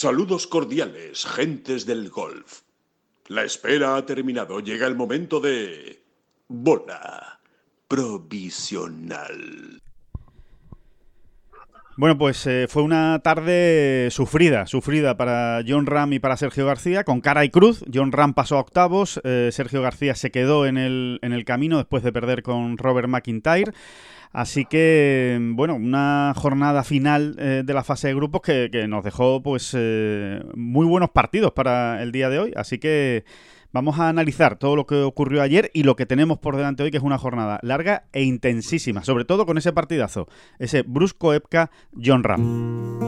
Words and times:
Saludos 0.00 0.46
cordiales, 0.46 1.26
gentes 1.26 1.84
del 1.84 2.08
golf. 2.08 2.60
La 3.26 3.42
espera 3.42 3.96
ha 3.96 4.06
terminado. 4.06 4.60
Llega 4.60 4.86
el 4.86 4.94
momento 4.94 5.40
de... 5.40 6.04
Bola 6.46 7.40
provisional. 7.88 9.82
Bueno, 11.96 12.16
pues 12.16 12.46
eh, 12.46 12.66
fue 12.68 12.84
una 12.84 13.18
tarde 13.24 14.06
sufrida, 14.12 14.68
sufrida 14.68 15.16
para 15.16 15.64
John 15.66 15.84
Ram 15.84 16.12
y 16.12 16.20
para 16.20 16.36
Sergio 16.36 16.64
García, 16.64 17.02
con 17.02 17.20
cara 17.20 17.44
y 17.44 17.50
cruz. 17.50 17.84
John 17.92 18.12
Ram 18.12 18.34
pasó 18.34 18.56
a 18.56 18.60
octavos, 18.60 19.20
eh, 19.24 19.48
Sergio 19.50 19.82
García 19.82 20.14
se 20.14 20.30
quedó 20.30 20.64
en 20.66 20.78
el, 20.78 21.18
en 21.22 21.32
el 21.32 21.44
camino 21.44 21.78
después 21.78 22.04
de 22.04 22.12
perder 22.12 22.44
con 22.44 22.78
Robert 22.78 23.08
McIntyre. 23.08 23.72
Así 24.32 24.64
que, 24.64 25.38
bueno, 25.54 25.74
una 25.74 26.32
jornada 26.36 26.84
final 26.84 27.36
eh, 27.38 27.62
de 27.64 27.74
la 27.74 27.84
fase 27.84 28.08
de 28.08 28.14
grupos 28.14 28.42
que, 28.42 28.86
nos 28.88 29.04
dejó 29.04 29.42
pues 29.42 29.76
muy 30.54 30.86
buenos 30.86 31.10
partidos 31.10 31.52
para 31.52 32.02
el 32.02 32.12
día 32.12 32.28
de 32.28 32.38
hoy. 32.38 32.52
Así 32.56 32.78
que 32.78 33.24
Vamos 33.70 33.98
a 33.98 34.08
analizar 34.08 34.56
todo 34.56 34.76
lo 34.76 34.86
que 34.86 35.02
ocurrió 35.02 35.42
ayer 35.42 35.70
y 35.74 35.82
lo 35.82 35.94
que 35.94 36.06
tenemos 36.06 36.38
por 36.38 36.56
delante 36.56 36.82
hoy, 36.82 36.90
que 36.90 36.96
es 36.96 37.02
una 37.02 37.18
jornada 37.18 37.58
larga 37.62 38.04
e 38.12 38.22
intensísima, 38.22 39.04
sobre 39.04 39.26
todo 39.26 39.44
con 39.44 39.58
ese 39.58 39.74
partidazo, 39.74 40.26
ese 40.58 40.82
brusco 40.82 41.34
Epka 41.34 41.70
John 42.02 42.24
Ram. 42.24 43.07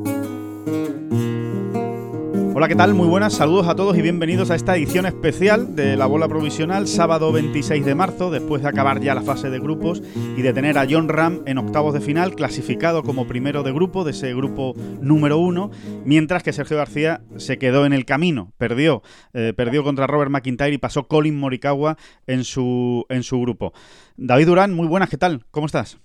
Hola, 2.53 2.67
¿qué 2.67 2.75
tal? 2.75 2.93
Muy 2.93 3.07
buenas, 3.07 3.33
saludos 3.33 3.67
a 3.67 3.75
todos 3.75 3.97
y 3.97 4.03
bienvenidos 4.03 4.51
a 4.51 4.55
esta 4.55 4.77
edición 4.77 5.07
especial 5.07 5.75
de 5.75 5.97
la 5.97 6.05
bola 6.05 6.27
provisional, 6.27 6.87
sábado 6.87 7.31
26 7.31 7.83
de 7.83 7.95
marzo, 7.95 8.29
después 8.29 8.61
de 8.61 8.69
acabar 8.69 9.01
ya 9.01 9.15
la 9.15 9.23
fase 9.23 9.49
de 9.49 9.57
grupos 9.57 10.03
y 10.37 10.43
de 10.43 10.53
tener 10.53 10.77
a 10.77 10.85
John 10.87 11.09
Ram 11.09 11.41
en 11.47 11.57
octavos 11.57 11.95
de 11.95 12.01
final, 12.01 12.35
clasificado 12.35 13.01
como 13.01 13.27
primero 13.27 13.63
de 13.63 13.71
grupo, 13.71 14.03
de 14.03 14.11
ese 14.11 14.35
grupo 14.35 14.75
número 15.01 15.39
uno, 15.39 15.71
mientras 16.05 16.43
que 16.43 16.53
Sergio 16.53 16.77
García 16.77 17.21
se 17.37 17.57
quedó 17.57 17.87
en 17.87 17.93
el 17.93 18.05
camino, 18.05 18.51
perdió, 18.59 19.01
eh, 19.33 19.53
perdió 19.57 19.83
contra 19.83 20.05
Robert 20.05 20.29
McIntyre 20.29 20.73
y 20.73 20.77
pasó 20.77 21.07
Colin 21.07 21.39
Morikawa 21.39 21.97
en 22.27 22.43
su, 22.43 23.07
en 23.09 23.23
su 23.23 23.41
grupo. 23.41 23.73
David 24.17 24.45
Durán, 24.45 24.73
muy 24.73 24.87
buenas, 24.87 25.09
¿qué 25.09 25.17
tal? 25.17 25.45
¿Cómo 25.49 25.65
estás? 25.65 25.97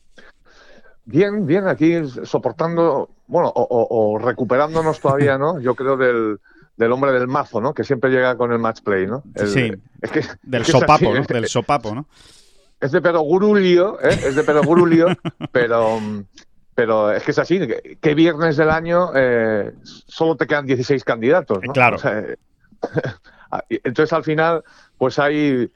Bien, 1.07 1.47
bien, 1.47 1.69
aquí 1.69 1.95
soportando, 2.25 3.09
bueno, 3.29 3.53
o, 3.55 4.19
recuperándonos 4.19 4.99
todavía, 5.01 5.39
¿no? 5.39 5.61
Yo 5.61 5.77
creo 5.77 5.97
del, 5.97 6.41
del, 6.77 6.93
hombre 6.93 7.13
del 7.13 7.29
mazo, 7.29 7.61
¿no? 7.61 7.73
Que 7.73 7.85
siempre 7.85 8.11
llega 8.11 8.37
con 8.37 8.53
el 8.53 8.59
match 8.59 8.83
play, 8.83 9.07
¿no? 9.07 9.23
sí, 9.37 9.73
es 10.03 10.11
que, 10.11 10.23
del 10.43 10.65
sopapo, 10.65 11.15
¿no? 11.15 11.23
Del 11.23 11.47
sopapo, 11.47 11.95
¿no? 11.95 12.07
Es 12.81 12.91
de 12.91 13.01
perogurulio, 13.01 14.01
¿eh? 14.01 14.19
Es 14.27 14.35
de 14.35 14.43
perogurulio, 14.43 15.07
pero, 15.53 16.01
pero 16.75 17.13
es 17.13 17.23
que 17.23 17.31
es 17.31 17.39
así, 17.39 17.61
que, 18.01 18.15
viernes 18.17 18.57
del 18.57 18.71
año 18.71 19.13
eh, 19.15 19.75
solo 19.85 20.35
te 20.35 20.49
quedan 20.49 20.67
16 20.67 21.05
candidatos, 21.05 21.61
¿no? 21.65 21.73
Claro. 21.73 21.99
entonces 23.69 24.13
al 24.13 24.25
final, 24.25 24.65
pues 24.99 25.21
hay, 25.21 25.71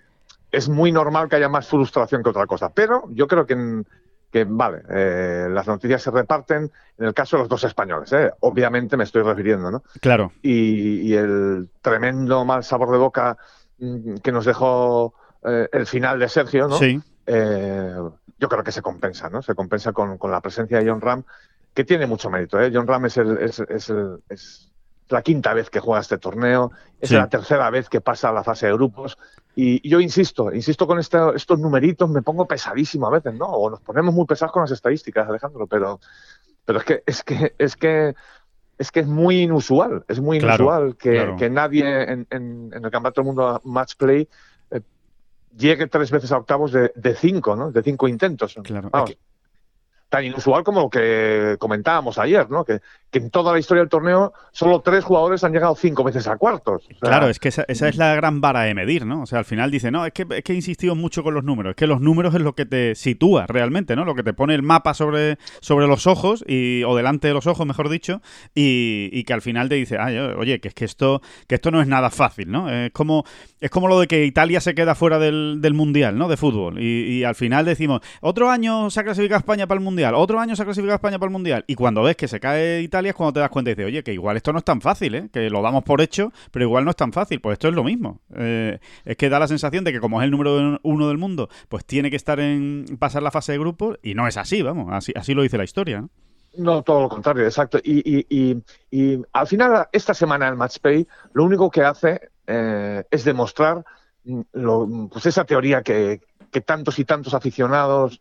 es 0.50 0.68
muy 0.68 0.90
normal 0.90 1.28
que 1.28 1.36
haya 1.36 1.48
más 1.48 1.68
frustración 1.68 2.24
que 2.24 2.30
otra 2.30 2.48
cosa, 2.48 2.70
pero 2.70 3.04
yo 3.12 3.28
creo 3.28 3.46
que 3.46 3.52
en, 3.52 3.86
que, 4.30 4.44
vale, 4.44 4.82
eh, 4.88 5.48
las 5.50 5.66
noticias 5.66 6.02
se 6.02 6.10
reparten 6.10 6.70
en 6.98 7.04
el 7.04 7.14
caso 7.14 7.36
de 7.36 7.42
los 7.42 7.48
dos 7.48 7.64
españoles, 7.64 8.12
¿eh? 8.12 8.30
obviamente 8.40 8.96
me 8.96 9.04
estoy 9.04 9.22
refiriendo, 9.22 9.70
¿no? 9.70 9.82
Claro. 10.00 10.32
Y, 10.42 11.12
el 11.14 11.68
tremendo 11.82 12.44
mal 12.44 12.62
sabor 12.62 12.90
de 12.92 12.98
boca 12.98 13.36
mm, 13.78 14.16
que 14.16 14.32
nos 14.32 14.44
dejó 14.44 15.14
eh, 15.44 15.68
el 15.72 15.86
final 15.86 16.18
de 16.18 16.28
Sergio, 16.28 16.68
¿no? 16.68 16.78
Sí. 16.78 17.00
yo 17.26 18.48
creo 18.48 18.64
que 18.64 18.72
se 18.72 18.82
compensa, 18.82 19.28
¿no? 19.28 19.42
Se 19.42 19.54
compensa 19.54 19.92
con, 19.92 20.18
la 20.30 20.40
presencia 20.40 20.78
de 20.78 20.88
John 20.88 21.00
Ram, 21.00 21.24
que 21.74 21.84
tiene 21.84 22.06
mucho 22.06 22.30
mérito, 22.30 22.60
¿eh? 22.60 22.70
John 22.72 22.86
Ram 22.86 23.06
es, 23.06 23.16
el, 23.16 23.38
es, 23.38 23.58
es, 23.60 23.90
el, 23.90 24.20
es 24.28 24.70
la 25.08 25.22
quinta 25.22 25.54
vez 25.54 25.70
que 25.70 25.80
juega 25.80 26.00
este 26.00 26.18
torneo, 26.18 26.70
es 27.00 27.10
la 27.10 27.28
tercera 27.28 27.68
vez 27.70 27.88
que 27.88 28.00
pasa 28.00 28.28
a 28.28 28.32
la 28.32 28.44
fase 28.44 28.66
de 28.66 28.74
grupos. 28.74 29.18
Y, 29.56 29.88
yo 29.88 30.00
insisto, 30.00 30.52
insisto 30.52 30.86
con 30.86 30.98
estos 30.98 31.58
numeritos, 31.58 32.08
me 32.08 32.22
pongo 32.22 32.46
pesadísimo 32.46 33.06
a 33.06 33.10
veces, 33.10 33.34
¿no? 33.34 33.46
O 33.46 33.70
nos 33.70 33.80
ponemos 33.80 34.14
muy 34.14 34.26
pesados 34.26 34.52
con 34.52 34.62
las 34.62 34.70
estadísticas, 34.70 35.28
Alejandro, 35.28 35.66
pero, 35.66 36.00
pero 36.64 36.78
es 36.78 36.84
que 36.84 37.02
es 37.06 37.22
que 37.24 37.54
es 37.58 37.76
que 37.76 38.14
es 38.78 38.90
que 38.90 39.00
es 39.00 39.06
muy 39.06 39.42
inusual, 39.42 40.04
es 40.08 40.20
muy 40.20 40.38
inusual 40.38 40.96
que, 40.96 41.50
nadie 41.50 41.84
en, 42.04 42.26
el 42.30 42.80
Campeonato 42.82 43.20
del 43.20 43.26
Mundo 43.26 43.60
Match 43.64 43.94
Play 43.96 44.26
eh, 44.70 44.80
llegue 45.56 45.86
tres 45.86 46.10
veces 46.10 46.32
a 46.32 46.38
octavos 46.38 46.72
de, 46.72 47.14
cinco, 47.16 47.56
¿no? 47.56 47.72
De 47.72 47.82
cinco 47.82 48.08
intentos. 48.08 48.56
Claro 48.62 48.90
tan 50.10 50.24
inusual 50.24 50.64
como 50.64 50.80
lo 50.80 50.90
que 50.90 51.56
comentábamos 51.58 52.18
ayer, 52.18 52.50
¿no? 52.50 52.64
Que, 52.64 52.80
en 53.12 53.28
toda 53.28 53.52
la 53.52 53.58
historia 53.58 53.80
del 53.80 53.88
torneo 53.88 54.32
solo 54.52 54.82
tres 54.82 55.02
jugadores 55.02 55.42
han 55.42 55.52
llegado 55.52 55.74
cinco 55.74 56.04
veces 56.04 56.28
a 56.28 56.36
cuartos. 56.36 56.86
claro, 57.00 57.28
es 57.28 57.40
que 57.40 57.48
esa, 57.48 57.64
es 57.66 57.96
la 57.96 58.14
gran 58.14 58.40
vara 58.40 58.62
de 58.62 58.72
medir, 58.72 59.04
¿no? 59.04 59.22
O 59.22 59.26
sea, 59.26 59.40
al 59.40 59.44
final 59.44 59.72
dice, 59.72 59.90
no, 59.90 60.06
es 60.06 60.12
que, 60.12 60.24
es 60.30 60.44
que 60.44 60.52
he 60.52 60.54
insistido 60.54 60.94
mucho 60.94 61.24
con 61.24 61.34
los 61.34 61.42
números, 61.42 61.70
es 61.70 61.76
que 61.76 61.88
los 61.88 62.00
números 62.00 62.36
es 62.36 62.40
lo 62.40 62.54
que 62.54 62.66
te 62.66 62.94
sitúa 62.94 63.46
realmente, 63.48 63.96
¿no? 63.96 64.04
Lo 64.04 64.14
que 64.14 64.22
te 64.22 64.32
pone 64.32 64.54
el 64.54 64.62
mapa 64.62 64.94
sobre, 64.94 65.38
sobre 65.60 65.88
los 65.88 66.06
ojos, 66.06 66.44
y, 66.46 66.84
o 66.84 66.94
delante 66.94 67.26
de 67.26 67.34
los 67.34 67.48
ojos, 67.48 67.66
mejor 67.66 67.88
dicho, 67.88 68.22
y, 68.54 69.24
que 69.24 69.32
al 69.32 69.42
final 69.42 69.68
te 69.68 69.74
dice, 69.74 69.96
Ay, 69.98 70.16
oye, 70.16 70.60
que 70.60 70.68
es 70.68 70.74
que 70.74 70.84
esto, 70.84 71.20
que 71.48 71.56
esto 71.56 71.72
no 71.72 71.82
es 71.82 71.88
nada 71.88 72.10
fácil, 72.10 72.48
¿no? 72.48 72.70
Es 72.70 72.92
como, 72.92 73.24
es 73.60 73.70
como 73.70 73.88
lo 73.88 73.98
de 73.98 74.06
que 74.06 74.24
Italia 74.24 74.60
se 74.60 74.74
queda 74.76 74.94
fuera 74.94 75.18
del, 75.18 75.58
del 75.60 75.74
Mundial, 75.74 76.16
¿no? 76.16 76.28
De 76.28 76.36
fútbol, 76.36 76.80
y, 76.80 77.18
y 77.18 77.24
al 77.24 77.34
final 77.34 77.64
decimos, 77.64 78.02
otro 78.20 78.50
año 78.50 78.88
se 78.90 79.00
ha 79.00 79.04
clasificado 79.04 79.38
España 79.40 79.66
para 79.66 79.78
el 79.78 79.84
Mundial, 79.84 79.99
otro 80.04 80.40
año 80.40 80.56
se 80.56 80.62
ha 80.62 80.64
clasificado 80.64 80.94
España 80.96 81.18
para 81.18 81.28
el 81.28 81.32
Mundial. 81.32 81.64
Y 81.66 81.74
cuando 81.74 82.02
ves 82.02 82.16
que 82.16 82.28
se 82.28 82.40
cae 82.40 82.82
Italia 82.82 83.10
es 83.10 83.16
cuando 83.16 83.34
te 83.34 83.40
das 83.40 83.50
cuenta 83.50 83.70
y 83.70 83.74
dices, 83.74 83.86
oye, 83.86 84.02
que 84.02 84.12
igual 84.12 84.36
esto 84.36 84.52
no 84.52 84.58
es 84.58 84.64
tan 84.64 84.80
fácil, 84.80 85.14
¿eh? 85.14 85.28
que 85.32 85.50
lo 85.50 85.62
damos 85.62 85.84
por 85.84 86.00
hecho, 86.00 86.32
pero 86.50 86.64
igual 86.64 86.84
no 86.84 86.90
es 86.90 86.96
tan 86.96 87.12
fácil. 87.12 87.40
Pues 87.40 87.54
esto 87.54 87.68
es 87.68 87.74
lo 87.74 87.84
mismo. 87.84 88.20
Eh, 88.34 88.78
es 89.04 89.16
que 89.16 89.28
da 89.28 89.38
la 89.38 89.48
sensación 89.48 89.84
de 89.84 89.92
que 89.92 90.00
como 90.00 90.20
es 90.20 90.24
el 90.24 90.30
número 90.30 90.78
uno 90.82 91.08
del 91.08 91.18
mundo, 91.18 91.48
pues 91.68 91.84
tiene 91.84 92.10
que 92.10 92.16
estar 92.16 92.40
en 92.40 92.84
pasar 92.98 93.22
la 93.22 93.30
fase 93.30 93.52
de 93.52 93.58
grupos 93.58 93.98
y 94.02 94.14
no 94.14 94.26
es 94.26 94.36
así, 94.36 94.62
vamos, 94.62 94.92
así, 94.92 95.34
lo 95.34 95.42
dice 95.42 95.58
la 95.58 95.64
historia. 95.64 96.06
¿no? 96.56 96.82
Todo 96.82 97.02
lo 97.02 97.08
contrario, 97.08 97.44
exacto. 97.44 97.78
Y, 97.82 98.62
al 99.32 99.46
final, 99.46 99.88
esta 99.92 100.14
semana 100.14 100.48
el 100.48 100.56
Match 100.56 100.78
Pay 100.80 101.06
lo 101.32 101.44
único 101.44 101.70
que 101.70 101.82
hace 101.82 102.30
eh, 102.46 103.04
es 103.10 103.24
demostrar 103.24 103.84
mm, 104.24 105.06
pues 105.06 105.26
esa 105.26 105.44
teoría 105.44 105.82
que 105.82 106.20
tantos 106.64 106.98
y 106.98 107.04
tantos 107.04 107.34
aficionados 107.34 108.20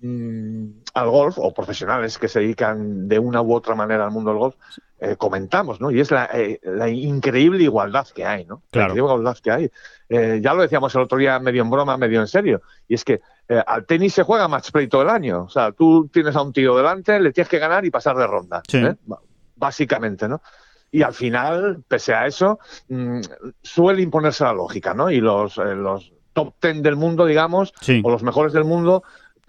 Mm, 0.00 0.82
al 0.94 1.10
golf 1.10 1.38
o 1.38 1.52
profesionales 1.52 2.18
que 2.18 2.28
se 2.28 2.38
dedican 2.38 3.08
de 3.08 3.18
una 3.18 3.42
u 3.42 3.52
otra 3.52 3.74
manera 3.74 4.04
al 4.04 4.12
mundo 4.12 4.30
del 4.30 4.38
golf 4.38 4.54
eh, 5.00 5.16
comentamos, 5.16 5.80
¿no? 5.80 5.90
Y 5.90 5.98
es 5.98 6.12
la, 6.12 6.28
eh, 6.32 6.60
increíble 6.92 7.64
igualdad 7.64 8.06
que 8.06 8.24
hay, 8.24 8.44
¿no? 8.44 8.62
Claro. 8.70 8.94
La 8.94 8.98
igualdad 8.98 9.36
que 9.42 9.50
hay. 9.50 9.70
Eh, 10.08 10.40
ya 10.42 10.54
lo 10.54 10.62
decíamos 10.62 10.94
el 10.94 11.02
otro 11.02 11.18
día 11.18 11.40
medio 11.40 11.62
en 11.62 11.70
broma, 11.70 11.96
medio 11.96 12.20
en 12.20 12.28
serio. 12.28 12.62
Y 12.86 12.94
es 12.94 13.04
que 13.04 13.20
al 13.66 13.86
tenis 13.86 14.14
se 14.14 14.22
juega 14.22 14.46
match 14.46 14.70
play 14.70 14.86
todo 14.86 15.02
el 15.02 15.08
año. 15.08 15.44
O 15.44 15.48
sea, 15.48 15.72
tú 15.72 16.08
tienes 16.12 16.36
a 16.36 16.42
un 16.42 16.52
tío 16.52 16.76
delante, 16.76 17.18
le 17.18 17.32
tienes 17.32 17.48
que 17.48 17.58
ganar 17.58 17.84
y 17.84 17.90
pasar 17.90 18.16
de 18.16 18.26
ronda. 18.26 18.62
Básicamente, 19.56 20.28
¿no? 20.28 20.42
Y 20.90 21.02
al 21.02 21.14
final, 21.14 21.82
pese 21.88 22.14
a 22.14 22.26
eso, 22.26 22.58
mm, 22.88 23.20
suele 23.62 24.02
imponerse 24.02 24.44
la 24.44 24.52
lógica, 24.52 24.94
¿no? 24.94 25.10
Y 25.10 25.20
los, 25.20 25.56
los 25.56 26.12
top 26.32 26.54
ten 26.60 26.82
del 26.82 26.96
mundo, 26.96 27.26
digamos, 27.26 27.72
o 28.02 28.10
los 28.10 28.22
mejores 28.22 28.52
del 28.52 28.64
mundo, 28.64 29.02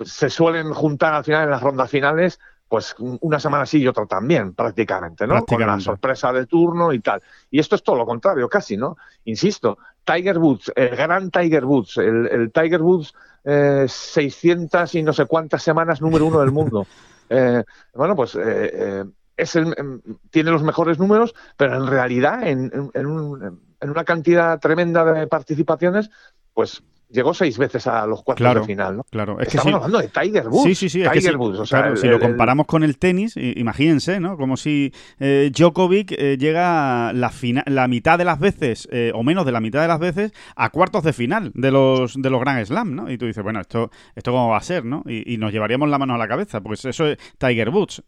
se 0.03 0.29
suelen 0.29 0.73
juntar 0.73 1.13
al 1.13 1.23
final 1.23 1.43
en 1.43 1.51
las 1.51 1.61
rondas 1.61 1.89
finales, 1.89 2.39
pues 2.67 2.95
una 2.99 3.39
semana 3.39 3.65
sí 3.65 3.79
y 3.79 3.87
otra 3.87 4.05
también, 4.05 4.53
prácticamente, 4.53 5.25
¿no? 5.25 5.43
Con 5.43 5.65
la 5.65 5.79
sorpresa 5.79 6.31
de 6.31 6.45
turno 6.45 6.93
y 6.93 6.99
tal. 6.99 7.21
Y 7.49 7.59
esto 7.59 7.75
es 7.75 7.83
todo 7.83 7.95
lo 7.95 8.05
contrario, 8.05 8.47
casi, 8.47 8.77
¿no? 8.77 8.95
Insisto, 9.25 9.79
Tiger 10.03 10.37
Woods, 10.37 10.71
el 10.75 10.95
gran 10.95 11.31
Tiger 11.31 11.65
Woods, 11.65 11.97
el, 11.97 12.51
Tiger 12.53 12.81
Woods 12.81 13.13
eh, 13.43 13.85
600 13.87 14.93
y 14.95 15.03
no 15.03 15.13
sé 15.13 15.25
cuántas 15.25 15.63
semanas 15.63 15.99
número 16.01 16.25
uno 16.25 16.39
del 16.39 16.51
mundo. 16.51 16.85
Eh, 17.31 17.63
bueno, 17.93 18.15
pues 18.15 18.33
eh, 18.33 18.41
eh, 18.41 19.05
es 19.37 19.55
em, 19.55 20.01
tiene 20.31 20.49
los 20.49 20.63
mejores 20.63 20.97
números, 20.97 21.35
pero 21.57 21.75
en 21.75 21.85
realidad 21.85 22.47
en, 22.47 22.89
en, 22.91 23.05
una 23.05 24.03
cantidad 24.03 24.59
tremenda 24.59 25.05
de 25.05 25.27
participaciones, 25.27 26.09
pues 26.55 26.81
llegó 27.09 27.33
seis 27.33 27.57
veces 27.57 27.87
a 27.87 28.05
los 28.05 28.23
cuartos 28.23 28.55
de 28.55 28.63
final, 28.63 28.97
¿no? 28.97 29.03
Claro, 29.09 29.39
es 29.39 29.47
Estamos 29.47 29.73
hablando 29.73 29.99
de 29.99 30.07
Tiger 30.07 30.47
Woods. 30.47 30.63
Sí, 30.63 30.75
sí, 30.75 30.89
sí. 30.89 31.03
Tiger 31.11 31.37
Woods. 31.37 31.59
O 31.59 31.65
sea, 31.65 31.95
si 31.95 32.07
lo 32.07 32.19
comparamos 32.19 32.67
con 32.67 32.83
el 32.83 32.97
tenis, 32.97 33.35
imagínense, 33.35 34.19
¿no? 34.19 34.37
Como 34.37 34.57
si 34.57 34.93
eh, 35.19 35.51
Djokovic 35.53 36.11
eh, 36.11 36.37
llega 36.37 37.11
la, 37.13 37.31
la 37.65 37.87
mitad 37.87 38.17
de 38.17 38.25
las 38.25 38.39
veces, 38.39 38.87
eh, 38.91 39.11
o 39.13 39.23
menos 39.23 39.45
de 39.45 39.51
la 39.51 39.59
mitad 39.59 39.81
de 39.81 39.87
las 39.87 39.99
veces, 39.99 40.31
a 40.55 40.69
cuartos 40.69 41.03
de 41.03 41.13
final 41.13 41.51
de 41.55 41.71
los, 41.71 42.13
de 42.21 42.29
los 42.29 42.39
Grand 42.39 42.65
Slam, 42.65 42.95
¿no? 42.95 43.11
Y 43.11 43.17
tú 43.17 43.25
dices, 43.25 43.43
bueno, 43.43 43.59
esto, 43.61 43.89
esto 44.15 44.31
cómo 44.31 44.49
va 44.49 44.57
a 44.57 44.61
ser, 44.61 44.85
¿no? 44.85 45.03
Y, 45.05 45.37
nos 45.39 45.53
llevaríamos 45.53 45.87
la 45.89 45.97
mano 45.97 46.15
a 46.15 46.17
la 46.17 46.27
cabeza, 46.27 46.59
pues 46.59 46.83
eso 46.83 47.05
es 47.07 47.17
Tiger 47.37 47.69
Woods. 47.69 48.03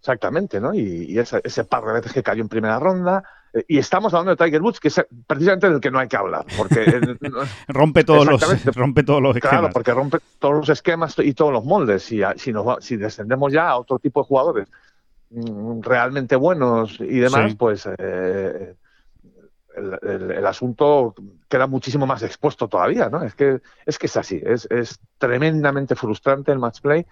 Exactamente, 0.00 0.60
¿no? 0.60 0.74
Y, 0.74 1.16
ese, 1.18 1.40
ese 1.44 1.64
par 1.64 1.84
de 1.84 1.92
veces 1.92 2.12
que 2.12 2.22
cayó 2.22 2.42
en 2.42 2.48
primera 2.48 2.80
ronda, 2.80 3.22
y 3.66 3.78
estamos 3.78 4.12
hablando 4.14 4.34
de 4.34 4.44
Tiger 4.44 4.62
Woods, 4.62 4.80
que 4.80 4.88
es 4.88 5.04
precisamente 5.26 5.70
del 5.70 5.80
que 5.80 5.90
no 5.90 5.98
hay 5.98 6.08
que 6.08 6.16
hablar, 6.16 6.44
porque 6.56 6.84
rompe 7.68 8.04
todos 8.04 8.26
los 8.26 8.74
rompe 8.74 9.02
todos 9.02 9.22
los 9.22 9.36
esquemas. 9.36 9.58
Claro, 9.58 9.72
porque 9.72 9.92
rompe 9.92 10.18
todos 10.38 10.54
los 10.54 10.68
esquemas 10.68 11.14
y 11.18 11.32
todos 11.34 11.52
los 11.52 11.64
moldes. 11.64 12.10
Y 12.12 12.22
si, 12.36 12.52
nos, 12.52 12.84
si 12.84 12.96
descendemos 12.96 13.52
ya 13.52 13.68
a 13.68 13.78
otro 13.78 13.98
tipo 13.98 14.20
de 14.22 14.26
jugadores 14.26 14.68
mm, 15.30 15.80
realmente 15.80 16.36
buenos 16.36 17.00
y 17.00 17.18
demás, 17.18 17.54
pues 17.56 17.88
eh, 17.98 18.74
el, 19.76 20.46
asunto 20.46 21.14
queda 21.48 21.66
muchísimo 21.66 22.06
más 22.06 22.22
expuesto 22.22 22.68
todavía, 22.68 23.08
¿no? 23.08 23.22
Es 23.22 23.34
que 23.34 23.60
es 23.86 23.98
que 23.98 24.06
es 24.06 24.16
así, 24.16 24.40
es, 24.44 24.66
es 24.70 24.98
tremendamente 25.18 25.94
frustrante 25.94 26.52
el 26.52 26.58
match 26.58 26.80
play 26.80 27.06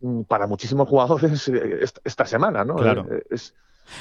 mm, 0.00 0.22
para 0.22 0.46
muchísimos 0.46 0.88
jugadores 0.88 1.48
eh, 1.48 1.84
esta, 2.04 2.24
semana, 2.24 2.64
¿no? 2.64 2.76
Claro. 2.76 3.06
Es, 3.30 3.54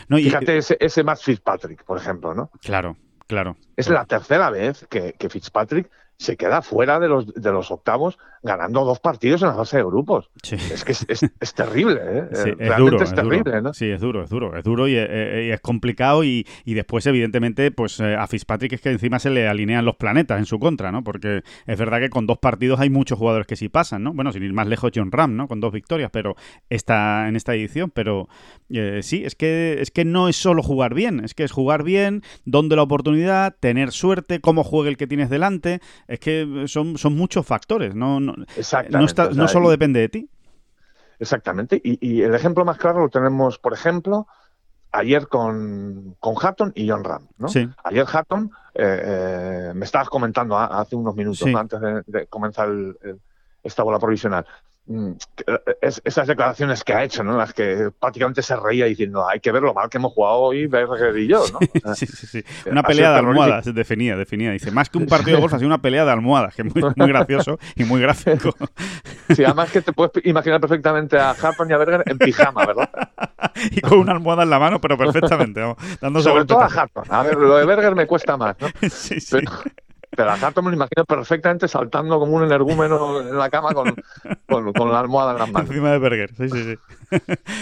Fíjate 0.09 0.57
ese, 0.57 0.77
ese 0.79 1.03
Matt 1.03 1.19
Fitzpatrick, 1.19 1.83
por 1.83 1.97
ejemplo, 1.97 2.33
¿no? 2.33 2.51
Claro, 2.61 2.97
claro. 3.27 3.57
Es 3.75 3.89
la 3.89 4.05
tercera 4.05 4.49
vez 4.49 4.85
que, 4.89 5.13
que 5.13 5.29
Fitzpatrick 5.29 5.89
se 6.19 6.35
queda 6.35 6.61
fuera 6.61 6.99
de 6.99 7.07
los, 7.07 7.33
de 7.33 7.51
los 7.51 7.71
octavos 7.71 8.19
ganando 8.43 8.83
dos 8.83 8.99
partidos 8.99 9.41
en 9.41 9.49
la 9.49 9.55
fase 9.55 9.77
de 9.77 9.83
grupos. 9.83 10.29
Es 10.43 10.83
que 10.83 10.91
es, 10.91 11.53
terrible, 11.53 12.01
¿eh? 12.03 12.23
Sí, 12.33 12.49
es 12.57 12.77
duro, 12.77 13.01
es, 13.01 13.13
terrible, 13.13 13.61
¿no? 13.61 13.73
Sí, 13.73 13.89
es 13.89 14.01
duro, 14.01 14.23
es 14.23 14.29
duro, 14.29 14.57
es 14.57 14.63
duro 14.63 14.87
y, 14.87 14.95
eh, 14.95 15.53
es 15.53 15.61
complicado 15.61 16.23
y, 16.23 16.45
después, 16.65 17.05
evidentemente, 17.05 17.71
pues 17.71 17.99
eh, 17.99 18.15
a 18.15 18.27
Fitzpatrick 18.27 18.73
es 18.73 18.81
que 18.81 18.91
encima 18.91 19.19
se 19.19 19.29
le 19.29 19.47
alinean 19.47 19.85
los 19.85 19.95
planetas 19.95 20.39
en 20.39 20.45
su 20.45 20.59
contra, 20.59 20.91
¿no? 20.91 21.03
Porque 21.03 21.43
es 21.65 21.77
verdad 21.77 21.99
que 21.99 22.09
con 22.09 22.27
dos 22.27 22.37
partidos 22.37 22.79
hay 22.79 22.89
muchos 22.89 23.17
jugadores 23.17 23.47
que 23.47 23.55
sí 23.55 23.69
pasan, 23.69 24.03
¿no? 24.03 24.13
Bueno, 24.13 24.31
sin 24.33 24.43
ir 24.43 24.53
más 24.53 24.67
lejos, 24.67 24.91
John 24.93 25.11
Ram, 25.11 25.37
¿no? 25.37 25.47
Con 25.47 25.61
dos 25.61 25.71
victorias, 25.71 26.11
pero 26.11 26.35
está 26.69 27.27
en 27.27 27.35
esta 27.35 27.55
edición, 27.55 27.91
pero 27.93 28.27
eh, 28.69 28.99
sí, 29.03 29.23
es 29.25 29.35
que, 29.35 29.77
es 29.79 29.91
que 29.91 30.05
no 30.05 30.27
es 30.27 30.35
solo 30.35 30.63
jugar 30.63 30.93
bien, 30.93 31.23
es 31.23 31.33
que 31.33 31.43
es 31.43 31.51
jugar 31.51 31.83
bien, 31.83 32.23
donde 32.45 32.75
la 32.75 32.83
oportunidad, 32.83 33.55
tener 33.59 33.91
suerte, 33.91 34.39
cómo 34.39 34.63
juegue 34.63 34.89
el 34.89 34.97
que 34.97 35.07
tienes 35.07 35.29
delante, 35.29 35.81
es 36.09 36.19
que 36.19 36.65
son, 36.65 36.97
son 36.97 37.15
muchos 37.15 37.45
factores, 37.45 37.93
no, 37.93 38.19
no, 38.19 38.33
no, 38.35 39.47
solo 39.47 39.69
depende 39.69 39.99
de 39.99 40.09
ti. 40.09 40.29
Exactamente, 41.19 41.79
y, 41.83 42.21
el 42.21 42.33
ejemplo 42.33 42.65
más 42.65 42.77
claro 42.77 43.01
lo 43.01 43.09
tenemos, 43.09 43.59
por 43.59 43.73
ejemplo, 43.73 44.25
ayer 44.91 45.27
con, 45.27 46.15
con 46.19 46.35
Hatton 46.41 46.71
y 46.73 46.89
John 46.89 47.03
Ram. 47.03 47.27
¿no? 47.37 47.47
Ayer 47.83 48.05
Hatton, 48.11 48.49
eh, 48.73 49.01
eh, 49.03 49.71
me 49.75 49.85
estabas 49.85 50.09
comentando 50.09 50.57
hace 50.57 50.95
unos 50.95 51.15
minutos 51.15 51.47
antes 51.53 51.79
de, 52.07 52.25
comenzar 52.25 52.69
esta 53.61 53.83
bola 53.83 53.99
provisional, 53.99 54.47
Mm, 54.91 55.11
esas 55.81 56.25
declaraciones 56.25 56.83
que 56.83 56.93
ha 56.93 57.03
hecho, 57.03 57.23
¿no? 57.23 57.37
Las 57.37 57.53
que 57.53 57.91
prácticamente 57.99 58.41
se 58.41 58.55
reía 58.55 58.85
diciendo, 58.85 59.29
hay 59.29 59.39
que 59.39 59.51
ver 59.51 59.61
lo 59.61 59.71
mal 59.71 59.87
que 59.87 59.97
hemos 59.97 60.13
jugado 60.13 60.37
hoy 60.37 60.65
Berger 60.65 61.15
y 61.15 61.27
yo, 61.27 61.43
¿no? 61.53 61.59
sí, 61.93 62.07
sí, 62.07 62.25
sí. 62.25 62.43
Una 62.65 62.81
pelea 62.81 63.11
de 63.11 63.19
almohadas, 63.19 63.71
definía, 63.71 64.17
definía. 64.17 64.51
Dice, 64.51 64.71
más 64.71 64.89
que 64.89 64.97
un 64.97 65.05
partido 65.05 65.37
de 65.37 65.41
golf, 65.41 65.53
ha 65.53 65.59
sido 65.59 65.67
una 65.67 65.77
pelea 65.77 66.05
de 66.05 66.11
almohadas, 66.11 66.55
que 66.55 66.63
es 66.63 66.73
muy, 66.73 66.83
muy 66.95 67.07
gracioso 67.07 67.59
y 67.75 67.83
muy 67.83 68.01
gráfico. 68.01 68.55
Sí, 69.35 69.43
además 69.43 69.71
que 69.71 69.83
te 69.83 69.93
puedes 69.93 70.25
imaginar 70.25 70.59
perfectamente 70.59 71.15
a 71.19 71.29
Harper 71.29 71.67
y 71.69 71.73
a 71.73 71.77
Berger 71.77 72.03
en 72.07 72.17
pijama, 72.17 72.65
¿verdad? 72.65 72.89
y 73.71 73.79
con 73.79 73.99
una 73.99 74.13
almohada 74.13 74.41
en 74.41 74.49
la 74.49 74.57
mano, 74.57 74.81
pero 74.81 74.97
perfectamente, 74.97 75.61
vamos, 76.01 76.23
Sobre 76.23 76.45
todo 76.45 76.61
a 76.61 76.65
Harper. 76.65 77.03
A 77.09 77.21
ver, 77.21 77.35
lo 77.35 77.55
de 77.57 77.65
Berger 77.65 77.93
me 77.93 78.07
cuesta 78.07 78.37
más, 78.37 78.55
¿no? 78.59 78.67
sí, 78.89 79.19
sí. 79.19 79.37
Pero 79.37 79.51
a 80.17 80.33
Harton 80.33 80.65
me 80.65 80.71
lo 80.71 80.75
imagino 80.77 81.05
perfectamente 81.05 81.67
saltando 81.67 82.19
como 82.19 82.35
un 82.35 82.43
energúmeno 82.43 83.21
en 83.21 83.37
la 83.37 83.49
cama 83.49 83.73
con, 83.73 83.95
con, 84.47 84.91
la 84.91 84.99
almohada 84.99 85.33
en 85.33 85.39
las 85.39 85.51
manos. 85.51 85.69
Encima 85.69 85.91
de 85.91 85.99
Berger, 85.99 86.35
sí, 86.35 86.49
sí, 86.49 86.63
sí. 86.63 87.19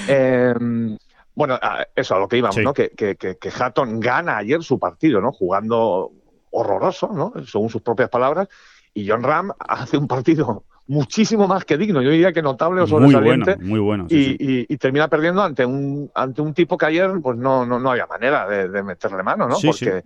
Em, 0.08 0.98
bueno, 1.36 1.60
eso, 1.96 2.16
a 2.16 2.20
lo 2.20 2.28
que 2.28 2.38
íbamos, 2.38 2.58
¿no? 2.58 2.74
Que, 2.74 2.90
que, 2.90 3.16
que, 3.16 3.52
Hatton 3.60 4.00
gana 4.00 4.38
ayer 4.38 4.64
su 4.64 4.80
partido, 4.80 5.22
¿no? 5.22 5.32
Jugando 5.32 6.12
horroroso, 6.50 7.12
¿no? 7.14 7.34
Según 7.46 7.70
sus 7.70 7.82
propias 7.82 8.10
palabras. 8.10 8.48
Y 8.94 9.08
John 9.08 9.22
Ram 9.22 9.52
hace 9.60 9.98
un 9.98 10.08
partido 10.08 10.64
muchísimo 10.88 11.48
más 11.48 11.66
que 11.66 11.78
digno, 11.78 12.02
yo 12.02 12.10
diría 12.10 12.32
que 12.32 12.42
notable 12.42 12.82
o 12.82 12.88
sobresaliente. 12.88 13.58
Muy 13.58 13.80
bueno, 13.80 14.06
muy 14.06 14.16
bueno. 14.20 14.38
y, 14.40 14.74
y, 14.74 14.78
termina 14.78 15.08
perdiendo 15.10 15.44
ante 15.44 15.66
un, 15.66 16.10
ante 16.16 16.42
un 16.42 16.54
tipo 16.54 16.78
que 16.78 16.86
ayer 16.86 17.12
pues 17.22 17.38
no, 17.38 17.66
no, 17.66 17.80
no 17.80 17.92
había 17.92 18.08
manera 18.08 18.48
de, 18.48 18.84
meterle 18.84 19.22
mano, 19.22 19.48
¿no? 19.48 19.58
Porque 19.62 20.04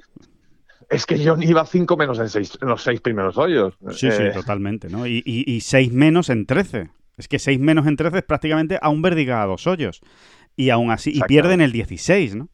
es 0.92 1.06
que 1.06 1.26
John 1.26 1.42
iba 1.42 1.66
cinco 1.66 1.96
menos 1.96 2.20
en, 2.20 2.30
seis, 2.30 2.58
en 2.62 2.68
los 2.68 2.84
seis 2.84 3.00
primeros 3.00 3.38
hoyos. 3.38 3.76
Sí, 3.92 4.12
sí, 4.12 4.24
eh, 4.24 4.32
totalmente, 4.34 4.90
¿no? 4.90 5.08
Y, 5.08 5.24
y, 5.26 5.62
seis 5.62 5.92
menos 5.92 6.30
en 6.30 6.46
trece. 6.46 6.90
Es 7.18 7.28
que 7.28 7.40
seis 7.40 7.60
menos 7.60 7.88
en 7.88 7.96
trece 7.96 8.20
es 8.20 8.24
prácticamente 8.24 8.78
a 8.82 8.90
un 8.90 9.02
verdiga 9.02 9.42
a 9.42 9.46
dos 9.46 9.68
hoyos. 9.68 10.02
Y 10.58 10.70
aún 10.70 10.92
así, 10.92 11.12
y 11.16 11.22
pierden 11.22 11.62
el 11.62 11.72
16, 11.72 12.36
¿no? 12.36 12.50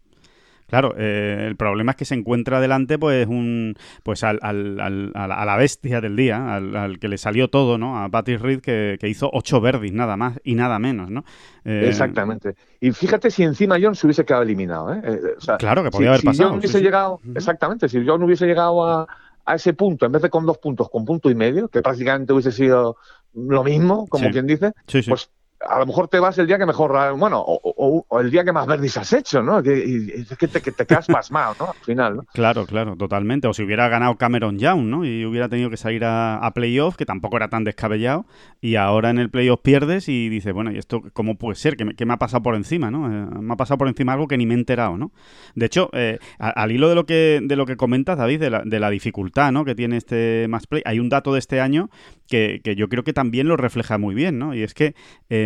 Claro, 0.68 0.94
eh, 0.98 1.46
el 1.48 1.56
problema 1.56 1.92
es 1.92 1.98
que 1.98 2.06
se 2.06 2.14
encuentra 2.14 2.60
delante 2.60 3.00
pues 3.00 3.26
un 3.26 3.76
pues 4.04 4.24
al, 4.24 4.40
al, 4.42 4.80
al, 4.80 5.12
a 5.16 5.46
la 5.46 5.58
bestia 5.58 6.02
del 6.02 6.16
día, 6.16 6.56
al, 6.56 7.00
que 7.00 7.08
le 7.08 7.18
salió 7.18 7.48
todo, 7.50 7.78
¿no? 7.78 8.04
A 8.04 8.10
Patrick 8.10 8.42
Reed 8.42 8.60
que, 8.60 8.98
hizo 9.08 9.30
ocho 9.32 9.62
verdis 9.62 9.94
nada 9.94 10.18
más 10.18 10.40
y 10.44 10.56
nada 10.56 10.78
menos, 10.78 11.10
¿no? 11.10 11.24
Eh, 11.64 11.86
exactamente. 11.88 12.56
Y 12.82 12.92
fíjate 12.92 13.32
si 13.32 13.44
encima 13.44 13.78
John 13.82 13.96
se 13.96 14.08
hubiese 14.08 14.26
quedado 14.26 14.44
eliminado, 14.44 14.94
¿eh? 14.94 15.02
eh 15.06 15.20
claro, 15.58 15.84
que 15.84 15.92
podía 15.92 16.10
haber 16.10 16.24
pasado. 16.24 16.50
John 16.50 16.60
hubiese 16.60 16.82
llegado, 16.82 17.20
exactamente, 17.34 17.88
si 17.88 18.06
John 18.06 18.22
hubiese 18.24 18.46
llegado 18.46 18.86
a, 18.86 19.08
a, 19.46 19.56
ese 19.56 19.74
punto, 19.74 20.06
en 20.06 20.12
vez 20.12 20.22
de 20.22 20.30
con 20.30 20.46
dos 20.46 20.58
puntos, 20.58 20.90
con 20.90 21.06
punto 21.06 21.30
y 21.30 21.36
medio, 21.36 21.70
que 21.70 21.82
prácticamente 21.82 22.34
hubiese 22.34 22.52
sido 22.52 22.98
lo 23.34 23.64
mismo, 23.64 24.08
como 24.08 24.30
quien 24.32 24.48
dice, 24.48 24.74
pues 25.08 25.30
a 25.60 25.80
lo 25.80 25.86
mejor 25.86 26.08
te 26.08 26.20
vas 26.20 26.38
el 26.38 26.48
día 26.48 26.58
que 26.58 26.66
mejor, 26.66 27.18
bueno, 27.18 27.44
o, 27.46 28.20
el 28.20 28.30
día 28.30 28.44
que 28.44 28.52
más 28.52 28.68
verdis 28.68 28.98
has 28.98 29.12
hecho, 29.14 29.42
¿no? 29.42 29.62
Que, 29.64 30.26
que, 30.38 30.48
te, 30.48 30.62
que 30.62 30.72
te 30.72 30.86
quedas 30.86 31.08
pasmado, 31.08 31.56
¿no? 31.60 31.68
Al 31.68 31.86
final, 31.86 32.16
¿no? 32.18 32.24
Claro, 32.34 32.66
claro, 32.66 32.96
totalmente. 32.96 33.48
O 33.48 33.54
si 33.54 33.64
hubiera 33.64 33.88
ganado 33.90 34.16
Cameron 34.18 34.60
Young, 34.60 34.86
¿no? 34.86 35.06
Y 35.06 35.26
hubiera 35.26 35.50
tenido 35.50 35.70
que 35.70 35.78
salir 35.78 36.06
a, 36.06 36.38
a 36.38 36.54
playoff, 36.54 36.96
que 36.96 37.06
tampoco 37.06 37.38
era 37.38 37.50
tan 37.50 37.64
descabellado, 37.64 38.26
y 38.62 38.76
ahora 38.76 39.10
en 39.10 39.18
el 39.18 39.30
playoff 39.30 39.62
pierdes 39.62 40.10
y 40.10 40.30
dices, 40.30 40.54
bueno, 40.54 40.72
¿y 40.72 40.78
esto 40.78 41.02
cómo 41.14 41.38
puede 41.38 41.56
ser? 41.56 41.76
¿Qué 41.76 41.86
me, 41.86 41.94
me 41.98 42.14
ha 42.14 42.18
pasado 42.18 42.44
por 42.44 42.56
encima, 42.56 42.92
no? 42.92 43.08
Eh, 43.08 43.40
me 43.42 43.54
ha 43.54 43.58
pasado 43.58 43.78
por 43.78 43.88
encima 43.88 44.14
algo 44.14 44.28
que 44.28 44.38
ni 44.38 44.46
me 44.46 44.54
he 44.54 44.58
enterado, 44.58 44.98
¿no? 44.98 45.12
De 45.56 45.66
hecho, 45.66 45.90
eh, 45.94 46.20
al 46.38 46.72
hilo 46.72 46.90
de 46.90 46.96
lo 46.96 47.06
que, 47.06 47.40
de 47.44 47.56
lo 47.56 47.66
que 47.66 47.78
comentas, 47.78 48.18
David, 48.18 48.40
de 48.40 48.50
la, 48.50 48.62
de 48.64 48.80
la 48.80 48.90
dificultad, 48.90 49.52
¿no? 49.52 49.66
Que 49.66 49.76
tiene 49.76 49.98
este 49.98 50.48
match 50.50 50.66
play, 50.70 50.84
hay 50.86 51.00
un 51.00 51.10
dato 51.10 51.34
de 51.34 51.40
este 51.40 51.62
año 51.62 51.90
que, 52.28 52.62
que 52.64 52.76
yo 52.76 52.90
creo 52.90 53.04
que 53.04 53.14
también 53.14 53.48
lo 53.48 53.58
refleja 53.58 53.98
muy 53.98 54.14
bien, 54.14 54.38
¿no? 54.38 54.54
Y 54.54 54.62
es 54.62 54.74
que... 54.74 54.94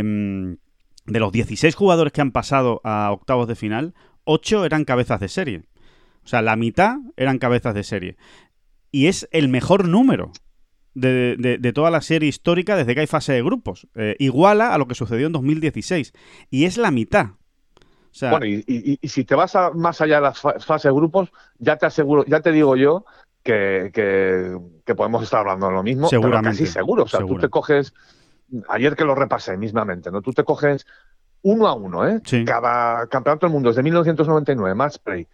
Em, 0.01 0.57
de 1.05 1.19
los 1.19 1.31
16 1.31 1.75
jugadores 1.75 2.13
que 2.13 2.21
han 2.21 2.31
pasado 2.31 2.81
a 2.83 3.11
octavos 3.11 3.47
de 3.47 3.55
final, 3.55 3.93
8 4.23 4.65
eran 4.65 4.85
cabezas 4.85 5.19
de 5.19 5.27
serie. 5.27 5.63
O 6.23 6.27
sea, 6.27 6.41
la 6.41 6.55
mitad 6.55 6.97
eran 7.17 7.39
cabezas 7.39 7.73
de 7.73 7.83
serie. 7.83 8.17
Y 8.91 9.07
es 9.07 9.27
el 9.31 9.47
mejor 9.47 9.87
número 9.87 10.31
de, 10.93 11.71
toda 11.73 11.89
la 11.89 12.01
serie 12.01 12.29
histórica 12.29 12.75
desde 12.75 12.93
que 12.93 13.01
hay 13.01 13.07
fase 13.07 13.33
de 13.33 13.41
grupos. 13.41 13.87
Eh, 13.95 14.15
iguala 14.19 14.73
a 14.73 14.77
lo 14.77 14.87
que 14.87 14.95
sucedió 14.95 15.27
en 15.27 15.33
2016. 15.33 16.13
Y 16.49 16.65
es 16.65 16.77
la 16.77 16.91
mitad. 16.91 17.31
bueno, 18.21 18.45
y, 18.45 18.99
si 19.03 19.23
te 19.23 19.35
vas 19.35 19.57
más 19.73 20.01
allá 20.01 20.17
de 20.17 20.21
las 20.21 20.39
fases 20.39 20.83
de 20.83 20.91
grupos, 20.91 21.31
ya 21.57 21.77
te 21.77 21.87
aseguro, 21.87 22.25
ya 22.25 22.41
te 22.41 22.51
digo 22.51 22.75
yo 22.75 23.05
que, 23.43 23.89
que, 23.93 24.95
podemos 24.95 25.23
estar 25.23 25.39
hablando 25.39 25.67
de 25.67 25.73
lo 25.73 25.83
mismo. 25.83 26.07
Seguramente. 26.09 26.57
Pero 26.57 26.65
casi 26.65 26.71
seguro. 26.71 27.03
O 27.03 27.07
sea, 27.07 27.21
tú 27.21 27.39
te 27.39 27.49
coges 27.49 27.93
ayer 28.69 28.95
que 28.95 29.05
lo 29.05 29.15
repasé 29.15 29.57
mismamente, 29.57 30.11
¿no? 30.11 30.21
Tú 30.21 30.33
te 30.33 30.43
coges 30.43 30.85
uno 31.43 31.67
a 31.67 31.73
uno, 31.73 32.07
¿eh? 32.07 32.21
Cada 32.45 33.07
campeonato 33.07 33.47
del 33.47 33.53
mundo 33.53 33.69
desde 33.69 33.83
1999, 33.83 34.75
match 34.75 34.97
play, 35.03 35.27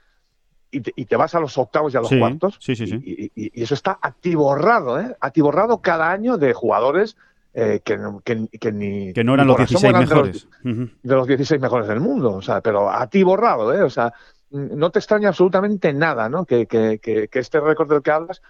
y 0.71 0.81
te, 0.81 0.93
y 0.95 1.05
te 1.05 1.15
vas 1.15 1.33
a 1.35 1.39
los 1.39 1.57
octavos 1.57 1.93
y 1.93 1.97
a 1.97 2.01
los 2.01 2.13
cuartos. 2.13 2.57
Sí, 2.59 2.75
sí, 2.75 2.85
y, 3.03 3.31
y, 3.35 3.63
eso 3.63 3.73
está 3.73 3.99
atiborrado, 4.01 4.99
¿eh? 4.99 5.15
Atiborrado 5.19 5.81
cada 5.81 6.11
año 6.11 6.37
de 6.37 6.53
jugadores 6.53 7.17
eh, 7.53 7.81
que, 7.83 7.97
que, 8.23 8.47
que, 8.59 8.71
ni. 8.71 9.13
Que 9.13 9.23
no 9.23 9.33
eran 9.33 9.47
los 9.47 9.57
16 9.57 9.93
mejores. 9.93 10.47
De 10.63 11.15
los, 11.15 11.27
16 11.27 11.59
mejores 11.59 11.87
del 11.87 11.99
mundo, 11.99 12.33
o 12.33 12.41
sea, 12.41 12.61
pero 12.61 12.89
atiborrado, 12.89 13.73
¿eh? 13.73 13.81
O 13.81 13.89
sea, 13.89 14.13
no 14.51 14.91
te 14.91 14.99
extraña 14.99 15.29
absolutamente 15.29 15.91
nada, 15.93 16.29
¿no? 16.29 16.45
Que, 16.45 16.67
que, 16.67 17.29
este 17.31 17.59
récord 17.59 17.89
del 17.89 18.01
que 18.01 18.11
hablas 18.11 18.41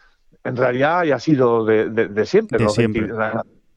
en 0.43 0.55
realidad 0.55 0.99
haya 0.99 1.19
sido 1.19 1.63
de, 1.65 1.89
de, 1.89 2.25
siempre. 2.25 2.57
De 2.57 2.69
siempre 2.69 3.07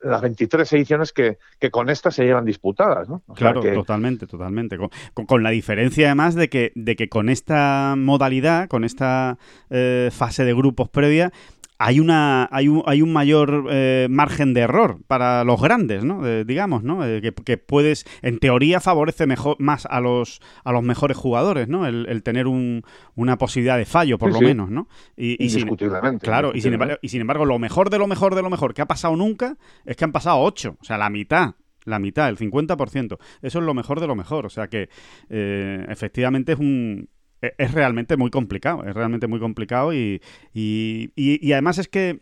las 0.02 0.20
23 0.20 0.72
ediciones 0.72 1.12
que, 1.12 1.38
con 1.70 1.90
estas 1.90 2.14
se 2.14 2.24
llevan 2.24 2.44
disputadas. 2.44 3.08
¿no? 3.08 3.22
claro, 3.34 3.60
totalmente, 3.60 4.26
totalmente. 4.26 4.78
Con, 5.14 5.42
la 5.42 5.50
diferencia 5.50 6.06
además 6.06 6.34
de 6.34 6.48
que, 6.48 6.72
de 6.74 6.96
que 6.96 7.08
con 7.08 7.28
esta 7.28 7.94
modalidad, 7.96 8.68
con 8.68 8.84
esta 8.84 9.38
eh, 9.70 10.10
fase 10.12 10.44
de 10.44 10.54
grupos 10.54 10.88
previa, 10.88 11.32
hay 11.82 11.98
una 11.98 12.46
hay 12.52 12.68
un, 12.68 12.82
hay 12.84 13.00
un 13.00 13.10
mayor 13.10 13.68
eh, 13.70 14.06
margen 14.10 14.52
de 14.52 14.60
error 14.60 14.98
para 15.06 15.44
los 15.44 15.62
grandes, 15.62 16.04
¿no? 16.04 16.22
digamos, 16.44 16.82
¿no? 16.82 17.00
Que, 17.00 17.32
que, 17.32 17.56
puedes, 17.56 18.04
en 18.20 18.38
teoría, 18.38 18.80
favorece 18.80 19.26
mejor 19.26 19.56
más 19.58 19.86
a 19.86 20.00
los 20.00 20.42
a 20.62 20.72
los 20.72 20.82
mejores 20.82 21.16
jugadores, 21.16 21.68
¿no? 21.68 21.86
El, 21.86 22.22
tener 22.22 22.46
un, 22.46 22.82
una 23.14 23.38
posibilidad 23.38 23.78
de 23.78 23.86
fallo, 23.86 24.18
por 24.18 24.30
lo 24.30 24.42
menos, 24.42 24.70
¿no? 24.70 24.88
Y, 25.16 25.42
y 25.42 26.18
claro, 26.18 26.52
y 26.54 26.60
sin, 26.60 26.74
embargo, 26.74 26.96
y 27.00 27.08
sin 27.08 27.22
embargo, 27.22 27.46
lo 27.46 27.58
mejor 27.58 27.88
de 27.88 27.98
lo 27.98 28.06
mejor 28.06 28.34
de 28.34 28.42
lo 28.42 28.50
mejor 28.50 28.74
que 28.74 28.82
ha 28.82 28.86
pasado 28.86 29.16
nunca 29.16 29.56
es 29.86 29.96
que 29.96 30.04
han 30.04 30.12
pasado 30.12 30.38
ocho, 30.40 30.76
o 30.82 30.84
sea, 30.84 30.98
la 30.98 31.08
mitad 31.08 31.54
la 31.86 31.98
mitad, 31.98 32.28
el 32.28 32.36
50%. 32.36 33.18
Eso 33.40 33.58
es 33.58 33.64
lo 33.64 33.72
mejor 33.72 34.00
de 34.00 34.06
lo 34.06 34.14
mejor. 34.14 34.44
O 34.44 34.50
sea 34.50 34.68
que 34.68 34.90
eh, 35.30 35.86
efectivamente 35.88 36.52
es 36.52 36.58
un, 36.58 37.08
es 37.40 37.72
realmente 37.72 38.16
muy 38.16 38.30
complicado, 38.30 38.84
es 38.84 38.94
realmente 38.94 39.26
muy 39.26 39.40
complicado 39.40 39.92
y, 39.92 40.20
y, 40.52 41.12
y, 41.16 41.52
además 41.52 41.78
es 41.78 41.88
que 41.88 42.20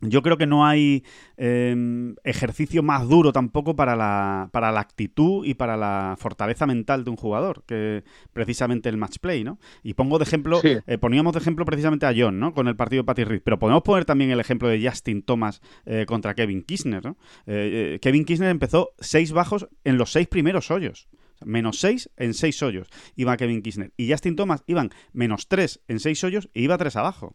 yo 0.00 0.22
creo 0.22 0.38
que 0.38 0.46
no 0.46 0.64
hay 0.64 1.04
em, 1.36 2.14
ejercicio 2.22 2.84
más 2.84 3.08
duro 3.08 3.32
tampoco 3.32 3.74
para 3.74 3.96
la, 3.96 4.48
para 4.52 4.70
la 4.70 4.78
actitud 4.80 5.44
y 5.44 5.54
para 5.54 5.76
la 5.76 6.14
fortaleza 6.18 6.66
mental 6.66 7.02
de 7.02 7.10
un 7.10 7.16
jugador 7.16 7.64
que 7.66 8.04
precisamente 8.32 8.88
el 8.88 8.96
match 8.96 9.18
play, 9.18 9.42
¿no? 9.42 9.58
Y 9.82 9.94
pongo 9.94 10.18
de 10.18 10.24
ejemplo, 10.24 10.60
eh, 10.62 10.98
poníamos 10.98 11.32
de 11.32 11.40
ejemplo 11.40 11.64
precisamente 11.64 12.06
a 12.06 12.14
John, 12.16 12.38
¿no? 12.38 12.54
Con 12.54 12.68
el 12.68 12.76
partido 12.76 13.02
de 13.02 13.06
Patty 13.06 13.24
Reed, 13.24 13.42
pero 13.44 13.58
podemos 13.58 13.82
poner 13.82 14.04
también 14.04 14.30
el 14.30 14.38
ejemplo 14.38 14.68
de 14.68 14.88
Justin 14.88 15.22
Thomas 15.22 15.60
eh, 15.84 16.04
contra 16.06 16.34
Kevin 16.34 16.62
Kisner, 16.62 17.04
¿no? 17.04 17.16
Eh, 17.46 17.98
Kevin 18.00 18.24
Kisner 18.24 18.50
empezó 18.50 18.90
seis 19.00 19.32
bajos 19.32 19.68
en 19.82 19.98
los 19.98 20.12
seis 20.12 20.28
primeros 20.28 20.70
hoyos 20.70 21.08
menos 21.44 21.78
6 21.80 22.10
en 22.16 22.34
6 22.34 22.62
hoyos 22.62 22.88
iba 23.16 23.36
Kevin 23.36 23.62
Kirchner. 23.62 23.92
Y 23.96 24.10
Justin 24.10 24.36
Thomas 24.36 24.62
iban 24.66 24.90
menos 25.12 25.48
3 25.48 25.80
en 25.88 26.00
6 26.00 26.24
hoyos 26.24 26.48
e 26.54 26.62
iba 26.62 26.78
3 26.78 26.96
abajo. 26.96 27.34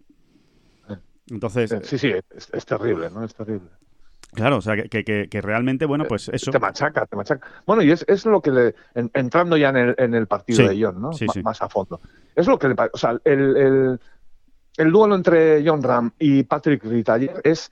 Entonces. 1.29 1.71
Eh, 1.71 1.81
sí, 1.83 1.97
sí, 1.97 2.11
es, 2.11 2.65
terrible, 2.65 3.09
¿no? 3.09 3.23
Es 3.23 3.33
terrible. 3.33 3.69
Claro, 4.33 4.57
o 4.57 4.61
sea, 4.61 4.75
que, 4.75 5.03
que, 5.03 5.29
que, 5.29 5.41
realmente, 5.41 5.85
bueno, 5.85 6.05
pues 6.05 6.27
eso. 6.29 6.51
Te 6.51 6.59
machaca, 6.59 7.05
te 7.05 7.15
machaca. 7.15 7.47
Bueno, 7.65 7.83
y 7.83 7.91
es, 7.91 8.03
es 8.07 8.25
lo 8.25 8.41
que 8.41 8.51
le. 8.51 8.75
entrando 8.95 9.55
ya 9.57 9.69
en 9.69 9.77
el, 9.77 9.95
en 9.97 10.15
el 10.15 10.27
partido 10.27 10.67
de 10.67 10.83
John, 10.83 10.99
¿no? 11.01 11.11
Más 11.43 11.61
a 11.61 11.69
fondo. 11.69 12.01
Es 12.35 12.47
lo 12.47 12.57
que 12.57 12.67
le. 12.67 12.75
O 12.91 12.97
sea, 12.97 13.11
el, 13.23 13.57
el, 13.57 13.99
el 14.77 14.91
duelo 14.91 15.15
entre 15.15 15.63
John 15.65 15.83
Ram 15.83 16.11
y 16.17 16.43
Patrick 16.43 16.83
Reed 16.83 17.09
ayer 17.09 17.41
es 17.43 17.71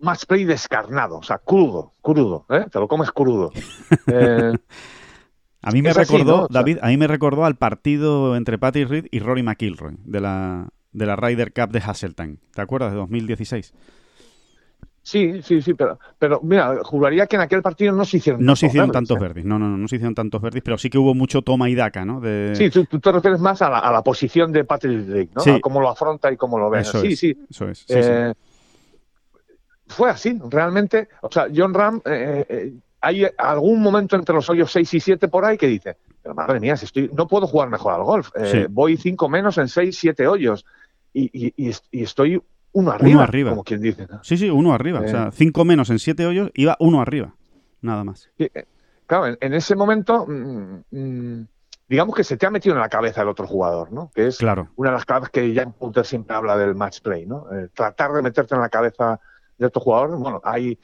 match 0.00 0.26
play 0.26 0.44
descarnado, 0.44 1.18
o 1.18 1.22
sea, 1.22 1.38
crudo, 1.38 1.94
crudo, 2.02 2.44
¿eh? 2.50 2.66
Te 2.70 2.78
lo 2.78 2.86
comes 2.86 3.10
crudo. 3.10 3.50
Eh, 4.06 4.52
a 5.64 5.70
mí 5.70 5.82
me 5.82 5.92
recordó, 5.92 6.46
David, 6.50 6.78
a 6.82 6.88
mí 6.88 6.96
me 6.96 7.06
recordó 7.06 7.44
al 7.44 7.56
partido 7.56 8.36
entre 8.36 8.58
Patty 8.58 8.84
Reed 8.84 9.06
y 9.10 9.18
Rory 9.18 9.42
McIlroy 9.42 9.96
de 10.04 10.20
la, 10.20 10.68
de 10.92 11.06
la 11.06 11.16
Ryder 11.16 11.52
Cup 11.52 11.70
de 11.70 11.78
Hasseltine. 11.78 12.36
¿Te 12.52 12.60
acuerdas? 12.60 12.92
De 12.92 12.98
2016. 12.98 13.72
Sí, 15.02 15.42
sí, 15.42 15.60
sí, 15.60 15.74
pero, 15.74 15.98
pero 16.18 16.40
mira, 16.42 16.78
juraría 16.82 17.26
que 17.26 17.36
en 17.36 17.42
aquel 17.42 17.60
partido 17.60 17.92
no 17.92 18.06
se 18.06 18.16
hicieron 18.16 18.42
No 18.42 18.56
se 18.56 18.66
hicieron 18.66 18.90
tantos 18.90 19.18
verdes, 19.18 19.44
no, 19.44 19.58
no, 19.58 19.68
no, 19.68 19.76
no 19.76 19.86
se 19.86 19.96
hicieron 19.96 20.14
tantos 20.14 20.40
verdes, 20.40 20.62
pero 20.64 20.78
sí 20.78 20.88
que 20.88 20.96
hubo 20.96 21.14
mucho 21.14 21.42
toma 21.42 21.68
y 21.68 21.74
daca, 21.74 22.06
¿no? 22.06 22.22
Sí, 22.54 22.70
tú, 22.70 22.86
te 22.86 23.12
refieres 23.12 23.38
más 23.38 23.60
a 23.60 23.68
la, 23.68 23.80
a 23.80 23.92
la 23.92 24.02
posición 24.02 24.50
de 24.50 24.64
Patrick 24.64 25.06
Reed, 25.06 25.28
¿no? 25.34 25.54
A 25.56 25.60
cómo 25.60 25.80
lo 25.80 25.90
afronta 25.90 26.32
y 26.32 26.38
cómo 26.38 26.58
lo 26.58 26.70
ve. 26.70 26.84
sí, 26.84 27.16
sí, 27.16 27.36
eso 27.50 27.68
es. 27.68 27.84
Eh, 27.88 28.32
fue 29.86 30.10
así, 30.10 30.40
realmente. 30.50 31.08
O 31.20 31.30
sea, 31.30 31.48
John 31.54 31.74
Ram 31.74 32.00
eh, 32.06 32.46
eh, 32.48 32.72
hay 33.04 33.26
algún 33.36 33.82
momento 33.82 34.16
entre 34.16 34.34
los 34.34 34.48
hoyos 34.48 34.72
6 34.72 34.94
y 34.94 35.00
7 35.00 35.28
por 35.28 35.44
ahí 35.44 35.58
que 35.58 35.66
dice, 35.66 35.98
pero 36.22 36.34
madre 36.34 36.58
mía, 36.58 36.76
si 36.76 36.86
estoy, 36.86 37.10
no 37.12 37.28
puedo 37.28 37.46
jugar 37.46 37.68
mejor 37.68 37.92
al 37.92 38.02
golf. 38.02 38.30
Eh, 38.34 38.66
voy 38.70 38.96
5 38.96 39.28
menos 39.28 39.58
en 39.58 39.68
6, 39.68 39.96
7 39.96 40.26
hoyos 40.26 40.64
y, 41.12 41.54
estoy 41.92 42.42
uno 42.72 42.90
arriba, 42.90 43.22
arriba, 43.22 43.50
como 43.50 43.62
quien 43.62 43.82
dice. 43.82 44.08
Sí, 44.22 44.36
sí, 44.36 44.48
uno 44.48 44.72
arriba. 44.72 45.00
o 45.00 45.08
sea, 45.08 45.30
5 45.30 45.60
eh. 45.60 45.64
menos 45.64 45.90
en 45.90 45.98
7 45.98 46.26
hoyos, 46.26 46.50
iba 46.54 46.76
uno 46.80 47.00
arriba. 47.00 47.34
Nada 47.82 48.04
más. 48.04 48.30
Eh, 48.38 48.50
claro, 49.06 49.36
en, 49.38 49.52
ese 49.52 49.76
momento, 49.76 50.26
mm, 50.26 50.84
mm, 50.90 51.46
digamos 51.86 52.16
que 52.16 52.24
se 52.24 52.38
te 52.38 52.46
ha 52.46 52.50
metido 52.50 52.74
en 52.74 52.80
la 52.80 52.88
cabeza 52.88 53.20
el 53.20 53.28
otro 53.28 53.46
jugador, 53.46 53.92
¿no? 53.92 54.10
Que 54.14 54.28
es 54.28 54.38
claro. 54.38 54.70
una 54.76 54.90
de 54.90 54.96
las 54.96 55.04
claves 55.04 55.28
que 55.28 55.52
ya 55.52 55.62
en 55.62 55.72
Punter 55.72 56.06
siempre 56.06 56.34
habla 56.34 56.56
del 56.56 56.74
match 56.74 57.02
play, 57.02 57.26
¿no? 57.26 57.46
tratar 57.74 58.12
de 58.12 58.22
meterte 58.22 58.54
en 58.54 58.62
la 58.62 58.70
cabeza 58.70 59.20
de 59.58 59.66
otro 59.66 59.82
jugador. 59.82 60.18
Bueno, 60.18 60.40
hay 60.42 60.78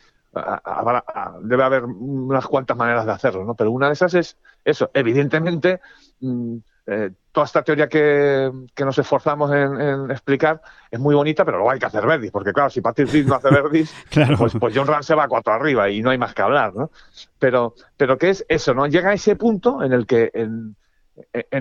debe 1.42 1.62
haber 1.62 1.84
unas 1.84 2.46
cuantas 2.46 2.76
maneras 2.76 3.06
de 3.06 3.12
hacerlo, 3.12 3.44
¿no? 3.44 3.54
Pero 3.54 3.72
una 3.72 3.88
de 3.88 3.94
esas 3.94 4.14
es 4.14 4.36
eso. 4.64 4.90
Evidentemente, 4.94 5.80
mm, 6.20 6.56
eh, 6.86 7.10
toda 7.32 7.46
esta 7.46 7.62
teoría 7.62 7.88
que, 7.88 8.50
nos 8.78 8.98
esforzamos 8.98 9.52
en, 9.52 10.10
explicar 10.10 10.60
es 10.90 10.98
muy 10.98 11.14
bonita, 11.14 11.44
pero 11.44 11.58
luego 11.58 11.70
hay 11.70 11.78
que 11.78 11.86
hacer 11.86 12.06
verdis, 12.06 12.30
porque 12.30 12.52
claro, 12.52 12.70
si 12.70 12.80
Patrick 12.80 13.12
Reed 13.12 13.26
no 13.26 13.36
hace 13.36 13.50
verdis, 13.50 13.94
pues, 14.38 14.54
pues, 14.58 14.76
John 14.76 14.86
Ram 14.86 15.02
se 15.02 15.14
va 15.14 15.28
cuatro 15.28 15.52
arriba 15.52 15.88
y 15.88 16.02
no 16.02 16.10
hay 16.10 16.18
más 16.18 16.34
que 16.34 16.42
hablar, 16.42 16.74
¿no? 16.74 16.90
Pero, 17.38 17.74
pero 17.96 18.18
¿qué 18.18 18.30
es 18.30 18.44
eso, 18.48 18.74
no? 18.74 18.86
Llega 18.86 19.10
a 19.10 19.14
ese 19.14 19.36
punto 19.36 19.82
en 19.82 19.92
el 19.92 20.06
que, 20.06 20.30
en, 20.34 20.76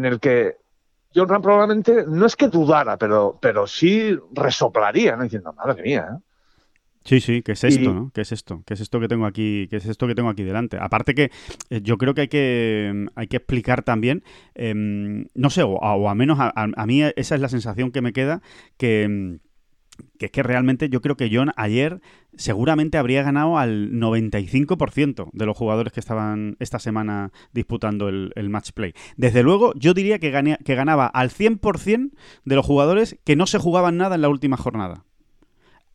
el 0.06 0.20
que 0.20 0.58
John 1.14 1.28
Ram 1.28 1.42
probablemente 1.42 2.06
no 2.08 2.26
es 2.26 2.36
que 2.36 2.48
dudara, 2.48 2.98
pero, 2.98 3.38
pero 3.40 3.68
sí 3.68 4.18
resoplaría, 4.32 5.16
¿no? 5.16 5.24
Diciendo, 5.24 5.54
madre 5.54 5.84
mía, 5.84 6.08
¿eh? 6.12 6.18
Sí, 7.10 7.22
sí, 7.22 7.42
¿qué 7.42 7.54
es 7.54 7.64
esto, 7.64 7.92
no? 7.92 8.12
¿Qué 8.14 8.22
es 8.22 8.32
esto? 8.32 8.62
¿Qué 8.68 8.76
es 8.76 8.82
esto 8.82 9.00
que 9.00 9.08
tengo 9.08 9.26
aquí? 9.26 9.66
¿Qué 9.72 9.78
es 9.78 9.86
esto 9.88 10.06
que 10.06 10.14
tengo 10.14 10.30
aquí 10.30 10.44
delante? 10.44 10.78
Aparte 10.80 11.16
que 11.16 11.32
eh, 11.72 11.82
yo 11.82 11.98
creo 11.98 12.14
que 12.14 12.22
hay 12.22 12.28
que, 12.28 13.08
hay 13.16 13.26
que 13.26 13.38
explicar 13.38 13.82
también, 13.82 14.24
em, 14.54 15.26
no 15.34 15.50
sé, 15.50 15.64
o, 15.64 16.08
a 16.08 16.14
menos 16.14 16.38
a, 16.40 16.86
mí 16.86 17.02
esa 17.02 17.34
es 17.34 17.42
la 17.42 17.50
sensación 17.50 17.92
que 17.92 18.04
me 18.04 18.14
queda, 18.14 18.44
que, 18.78 19.02
em, 19.02 19.40
que 20.20 20.28
es 20.28 20.32
que 20.32 20.44
realmente 20.44 20.88
yo 20.90 21.02
creo 21.02 21.18
que 21.18 21.32
John 21.34 21.52
ayer 21.56 22.00
seguramente 22.36 23.00
habría 23.00 23.24
ganado 23.24 23.58
al 23.58 23.92
95% 23.92 25.32
de 25.34 25.46
los 25.48 25.58
jugadores 25.58 25.92
que 25.92 26.02
estaban 26.02 26.58
esta 26.60 26.78
semana 26.78 27.32
disputando 27.54 28.08
el, 28.08 28.50
match 28.52 28.70
play. 28.74 28.94
Desde 29.18 29.42
luego, 29.42 29.74
yo 29.74 29.96
diría 29.96 30.20
que, 30.20 30.58
que 30.64 30.76
ganaba 30.76 31.08
al 31.08 31.32
100% 31.32 32.12
de 32.46 32.56
los 32.56 32.68
jugadores 32.68 33.18
que 33.26 33.36
no 33.36 33.48
se 33.48 33.58
jugaban 33.58 33.98
nada 33.98 34.14
en 34.14 34.22
la 34.22 34.30
última 34.30 34.58
jornada. 34.58 35.06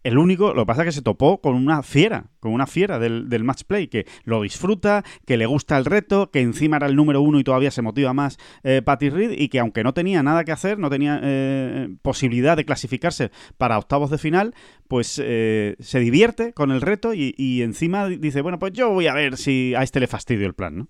El 0.05 0.19
único, 0.19 0.53
lo 0.53 0.63
que 0.63 0.67
pasa 0.67 0.83
es 0.83 0.87
que 0.89 0.93
se 0.93 1.03
topó 1.03 1.41
con 1.41 1.55
una 1.55 1.83
fiera, 1.83 2.27
con 2.39 2.53
una 2.53 2.67
fiera 2.67 2.99
del, 2.99 3.31
del, 3.31 3.43
match 3.43 3.63
play, 3.65 3.89
que 3.89 4.07
lo 4.25 4.43
disfruta, 4.43 5.03
que 5.27 5.39
le 5.39 5.47
gusta 5.47 5.79
el 5.79 5.87
reto, 5.87 6.31
que 6.31 6.43
encima 6.43 6.77
era 6.77 6.87
el 6.87 6.95
número 6.95 7.23
uno 7.23 7.41
y 7.41 7.45
todavía 7.45 7.71
se 7.71 7.81
motiva 7.81 8.13
más 8.13 8.37
eh, 8.65 8.83
Patty 8.85 9.09
Reed, 9.09 9.31
y 9.33 9.49
que 9.49 9.61
aunque 9.61 9.83
no 9.83 9.95
tenía 9.95 10.23
nada 10.23 10.45
que 10.45 10.53
hacer, 10.53 10.79
no 10.79 10.91
tenía 10.91 11.21
eh, 11.23 11.89
posibilidad 12.03 12.55
de 12.55 12.67
clasificarse 12.67 13.31
para 13.57 13.79
octavos 13.79 14.11
de 14.11 14.19
final, 14.19 14.55
pues 14.89 15.19
eh, 15.25 15.75
se 15.81 16.01
divierte 16.01 16.53
con 16.53 16.71
el 16.71 16.83
reto 16.83 17.15
y, 17.15 17.63
encima 17.63 18.07
dice, 18.07 18.43
bueno, 18.43 18.59
pues 18.59 18.75
yo 18.75 18.91
voy 18.91 19.07
a 19.07 19.15
ver 19.15 19.39
si 19.39 19.75
a 19.75 19.83
este 19.83 20.01
le 20.01 20.07
fastidio 20.07 20.47
el 20.47 20.55
plan, 20.55 20.77
¿no? 20.77 20.89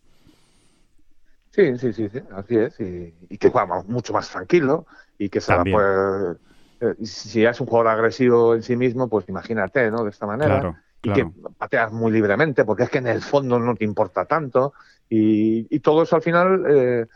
Sí, 1.53 1.79
sí, 1.79 1.93
sí, 1.93 2.09
sí 2.09 2.19
así 2.33 2.57
es, 2.57 2.81
y, 2.81 3.39
que 3.39 3.49
juega 3.49 3.85
mucho 3.85 4.13
más 4.13 4.29
tranquilo 4.29 4.87
y 5.21 5.29
que 5.29 5.41
se 5.41 5.55
pues 5.55 5.77
eh, 5.77 6.37
si 7.03 7.43
ya 7.43 7.51
es 7.51 7.61
un 7.61 7.67
jugador 7.67 7.89
agresivo 7.89 8.55
en 8.55 8.63
sí 8.63 8.77
mismo, 8.77 9.09
pues 9.09 9.29
imagínate, 9.29 9.91
¿no? 9.91 10.05
De 10.05 10.11
esta 10.11 10.27
manera. 10.27 10.83
Y 11.03 11.13
que 11.13 11.31
pateas 11.59 11.93
muy 11.93 12.11
libremente, 12.13 12.65
porque 12.65 12.85
es 12.85 12.91
que 12.91 12.99
en 12.99 13.07
el 13.07 13.21
fondo 13.21 13.59
no 13.59 13.75
te 13.75 13.85
importa 13.85 14.25
tanto. 14.25 14.73
Y, 15.09 15.79
todo 15.81 16.03
eso 16.03 16.17
al 16.17 16.23
final 16.23 16.65
eh, 16.67 17.07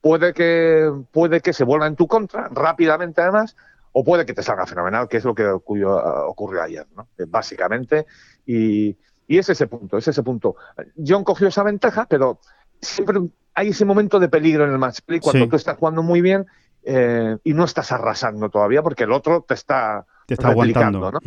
puede, 0.00 0.32
que, 0.32 0.90
puede 1.10 1.40
que 1.40 1.52
se 1.52 1.64
vuelva 1.64 1.86
en 1.86 1.96
tu 1.96 2.06
contra 2.06 2.48
rápidamente, 2.48 3.20
además, 3.20 3.56
o 3.92 4.04
puede 4.04 4.24
que 4.24 4.34
te 4.34 4.42
salga 4.42 4.66
fenomenal, 4.66 5.08
que 5.08 5.16
es 5.16 5.24
lo 5.24 5.34
que 5.34 5.46
ocurrió, 5.46 6.62
ayer, 6.62 6.86
¿no? 6.96 7.08
Eh, 7.18 7.24
básicamente. 7.26 8.06
Y, 8.46 8.96
y 9.26 9.38
es 9.38 9.48
ese 9.48 9.66
punto, 9.66 9.98
es 9.98 10.06
ese 10.06 10.22
punto. 10.22 10.56
John 10.96 11.24
cogió 11.24 11.48
esa 11.48 11.64
ventaja, 11.64 12.06
pero 12.08 12.38
siempre 12.80 13.20
hay 13.54 13.68
ese 13.68 13.84
momento 13.84 14.18
de 14.20 14.28
peligro 14.28 14.64
en 14.64 14.72
el 14.72 14.78
match 14.78 15.00
play 15.04 15.20
cuando 15.20 15.48
tú 15.48 15.56
estás 15.56 15.78
jugando 15.78 16.02
muy 16.02 16.20
bien 16.20 16.46
eh, 16.86 17.38
y 17.44 17.54
no 17.54 17.64
estás 17.64 17.92
arrasando 17.92 18.50
todavía 18.50 18.82
porque 18.82 19.04
el 19.04 19.12
otro 19.12 19.44
te 19.46 19.54
está, 19.54 20.04
te 20.26 20.34
está 20.34 20.48
aguantando. 20.48 21.12
¿no? 21.12 21.20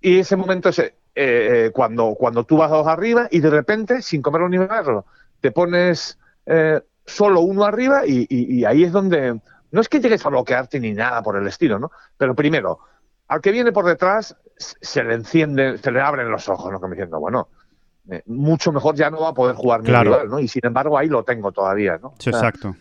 Y 0.00 0.18
ese 0.18 0.36
momento 0.36 0.68
es 0.68 0.78
eh, 0.78 0.92
eh, 1.14 1.70
cuando, 1.72 2.14
cuando 2.14 2.44
tú 2.44 2.56
vas 2.56 2.70
dos 2.70 2.86
arriba 2.86 3.28
y 3.30 3.40
de 3.40 3.50
repente, 3.50 4.02
sin 4.02 4.22
comer 4.22 4.42
un 4.42 4.50
nivel, 4.50 4.68
te 5.40 5.50
pones 5.50 6.18
solo 7.06 7.40
uno 7.40 7.64
arriba 7.64 8.02
y, 8.06 8.64
ahí 8.64 8.84
es 8.84 8.92
donde 8.92 9.40
no 9.70 9.80
es 9.80 9.88
que 9.88 10.00
llegues 10.00 10.24
a 10.24 10.28
bloquearte 10.28 10.78
ni 10.78 10.92
nada 10.92 11.22
por 11.22 11.36
el 11.36 11.46
estilo, 11.46 11.78
¿no? 11.78 11.90
Pero 12.16 12.34
primero, 12.34 12.78
al 13.28 13.40
que 13.40 13.50
viene 13.50 13.72
por 13.72 13.86
detrás 13.86 14.36
se 14.56 15.02
le 15.02 15.14
enciende, 15.14 15.78
se 15.78 15.90
le 15.90 16.00
abren 16.00 16.30
los 16.30 16.48
ojos, 16.48 16.70
¿no? 16.70 16.78
Como 16.78 16.92
diciendo, 16.92 17.18
bueno, 17.18 17.48
mucho 18.26 18.72
mejor 18.72 18.94
ya 18.94 19.10
no 19.10 19.20
va 19.20 19.30
a 19.30 19.34
poder 19.34 19.56
jugar 19.56 19.80
mi 19.80 19.88
claro. 19.88 20.24
¿no? 20.28 20.38
Y 20.38 20.48
sin 20.48 20.64
embargo 20.64 20.98
ahí 20.98 21.08
lo 21.08 21.24
tengo 21.24 21.52
todavía, 21.52 21.98
¿no? 22.00 22.14
exacto. 22.24 22.76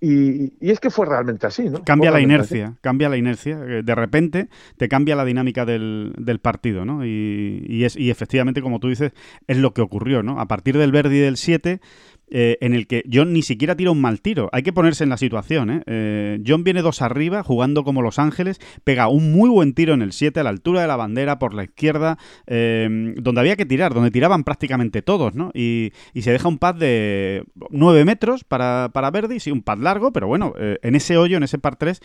Y, 0.00 0.52
es 0.60 0.78
que 0.78 0.90
fue 0.90 1.06
realmente 1.06 1.46
así, 1.46 1.70
¿no? 1.70 1.82
Cambia 1.82 2.10
la 2.10 2.20
inercia, 2.20 2.76
cambia 2.82 3.08
la 3.08 3.16
inercia. 3.16 3.58
Eh, 3.66 3.82
de 3.82 3.94
repente 3.94 4.48
te 4.76 4.88
cambia 4.88 5.16
la 5.16 5.24
dinámica 5.24 5.64
del, 5.64 6.12
partido, 6.42 6.84
¿no? 6.84 7.04
Y, 7.06 7.82
es, 7.84 7.96
y 7.96 8.10
efectivamente, 8.10 8.60
como 8.60 8.78
tú 8.78 8.88
dices, 8.88 9.12
es 9.46 9.56
lo 9.56 9.72
que 9.72 9.80
ocurrió, 9.80 10.22
¿no? 10.22 10.38
A 10.38 10.46
partir 10.46 10.76
del 10.76 10.92
Verdi 10.92 11.18
del 11.18 11.38
7, 11.38 11.80
eh, 12.28 12.58
en 12.60 12.74
el 12.74 12.88
que 12.88 13.04
John 13.12 13.32
ni 13.32 13.42
siquiera 13.42 13.76
tira 13.76 13.92
un 13.92 14.00
mal 14.00 14.20
tiro. 14.20 14.48
Hay 14.52 14.62
que 14.62 14.72
ponerse 14.72 15.04
en 15.04 15.10
la 15.10 15.16
situación. 15.16 15.70
¿eh? 15.70 15.82
Eh, 15.86 16.42
John 16.44 16.64
viene 16.64 16.82
dos 16.82 17.00
arriba, 17.00 17.44
jugando 17.44 17.84
como 17.84 18.02
Los 18.02 18.18
Ángeles, 18.18 18.60
pega 18.82 19.06
un 19.06 19.32
muy 19.32 19.48
buen 19.48 19.74
tiro 19.74 19.94
en 19.94 20.02
el 20.02 20.12
7 20.12 20.40
a 20.40 20.42
la 20.42 20.50
altura 20.50 20.80
de 20.80 20.88
la 20.88 20.96
bandera, 20.96 21.38
por 21.38 21.54
la 21.54 21.64
izquierda, 21.64 22.18
donde 22.46 23.40
había 23.40 23.56
que 23.56 23.66
tirar, 23.66 23.94
donde 23.94 24.10
tiraban 24.10 24.44
prácticamente 24.44 25.02
todos, 25.02 25.34
¿no? 25.34 25.50
Y, 25.54 25.92
se 26.26 26.32
deja 26.32 26.48
un 26.48 26.58
pad 26.58 26.74
de 26.74 27.44
9 27.70 28.04
metros 28.04 28.42
para, 28.42 28.90
para 28.92 29.12
Verdi, 29.12 29.38
sí, 29.38 29.52
un 29.52 29.62
pad 29.62 29.78
largo, 29.78 30.12
pero 30.12 30.26
bueno, 30.26 30.54
en 30.58 30.96
ese 30.96 31.16
hoyo, 31.16 31.36
en 31.36 31.44
ese 31.44 31.58
par 31.58 31.76
3, 31.76 32.00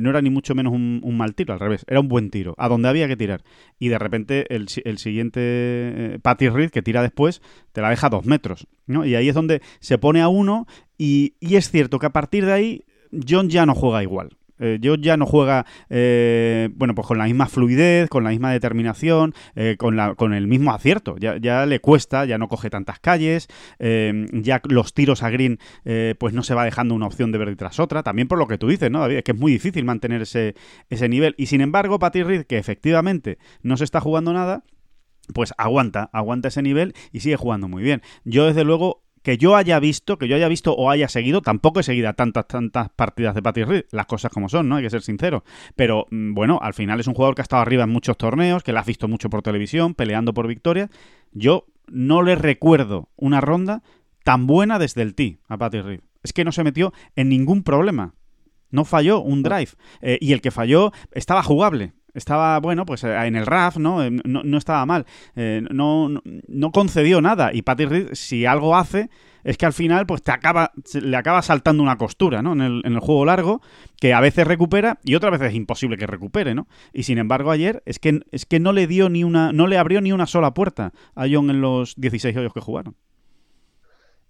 no 0.00 0.10
era 0.10 0.20
ni 0.20 0.30
mucho 0.30 0.56
menos 0.56 0.72
un, 0.72 1.16
mal 1.16 1.34
tiro, 1.36 1.54
al 1.54 1.60
revés, 1.60 1.84
era 1.86 2.00
un 2.00 2.08
buen 2.08 2.30
tiro, 2.30 2.54
a 2.58 2.68
donde 2.68 2.88
había 2.88 3.06
que 3.06 3.16
tirar. 3.16 3.42
Y 3.78 3.88
de 3.88 3.98
repente 3.98 4.52
el, 4.52 4.66
el 4.84 4.98
siguiente 4.98 6.18
Patty 6.22 6.48
Reed, 6.48 6.70
que 6.70 6.82
tira 6.82 7.02
después, 7.02 7.42
te 7.72 7.80
la 7.80 7.90
deja 7.90 8.08
a 8.08 8.10
dos 8.10 8.26
metros, 8.26 8.66
¿no? 8.86 9.04
Y 9.04 9.14
ahí 9.14 9.28
es 9.28 9.34
donde 9.34 9.59
se 9.80 9.98
pone 9.98 10.20
a 10.20 10.28
uno 10.28 10.66
y, 10.98 11.34
es 11.40 11.70
cierto 11.70 11.98
que 11.98 12.06
a 12.06 12.10
partir 12.10 12.44
de 12.44 12.52
ahí 12.52 12.84
John 13.26 13.48
ya 13.48 13.66
no 13.66 13.74
juega 13.74 14.02
igual. 14.02 14.36
Eh, 14.62 14.78
John 14.84 15.00
ya 15.00 15.16
no 15.16 15.24
juega 15.24 15.64
eh, 15.88 16.68
bueno 16.74 16.94
pues 16.94 17.06
con 17.06 17.16
la 17.16 17.24
misma 17.24 17.46
fluidez, 17.46 18.10
con 18.10 18.24
la 18.24 18.30
misma 18.30 18.52
determinación, 18.52 19.32
eh, 19.54 19.76
con, 19.78 19.96
la, 19.96 20.14
con 20.14 20.34
el 20.34 20.46
mismo 20.46 20.72
acierto. 20.72 21.16
Ya, 21.18 21.38
ya, 21.38 21.64
le 21.64 21.80
cuesta, 21.80 22.26
ya 22.26 22.36
no 22.36 22.48
coge 22.48 22.68
tantas 22.68 23.00
calles, 23.00 23.48
ya 23.78 24.60
los 24.68 24.92
tiros 24.92 25.22
a 25.22 25.30
green 25.30 25.58
pues 26.18 26.34
no 26.34 26.42
se 26.42 26.54
va 26.54 26.64
dejando 26.64 26.94
una 26.94 27.06
opción 27.06 27.32
de 27.32 27.38
verde 27.38 27.56
tras 27.56 27.80
otra. 27.80 28.02
También 28.02 28.28
por 28.28 28.38
lo 28.38 28.46
que 28.46 28.58
tú 28.58 28.68
dices, 28.68 28.90
¿no, 28.90 29.00
David? 29.00 29.16
Es 29.16 29.24
que 29.24 29.32
es 29.32 29.38
muy 29.38 29.52
difícil 29.52 29.84
mantener 29.84 30.22
ese, 30.22 30.54
ese 30.90 31.08
nivel. 31.08 31.34
Y 31.38 31.46
sin 31.46 31.62
embargo, 31.62 31.98
Patty 31.98 32.22
Reed, 32.22 32.44
que 32.44 32.58
efectivamente 32.58 33.38
no 33.62 33.78
se 33.78 33.84
está 33.84 34.00
jugando 34.00 34.34
nada, 34.34 34.62
pues 35.32 35.54
aguanta, 35.56 36.10
aguanta 36.12 36.48
ese 36.48 36.62
nivel 36.62 36.94
y 37.12 37.20
sigue 37.20 37.36
jugando 37.36 37.68
muy 37.68 37.82
bien. 37.82 38.02
Yo 38.24 38.46
desde 38.46 38.64
luego 38.64 39.02
que 39.22 39.36
yo 39.36 39.56
haya 39.56 39.78
visto, 39.80 40.18
que 40.18 40.28
yo 40.28 40.36
haya 40.36 40.48
visto 40.48 40.74
o 40.74 40.90
haya 40.90 41.08
seguido, 41.08 41.42
tampoco 41.42 41.80
he 41.80 41.82
seguido 41.82 42.12
tantas, 42.14 42.46
tantas 42.46 42.88
partidas 42.90 43.34
de 43.34 43.42
Patty 43.42 43.64
Reed, 43.64 43.84
las 43.90 44.06
cosas 44.06 44.32
como 44.32 44.48
son, 44.48 44.68
¿no? 44.68 44.76
Hay 44.76 44.82
que 44.82 44.90
ser 44.90 45.02
sincero. 45.02 45.44
Pero 45.76 46.06
mm, 46.10 46.34
bueno, 46.34 46.58
al 46.62 46.74
final 46.74 47.00
es 47.00 47.06
un 47.06 47.14
jugador 47.14 47.34
que 47.34 47.42
ha 47.42 47.44
estado 47.44 47.62
arriba 47.62 47.84
en 47.84 47.90
muchos 47.90 48.16
torneos, 48.16 48.62
que 48.62 48.72
la 48.72 48.80
has 48.80 48.86
visto 48.86 49.08
mucho 49.08 49.28
por 49.30 49.42
televisión, 49.42 49.94
peleando 49.94 50.32
por 50.32 50.46
victorias. 50.46 50.90
Yo 51.32 51.66
no 51.86 52.22
le 52.22 52.34
recuerdo 52.34 53.08
una 53.16 53.40
ronda 53.40 53.82
tan 54.24 54.46
buena 54.46 54.78
desde 54.78 55.02
el 55.02 55.14
tee 55.14 55.40
a 55.48 55.58
Patty 55.58 55.80
Reed. 55.80 56.00
Es 56.22 56.32
que 56.32 56.44
no 56.44 56.52
se 56.52 56.64
metió 56.64 56.92
en 57.16 57.28
ningún 57.28 57.62
problema. 57.62 58.14
No 58.70 58.84
falló 58.84 59.20
un 59.20 59.42
drive. 59.42 59.70
Eh, 60.00 60.18
y 60.20 60.32
el 60.32 60.40
que 60.40 60.50
falló 60.50 60.92
estaba 61.12 61.42
jugable. 61.42 61.92
Estaba, 62.14 62.58
bueno, 62.60 62.84
pues 62.86 63.04
eh, 63.04 63.14
en 63.26 63.36
el 63.36 63.46
RAF, 63.46 63.76
¿no? 63.76 64.02
Eh, 64.02 64.10
no, 64.10 64.58
estaba 64.58 64.84
mal. 64.86 65.06
Eh, 65.36 65.62
no, 65.70 66.08
no, 66.08 66.70
concedió 66.72 67.20
nada. 67.20 67.52
Y 67.52 67.62
Patty 67.62 67.84
Reed, 67.86 68.08
si 68.12 68.46
algo 68.46 68.76
hace, 68.76 69.10
es 69.44 69.56
que 69.56 69.66
al 69.66 69.72
final, 69.72 70.06
pues 70.06 70.22
te 70.22 70.32
acaba, 70.32 70.72
le 70.92 71.16
acaba 71.16 71.42
saltando 71.42 71.82
una 71.82 71.96
costura, 71.96 72.42
¿no? 72.42 72.52
En 72.52 72.60
el, 72.60 72.82
en 72.84 72.94
el 72.94 73.00
juego 73.00 73.24
largo, 73.24 73.60
que 74.00 74.12
a 74.12 74.20
veces 74.20 74.46
recupera 74.46 74.98
y 75.04 75.14
otras 75.14 75.32
veces 75.32 75.48
es 75.48 75.54
imposible 75.54 75.96
que 75.96 76.06
recupere, 76.06 76.54
¿no? 76.54 76.66
Y 76.92 77.04
sin 77.04 77.18
embargo, 77.18 77.50
ayer 77.50 77.82
es 77.86 77.98
que, 77.98 78.20
es 78.32 78.46
que 78.46 78.60
no 78.60 78.72
le 78.72 78.86
dio 78.86 79.08
ni 79.08 79.24
una, 79.24 79.52
no 79.52 79.66
le 79.66 79.78
abrió 79.78 80.00
ni 80.00 80.12
una 80.12 80.26
sola 80.26 80.52
puerta 80.52 80.92
a 81.14 81.26
John 81.30 81.50
en 81.50 81.60
los 81.60 81.94
16 81.96 82.36
hoyos 82.36 82.52
que 82.52 82.60
jugaron. 82.60 82.96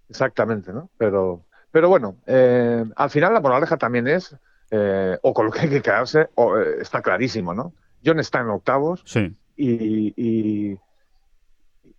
Exactamente, 0.08 0.72
¿no? 0.72 0.90
Pero, 0.99 1.44
pero 1.70 1.88
bueno, 1.88 2.16
al 2.26 3.10
final 3.10 3.32
la 3.32 3.40
moraleja 3.40 3.76
también 3.76 4.08
es 4.08 4.37
eh, 4.73 5.19
o 5.23 5.35
con 5.35 5.47
lo 5.47 5.53
que 5.53 5.61
hay 5.61 5.69
que 5.69 5.83
quedarse, 5.83 6.21
eh, 6.37 6.77
está 6.81 7.03
clarísimo, 7.03 7.53
¿no? 7.53 7.73
John 8.05 8.21
está 8.21 8.41
en 8.41 8.50
octavos 8.50 9.03
sí. 9.05 9.37
y, 9.57 10.79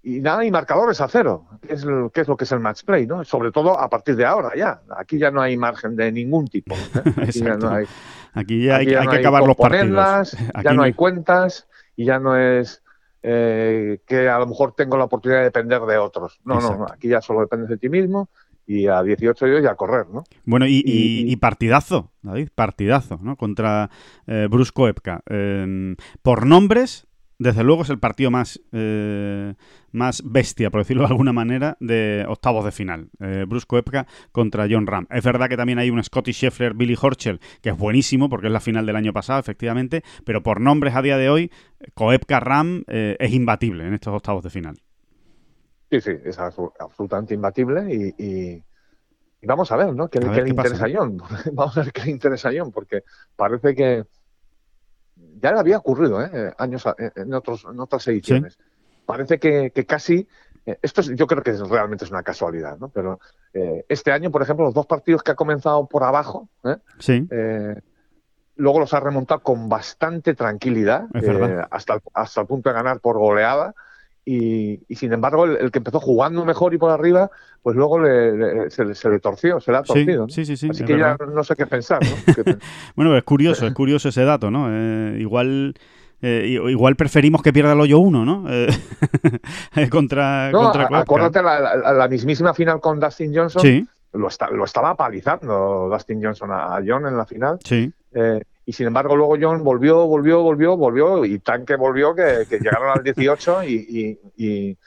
y, 0.03 0.19
nada, 0.21 0.45
y 0.45 0.51
marcadores 0.51 1.01
a 1.01 1.09
cero, 1.09 1.47
que 1.61 1.73
es, 1.73 1.83
lo, 1.83 2.09
que 2.09 2.21
es 2.21 2.27
lo 2.29 2.37
que 2.37 2.45
es 2.45 2.51
el 2.53 2.61
match 2.61 2.85
play, 2.85 3.05
¿no? 3.05 3.25
Sobre 3.25 3.51
todo 3.51 3.77
a 3.77 3.89
partir 3.89 4.15
de 4.15 4.25
ahora 4.25 4.51
ya. 4.55 4.81
Aquí 4.97 5.19
ya 5.19 5.31
no 5.31 5.41
hay 5.41 5.57
margen 5.57 5.97
de 5.97 6.13
ningún 6.13 6.47
tipo. 6.47 6.73
¿eh? 6.73 6.79
Aquí, 7.27 7.39
ya 7.39 7.57
no 7.57 7.69
hay, 7.69 7.85
aquí 8.33 8.63
ya 8.63 8.77
hay, 8.77 8.85
que 8.85 8.97
acabar 8.97 9.43
los 9.43 9.57
partidos. 9.57 10.37
ya 10.63 10.73
no 10.73 10.83
hay 10.83 10.93
cuentas 10.93 11.67
y 11.97 12.05
ya 12.05 12.19
no 12.19 12.37
es 12.37 12.81
que 13.21 14.29
a 14.33 14.39
lo 14.39 14.47
mejor 14.47 14.73
tengo 14.73 14.97
la 14.97 15.03
oportunidad 15.03 15.41
de 15.41 15.45
depender 15.45 15.81
de 15.81 15.97
otros. 15.97 16.39
No, 16.45 16.59
no, 16.61 16.77
no, 16.77 16.85
aquí 16.85 17.09
ya 17.09 17.21
solo 17.21 17.41
dependes 17.41 17.69
de 17.69 17.77
ti 17.77 17.89
mismo 17.89 18.29
y 18.65 18.87
a 18.87 19.01
18 19.03 19.45
ellos 19.47 19.63
ya 19.63 19.71
a 19.71 19.75
correr, 19.75 20.07
¿no? 20.07 20.23
Bueno, 20.45 20.65
y, 20.67 21.35
partidazo, 21.37 22.11
David, 22.21 22.49
partidazo, 22.53 23.19
¿no? 23.21 23.35
Contra 23.35 23.89
eh, 24.27 24.47
Brusco 24.49 24.87
Epka. 24.87 25.21
Em, 25.27 25.95
por 26.21 26.45
nombres, 26.45 27.07
desde 27.39 27.63
luego 27.63 27.81
es 27.81 27.89
el 27.89 27.99
partido 27.99 28.31
más, 28.31 28.61
eh, 28.71 29.55
más 29.91 30.23
bestia, 30.25 30.69
por 30.69 30.81
decirlo 30.81 31.03
de 31.03 31.09
alguna 31.09 31.33
manera, 31.33 31.75
de 31.79 32.25
octavos 32.27 32.63
de 32.63 32.71
final. 32.71 33.09
Eh, 33.19 33.45
Brusco 33.47 33.77
Epka 33.77 34.07
contra 34.31 34.67
John 34.69 34.87
Ram. 34.87 35.07
Es 35.09 35.23
verdad 35.23 35.49
que 35.49 35.57
también 35.57 35.79
hay 35.79 35.89
un 35.89 36.03
Scotty 36.03 36.31
Scheffler, 36.31 36.73
Billy 36.73 36.95
Horschel, 36.99 37.39
que 37.61 37.69
es 37.69 37.77
buenísimo 37.77 38.29
porque 38.29 38.47
es 38.47 38.53
la 38.53 38.61
final 38.61 38.85
del 38.85 38.95
año 38.95 39.11
pasado, 39.11 39.39
efectivamente, 39.39 40.03
pero 40.23 40.43
por 40.43 40.61
nombres 40.61 40.95
a 40.95 41.01
día 41.01 41.17
de 41.17 41.29
hoy, 41.29 41.51
Koepka 41.95 42.39
Ram 42.39 42.83
es 42.87 43.33
imbatible 43.33 43.87
en 43.87 43.95
estos 43.95 44.13
octavos 44.13 44.43
de 44.43 44.49
final. 44.49 44.75
Sí, 45.91 45.99
sí, 45.99 46.11
es 46.23 46.39
absolutamente 46.39 47.33
imbatible 47.33 47.93
y, 47.93 48.63
vamos 49.45 49.69
a 49.73 49.75
ver, 49.75 49.93
¿no? 49.93 50.07
¿Qué, 50.07 50.21
le 50.21 50.49
interesa 50.49 50.85
a 50.85 50.89
John? 50.93 51.17
vamos 51.51 51.77
a 51.77 51.83
ver 51.83 51.91
qué 51.91 52.05
le 52.05 52.11
interesa 52.11 52.47
a 52.47 52.53
John, 52.55 52.71
porque 52.71 53.03
parece 53.35 53.75
que 53.75 54.05
ya 55.41 55.51
le 55.51 55.59
había 55.59 55.79
ocurrido 55.79 56.23
¿eh? 56.23 56.53
años 56.57 56.85
en, 56.97 57.33
otros, 57.33 57.65
en 57.69 57.77
otras 57.77 58.07
ediciones. 58.07 58.57
Parece 59.05 59.37
que, 59.37 59.71
casi 59.85 60.29
eh, 60.65 60.79
esto 60.81 61.01
yo 61.01 61.27
creo 61.27 61.43
que 61.43 61.51
realmente 61.51 62.05
es 62.05 62.11
una 62.11 62.23
casualidad, 62.23 62.77
¿no? 62.77 62.87
Pero 62.87 63.19
eh, 63.53 63.83
este 63.89 64.13
año, 64.13 64.31
por 64.31 64.43
ejemplo, 64.43 64.63
los 64.63 64.73
dos 64.73 64.85
partidos 64.85 65.23
que 65.23 65.31
ha 65.31 65.35
comenzado 65.35 65.87
por 65.87 66.05
abajo, 66.05 66.47
sí. 66.99 67.27
luego 68.55 68.79
los 68.79 68.93
ha 68.93 69.01
remontado 69.01 69.41
con 69.41 69.67
bastante 69.67 70.35
tranquilidad, 70.35 71.07
hasta, 71.69 71.99
hasta 72.13 72.39
el 72.39 72.47
punto 72.47 72.69
de 72.69 72.75
ganar 72.75 73.01
por 73.01 73.17
goleada. 73.17 73.75
Y, 74.23 74.79
sin 74.95 75.13
embargo, 75.13 75.45
el, 75.45 75.71
que 75.71 75.79
empezó 75.79 75.99
jugando 75.99 76.45
mejor 76.45 76.73
y 76.73 76.77
por 76.77 76.91
arriba, 76.91 77.31
pues 77.63 77.75
luego 77.75 77.99
se, 78.69 79.09
le 79.09 79.19
torció, 79.19 79.59
se 79.59 79.71
le 79.71 79.77
ha 79.77 79.83
torcido. 79.83 80.29
Sí, 80.29 80.45
sí, 80.45 80.57
sí, 80.57 80.69
Así 80.69 80.85
que 80.85 80.97
ya 80.97 81.17
no 81.17 81.43
sé 81.43 81.55
qué 81.57 81.65
pensar. 81.65 81.99
bueno, 82.95 83.17
es 83.17 83.23
curioso, 83.23 83.65
es 83.65 83.73
curioso 83.73 84.09
ese 84.09 84.23
dato, 84.23 84.51
¿no? 84.51 84.67
Eh, 84.69 85.19
igual. 85.19 85.73
Eh, 86.23 86.45
igual 86.69 86.95
preferimos 86.95 87.41
que 87.41 87.51
pierda 87.51 87.73
el 87.73 87.79
hoyo 87.79 87.97
uno, 87.97 88.23
¿no? 88.23 88.45
Eh, 88.47 88.69
contra, 89.89 90.51
no, 90.51 90.69
acuérdate 90.69 91.41
la, 91.41 91.75
la, 91.75 92.07
mismísima 92.07 92.53
final 92.53 92.79
con 92.79 92.99
Dustin 92.99 93.35
Johnson. 93.35 93.89
Lo, 94.13 94.27
lo 94.51 94.65
estaba 94.65 94.93
palizando 94.93 95.89
Dustin 95.91 96.23
Johnson 96.23 96.51
a, 96.51 96.79
John 96.85 97.07
en 97.07 97.17
la 97.17 97.25
final. 97.25 97.57
Sí 97.63 97.91
y 98.65 98.73
sin 98.73 98.87
embargo 98.87 99.15
luego 99.15 99.37
John 99.39 99.63
volvió, 99.63 100.05
volvió, 100.07 100.41
volvió, 100.41 100.77
volvió 100.77 101.25
y 101.25 101.39
Tanque 101.39 101.75
volvió 101.75 102.13
que, 102.15 102.45
llegaron 102.49 102.97
al 102.97 103.03
18 103.03 103.63
y, 103.63 104.19
y, 104.37 104.45
y, 104.45 104.77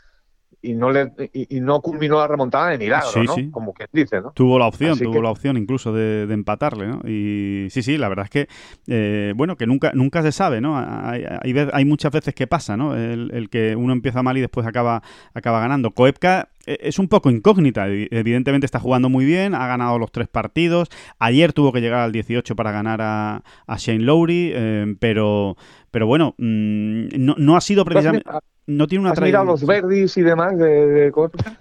no 0.72 0.90
le 0.90 1.12
y, 1.32 1.60
no 1.60 1.80
culminó 1.80 2.18
la 2.18 2.26
remontada 2.26 2.70
de 2.70 2.78
milagro, 2.78 3.22
¿no? 3.22 3.50
Como 3.50 3.74
que 3.74 3.86
dice, 3.92 4.20
¿no? 4.20 4.32
Tuvo 4.32 4.58
la 4.58 4.66
opción, 4.66 4.98
tuvo 4.98 5.20
la 5.20 5.30
opción 5.30 5.56
incluso 5.56 5.92
de, 5.92 6.22
empatarle, 6.32 6.86
¿no? 6.86 7.00
Y 7.06 7.68
sí, 7.70 7.82
sí, 7.82 7.98
la 7.98 8.08
verdad 8.08 8.24
es 8.24 8.30
que, 8.30 8.48
eh, 8.86 9.34
bueno, 9.36 9.56
que 9.56 9.66
nunca 9.66 9.92
nunca 9.94 10.22
se 10.22 10.32
sabe, 10.32 10.60
¿no? 10.60 10.78
Hay, 10.78 11.24
hay, 11.72 11.84
muchas 11.84 12.12
veces 12.12 12.34
que 12.34 12.46
pasa, 12.46 12.76
¿no? 12.76 12.96
El, 12.96 13.30
el, 13.34 13.50
que 13.50 13.76
uno 13.76 13.92
empieza 13.92 14.22
mal 14.22 14.38
y 14.38 14.40
después 14.40 14.66
acaba, 14.66 15.02
acaba 15.34 15.60
ganando. 15.60 15.90
Koepka 15.90 16.48
e, 16.66 16.78
es 16.82 16.98
un 16.98 17.08
poco 17.08 17.30
incógnita. 17.30 17.86
Evidentemente 17.88 18.66
está 18.66 18.78
jugando 18.78 19.08
muy 19.08 19.24
bien, 19.24 19.54
ha 19.54 19.66
ganado 19.66 19.98
los 19.98 20.12
tres 20.12 20.28
partidos. 20.28 20.88
Ayer 21.18 21.52
tuvo 21.52 21.72
que 21.72 21.80
llegar 21.80 22.00
al 22.00 22.12
18 22.12 22.56
para 22.56 22.72
ganar 22.72 23.00
a, 23.02 23.42
Shane 23.76 24.00
Lowry, 24.00 24.52
eh, 24.54 24.96
pero, 24.98 25.56
pero 25.90 26.06
bueno, 26.06 26.34
mm, 26.38 27.06
no, 27.16 27.56
ha 27.56 27.60
sido 27.60 27.84
precisamente. 27.84 28.28
No 28.66 28.86
tiene 28.86 29.02
una 29.02 29.12
¿Has 29.12 29.20
mirado 29.20 29.44
los 29.44 29.66
verdis 29.66 30.16
y 30.16 30.22
demás 30.22 30.56
de, 30.56 31.12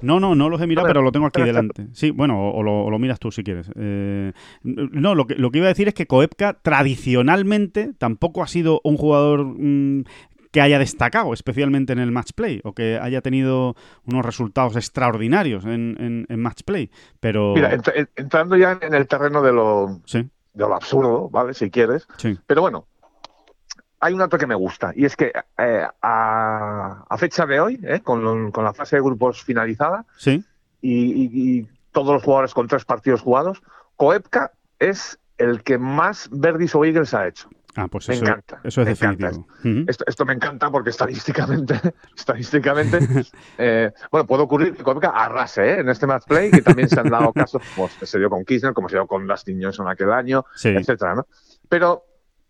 No, 0.02 0.20
no, 0.20 0.36
no 0.36 0.50
los 0.50 0.62
he 0.62 0.68
mirado, 0.68 0.88
pero 0.88 1.02
lo 1.02 1.12
tengo 1.12 1.26
aquí 1.26 1.42
delante. 1.42 1.88
Sí, 1.92 2.12
bueno, 2.12 2.52
o, 2.52 2.64
lo, 2.64 3.00
miras 3.00 3.20
tú 3.20 3.32
si 3.32 3.44
quieres. 3.44 3.70
Eh, 3.76 4.32
no, 4.64 5.14
lo 5.14 5.28
que, 5.28 5.36
lo 5.36 5.52
que 5.52 5.58
iba 5.58 5.68
a 5.68 5.70
decir 5.70 5.90
es 5.90 5.94
que 5.94 6.08
Koepka 6.08 6.54
tradicionalmente 6.62 7.94
tampoco 7.98 8.42
ha 8.42 8.48
sido 8.48 8.80
un 8.86 8.96
jugador 8.96 9.44
mm, 9.44 10.04
que 10.54 10.62
haya 10.62 10.80
destacado, 10.80 11.34
especialmente 11.34 11.92
en 11.92 12.00
el 12.00 12.12
match 12.12 12.32
play, 12.36 12.62
o 12.64 12.74
que 12.74 13.00
haya 13.02 13.22
tenido 13.22 13.76
unos 14.06 14.24
resultados 14.24 14.76
extraordinarios 14.78 15.66
en, 15.66 16.26
en, 16.30 16.40
match 16.40 16.62
play. 16.64 16.90
Pero. 17.20 17.54
Mira, 17.56 17.78
entrando 18.16 18.56
ya 18.56 18.78
en 18.82 18.94
el 18.94 19.08
terreno 19.08 19.42
de 19.42 19.52
lo, 19.52 20.00
de 20.14 20.30
lo 20.54 20.76
absurdo, 20.76 21.30
¿vale? 21.30 21.54
Si 21.54 21.70
quieres. 21.70 22.08
Sí. 22.18 22.38
Pero 22.46 22.62
bueno, 22.62 22.86
hay 24.04 24.12
un 24.12 24.20
dato 24.20 24.38
que 24.38 24.48
me 24.48 24.56
gusta, 24.56 24.92
y 24.96 25.06
es 25.06 25.16
que 25.16 25.32
eh, 25.58 25.88
a, 26.02 27.16
fecha 27.18 27.46
de 27.46 27.62
hoy, 27.62 27.80
eh, 27.84 28.02
con, 28.02 28.52
con, 28.52 28.66
la 28.66 28.74
fase 28.74 28.98
de 28.98 29.02
grupos 29.02 29.42
finalizada, 29.42 30.06
sí. 30.18 30.44
y, 30.82 31.66
todos 31.94 32.16
los 32.16 32.24
jugadores 32.24 32.54
con 32.54 32.68
tres 32.68 32.84
partidos 32.84 33.22
jugados, 33.22 33.62
Coepka 33.96 34.52
es 34.80 35.20
el 35.38 35.64
que 35.64 35.78
más 35.78 36.28
Verdis 36.32 36.76
o 36.76 36.84
Eagles 36.84 37.14
ha 37.14 37.28
hecho. 37.28 37.50
Ah, 37.76 37.88
pues 37.88 38.10
me 38.10 38.16
eso, 38.16 38.26
encanta. 38.26 38.60
eso 38.64 38.82
es 38.82 38.88
me 38.88 38.92
definitivo. 38.94 39.48
esto 39.88 40.26
me 40.26 40.34
encanta 40.34 40.70
porque 40.70 40.90
estadísticamente, 40.90 41.80
estadísticamente, 42.18 43.00
eh, 43.58 43.92
bueno, 44.12 44.28
puede 44.28 44.44
ocurrir 44.44 44.76
que 44.76 44.84
Koepka 44.84 45.10
arrase 45.12 45.66
¿eh? 45.66 45.80
en 45.80 45.88
este 45.90 46.08
match 46.08 46.26
play, 46.28 46.52
que 46.52 46.62
también 46.62 46.90
se 46.90 47.00
han 47.00 47.10
dado 47.10 47.32
casos, 47.34 47.62
como 47.76 47.88
se 47.88 48.20
dio 48.20 48.30
con 48.30 48.44
Kirchner, 48.44 48.74
como 48.74 48.90
se 48.90 48.98
dio 48.98 49.08
con 49.08 49.26
Dustin 49.26 49.64
Johnson 49.64 49.88
aquel 49.88 50.12
año, 50.12 50.44
Sí. 50.56 50.70
etcétera, 50.70 51.16
¿no? 51.16 51.28
Pero 51.70 52.04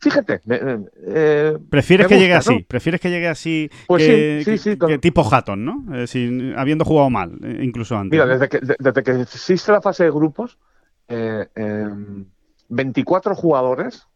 fíjate, 0.03 0.41
me- 0.45 0.59
me- 0.59 0.85
eh, 1.07 1.57
Prefieres 1.69 2.05
me 2.05 2.15
que 2.15 2.19
llegue 2.21 2.33
así, 2.33 2.55
¿no? 2.55 2.65
prefieres 2.67 3.01
que 3.01 3.09
llegue 3.09 3.27
así 3.27 3.69
Pues 3.87 4.03
que, 4.03 4.41
sí, 4.43 4.43
sí, 4.43 4.51
que- 4.51 4.57
sí, 4.71 4.77
con- 4.77 4.89
que 4.89 4.97
tipo 4.99 5.23
Hatton, 5.27 5.65
¿no? 5.65 5.85
Eh, 5.95 6.07
sin- 6.07 6.53
habiendo 6.57 6.85
jugado 6.85 7.09
mal, 7.09 7.37
eh, 7.43 7.59
incluso 7.63 7.97
antes. 7.97 8.11
Mira, 8.11 8.25
desde 8.25 8.49
que, 8.49 8.59
de- 8.59 8.75
desde 8.79 9.03
que 9.03 9.21
existe 9.21 9.71
la 9.71 9.81
fase 9.81 10.03
de 10.03 10.11
grupos, 10.11 10.57
eh, 11.07 11.47
em, 11.55 12.25
24 12.69 13.35
jugadores, 13.35 14.07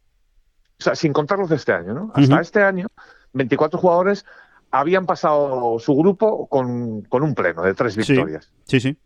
o 0.78 0.82
sea, 0.82 0.94
sin 0.94 1.12
contar 1.12 1.38
los 1.38 1.48
de 1.50 1.56
este 1.56 1.72
año, 1.72 1.94
¿no? 1.94 2.12
Hasta 2.14 2.40
este 2.40 2.62
año, 2.62 2.86
24 3.32 3.78
jugadores 3.78 4.24
habían 4.70 5.06
pasado 5.06 5.78
su 5.78 5.94
grupo 5.96 6.46
con, 6.48 7.02
con 7.02 7.22
un 7.22 7.34
pleno 7.34 7.62
de 7.62 7.74
tres 7.74 7.96
victorias. 7.96 8.52
Sí, 8.64 8.80
sí, 8.80 8.96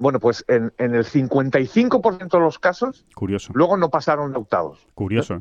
Bueno, 0.00 0.18
pues 0.20 0.44
en, 0.48 0.72
en 0.78 0.94
el 0.94 1.04
55% 1.04 2.28
de 2.30 2.38
los 2.40 2.58
casos, 2.58 3.04
curioso, 3.14 3.52
luego 3.54 3.76
no 3.76 3.90
pasaron 3.90 4.32
de 4.32 4.38
octavos. 4.38 4.86
curioso, 4.94 5.34
¿eh? 5.34 5.40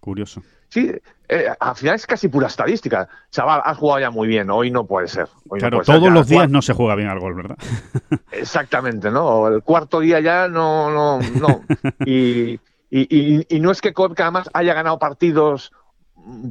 curioso. 0.00 0.42
Sí, 0.68 0.92
eh, 1.28 1.46
al 1.58 1.74
final 1.74 1.96
es 1.96 2.06
casi 2.06 2.28
pura 2.28 2.46
estadística. 2.46 3.08
Chaval, 3.30 3.60
has 3.64 3.76
jugado 3.76 4.00
ya 4.00 4.10
muy 4.10 4.28
bien, 4.28 4.50
hoy 4.50 4.70
no 4.70 4.86
puede 4.86 5.08
ser. 5.08 5.26
Hoy 5.48 5.58
no 5.58 5.68
Claro, 5.68 5.76
puede 5.78 5.98
todos 5.98 6.12
los 6.12 6.28
días 6.28 6.48
no 6.48 6.62
se 6.62 6.74
juega 6.74 6.94
bien 6.94 7.08
al 7.08 7.18
gol, 7.18 7.34
¿verdad? 7.34 7.56
Exactamente, 8.32 9.10
¿no? 9.10 9.48
El 9.48 9.62
cuarto 9.62 10.00
día 10.00 10.20
ya 10.20 10.48
no, 10.48 10.90
no, 10.90 11.18
no. 11.40 11.60
Y, 12.06 12.52
y, 12.90 13.06
y- 13.08 13.46
y 13.48 13.60
no 13.60 13.70
es 13.70 13.80
que 13.80 13.92
Koepka 13.92 14.24
además 14.24 14.48
haya 14.52 14.74
ganado 14.74 14.98
partidos 14.98 15.72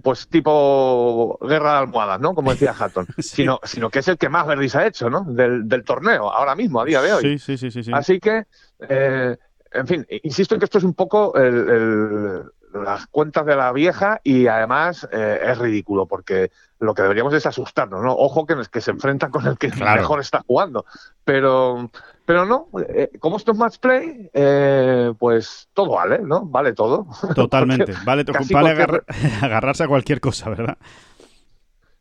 pues 0.03 0.27
tipo 0.27 1.37
guerra 1.41 1.73
de 1.73 1.77
almohadas, 1.79 2.19
¿no? 2.19 2.33
Como 2.35 2.51
decía 2.51 2.75
Hatton, 2.77 3.07
Sí. 3.17 3.23
sino, 3.43 3.59
sino 3.63 3.89
que 3.89 3.99
es 3.99 4.07
el 4.07 4.17
que 4.17 4.29
más 4.29 4.45
verdis 4.47 4.75
ha 4.75 4.85
hecho, 4.85 5.09
¿no? 5.09 5.23
Del, 5.27 5.67
del 5.67 5.83
torneo, 5.83 6.31
ahora 6.31 6.55
mismo, 6.55 6.81
a 6.81 6.85
día 6.85 7.01
de 7.01 7.13
hoy. 7.13 7.21
Sí, 7.21 7.39
sí, 7.39 7.57
sí, 7.57 7.71
sí. 7.71 7.83
sí. 7.83 7.91
Así 7.93 8.19
que, 8.19 8.43
eh, 8.87 9.37
en 9.71 9.87
fin, 9.87 10.05
insisto 10.23 10.55
en 10.55 10.59
que 10.59 10.65
esto 10.65 10.77
es 10.79 10.83
un 10.83 10.93
poco 10.93 11.35
el- 11.35 11.69
el- 11.69 12.43
las 12.71 13.07
cuentas 13.07 13.45
de 13.47 13.55
la 13.55 13.71
vieja 13.71 14.21
y 14.23 14.45
además 14.45 15.07
eh, 15.11 15.39
es 15.43 15.57
ridículo 15.57 16.05
porque 16.05 16.51
lo 16.79 16.93
que 16.93 17.01
deberíamos 17.01 17.33
es 17.33 17.47
asustarnos, 17.47 18.03
¿no? 18.03 18.13
Ojo 18.13 18.45
que, 18.45 18.55
que 18.71 18.79
se 18.79 18.91
enfrenta 18.91 19.29
con 19.29 19.47
el 19.47 19.57
que 19.57 19.71
Claro. 19.71 20.01
mejor 20.01 20.19
está 20.21 20.43
jugando. 20.45 20.85
Pero, 21.25 21.89
pero 22.29 22.45
no, 22.45 22.67
eh, 22.89 23.09
como 23.17 23.37
esto 23.37 23.53
es 23.53 23.57
match 23.57 23.79
play, 23.79 24.29
eh, 24.31 25.11
pues 25.17 25.67
todo 25.73 25.93
vale, 25.95 26.19
¿no? 26.19 26.45
Vale 26.45 26.73
todo. 26.73 27.07
Totalmente. 27.33 27.91
Vale, 28.05 28.23
vale 28.23 28.75
cualquier- 28.75 29.03
agarrarse 29.41 29.83
a 29.85 29.87
cualquier 29.87 30.21
cosa, 30.21 30.47
¿verdad? 30.51 30.77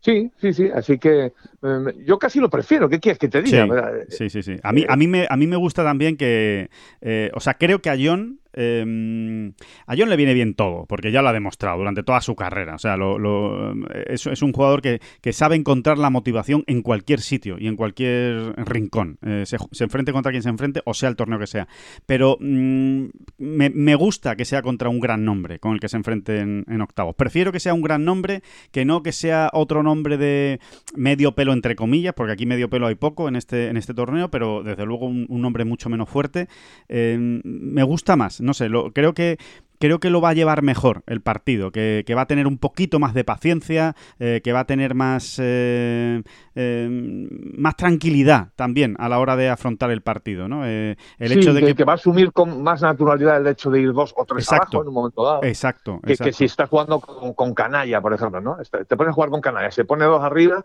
Sí, 0.01 0.31
sí, 0.39 0.53
sí. 0.53 0.69
Así 0.71 0.99
que 0.99 1.25
eh, 1.63 1.95
yo 2.05 2.19
casi 2.19 2.39
lo 2.39 2.47
prefiero. 2.47 2.87
¿Qué 2.87 2.99
quieres 2.99 3.17
que 3.17 3.27
te 3.27 3.41
diga? 3.41 3.63
Sí, 3.63 3.69
¿verdad? 3.71 3.91
Sí, 4.09 4.29
sí, 4.29 4.43
sí. 4.43 4.55
A 4.61 4.71
mí, 4.71 4.85
a 4.87 4.95
mí, 4.95 5.07
me, 5.07 5.25
a 5.27 5.35
mí 5.35 5.47
me 5.47 5.55
gusta 5.55 5.83
también 5.83 6.15
que. 6.15 6.69
eh, 7.01 7.31
o 7.33 7.39
sea, 7.39 7.55
creo 7.55 7.81
que 7.81 7.89
a 7.89 7.97
John. 7.99 8.39
Eh, 8.53 9.51
a 9.87 9.95
John 9.97 10.09
le 10.09 10.15
viene 10.15 10.33
bien 10.33 10.53
todo, 10.53 10.85
porque 10.85 11.11
ya 11.11 11.21
lo 11.21 11.29
ha 11.29 11.33
demostrado 11.33 11.77
durante 11.77 12.03
toda 12.03 12.21
su 12.21 12.35
carrera. 12.35 12.75
O 12.75 12.79
sea, 12.79 12.95
es, 14.05 14.41
un 14.41 14.53
jugador 14.53 14.81
que, 14.81 14.99
sabe 15.33 15.55
encontrar 15.55 15.97
la 15.97 16.09
motivación 16.09 16.63
en 16.67 16.81
cualquier 16.81 17.21
sitio 17.21 17.57
y 17.59 17.67
en 17.67 17.75
cualquier 17.75 18.53
rincón. 18.65 19.17
Eh, 19.25 19.43
se, 19.45 19.57
se 19.71 19.83
enfrente 19.83 20.11
contra 20.11 20.31
quien 20.31 20.43
se 20.43 20.49
enfrente, 20.49 20.81
o 20.85 20.93
sea 20.93 21.09
el 21.09 21.15
torneo 21.15 21.39
que 21.39 21.47
sea. 21.47 21.67
Pero 22.05 22.37
mm, 22.39 23.05
me, 23.37 23.95
gusta 23.95 24.35
que 24.35 24.45
sea 24.45 24.61
contra 24.61 24.89
un 24.89 24.99
gran 24.99 25.25
nombre 25.25 25.59
con 25.59 25.73
el 25.73 25.79
que 25.79 25.89
se 25.89 25.97
enfrente 25.97 26.39
en, 26.39 26.81
octavos. 26.81 27.15
Prefiero 27.15 27.51
que 27.51 27.59
sea 27.59 27.73
un 27.73 27.81
gran 27.81 28.05
nombre 28.05 28.41
que 28.71 28.85
no 28.85 29.03
que 29.03 29.11
sea 29.11 29.49
otro 29.53 29.83
nombre 29.83 30.17
de 30.17 30.59
medio 30.95 31.33
pelo 31.35 31.53
entre 31.53 31.75
comillas, 31.75 32.13
porque 32.13 32.33
aquí 32.33 32.45
medio 32.45 32.69
pelo 32.69 32.87
hay 32.87 32.95
poco 32.95 33.27
en 33.27 33.35
este, 33.35 33.67
en 33.67 33.77
este 33.77 33.93
torneo, 33.93 34.31
pero 34.31 34.63
desde 34.63 34.85
luego 34.85 35.07
un, 35.07 35.27
nombre 35.29 35.65
mucho 35.65 35.89
menos 35.89 36.09
fuerte. 36.09 36.47
Eh, 36.87 37.17
me 37.43 37.83
gusta 37.83 38.15
más, 38.15 38.41
no 38.49 38.53
sé, 38.55 38.67
lo, 38.67 38.91
creo 38.91 39.13
que 39.13 39.37
creo 39.79 39.99
que 39.99 40.09
lo 40.09 40.19
va 40.19 40.29
a 40.29 40.33
llevar 40.33 40.61
mejor 40.61 41.03
el 41.07 41.21
partido, 41.21 41.71
que, 41.71 42.03
que 42.05 42.13
va 42.15 42.23
a 42.23 42.25
tener 42.25 42.47
un 42.47 42.57
poquito 42.57 42.99
más 42.99 43.13
de 43.13 43.23
paciencia, 43.23 43.95
eh, 44.19 44.41
que 44.43 44.51
va 44.51 44.61
a 44.61 44.65
tener 44.65 44.93
más, 44.93 45.37
eh, 45.41 46.21
eh, 46.55 47.27
más 47.57 47.77
tranquilidad 47.77 48.49
también 48.57 48.95
a 48.99 49.07
la 49.07 49.19
hora 49.19 49.35
de 49.37 49.49
afrontar 49.49 49.91
el 49.91 50.01
partido, 50.01 50.49
¿no? 50.49 50.65
Eh, 50.65 50.97
el 51.17 51.31
Sí, 51.31 51.39
hecho 51.39 51.53
de 51.53 51.61
que, 51.61 51.67
que... 51.67 51.75
que 51.75 51.83
va 51.85 51.93
a 51.93 51.95
asumir 51.95 52.33
con 52.33 52.61
más 52.61 52.81
naturalidad 52.81 53.37
el 53.37 53.47
hecho 53.47 53.69
de 53.69 53.79
ir 53.81 53.93
dos 53.93 54.13
o 54.17 54.25
tres 54.25 54.43
Exacto. 54.43 54.77
abajo 54.77 54.81
en 54.81 54.87
un 54.89 54.93
momento 54.95 55.23
dado. 55.23 55.43
Exacto, 55.43 56.01
que, 56.05 56.11
exacto. 56.13 56.29
que 56.29 56.33
si 56.33 56.45
estás 56.45 56.69
jugando 56.69 56.99
con, 56.99 57.33
con 57.33 57.53
canalla, 57.53 58.01
por 58.01 58.13
ejemplo, 58.13 58.41
¿no? 58.41 58.57
Te 58.87 58.97
pones 58.97 59.11
a 59.11 59.13
jugar 59.13 59.29
con 59.29 59.39
canalla, 59.41 59.71
se 59.71 59.85
pone 59.85 60.03
dos 60.05 60.21
arriba 60.23 60.63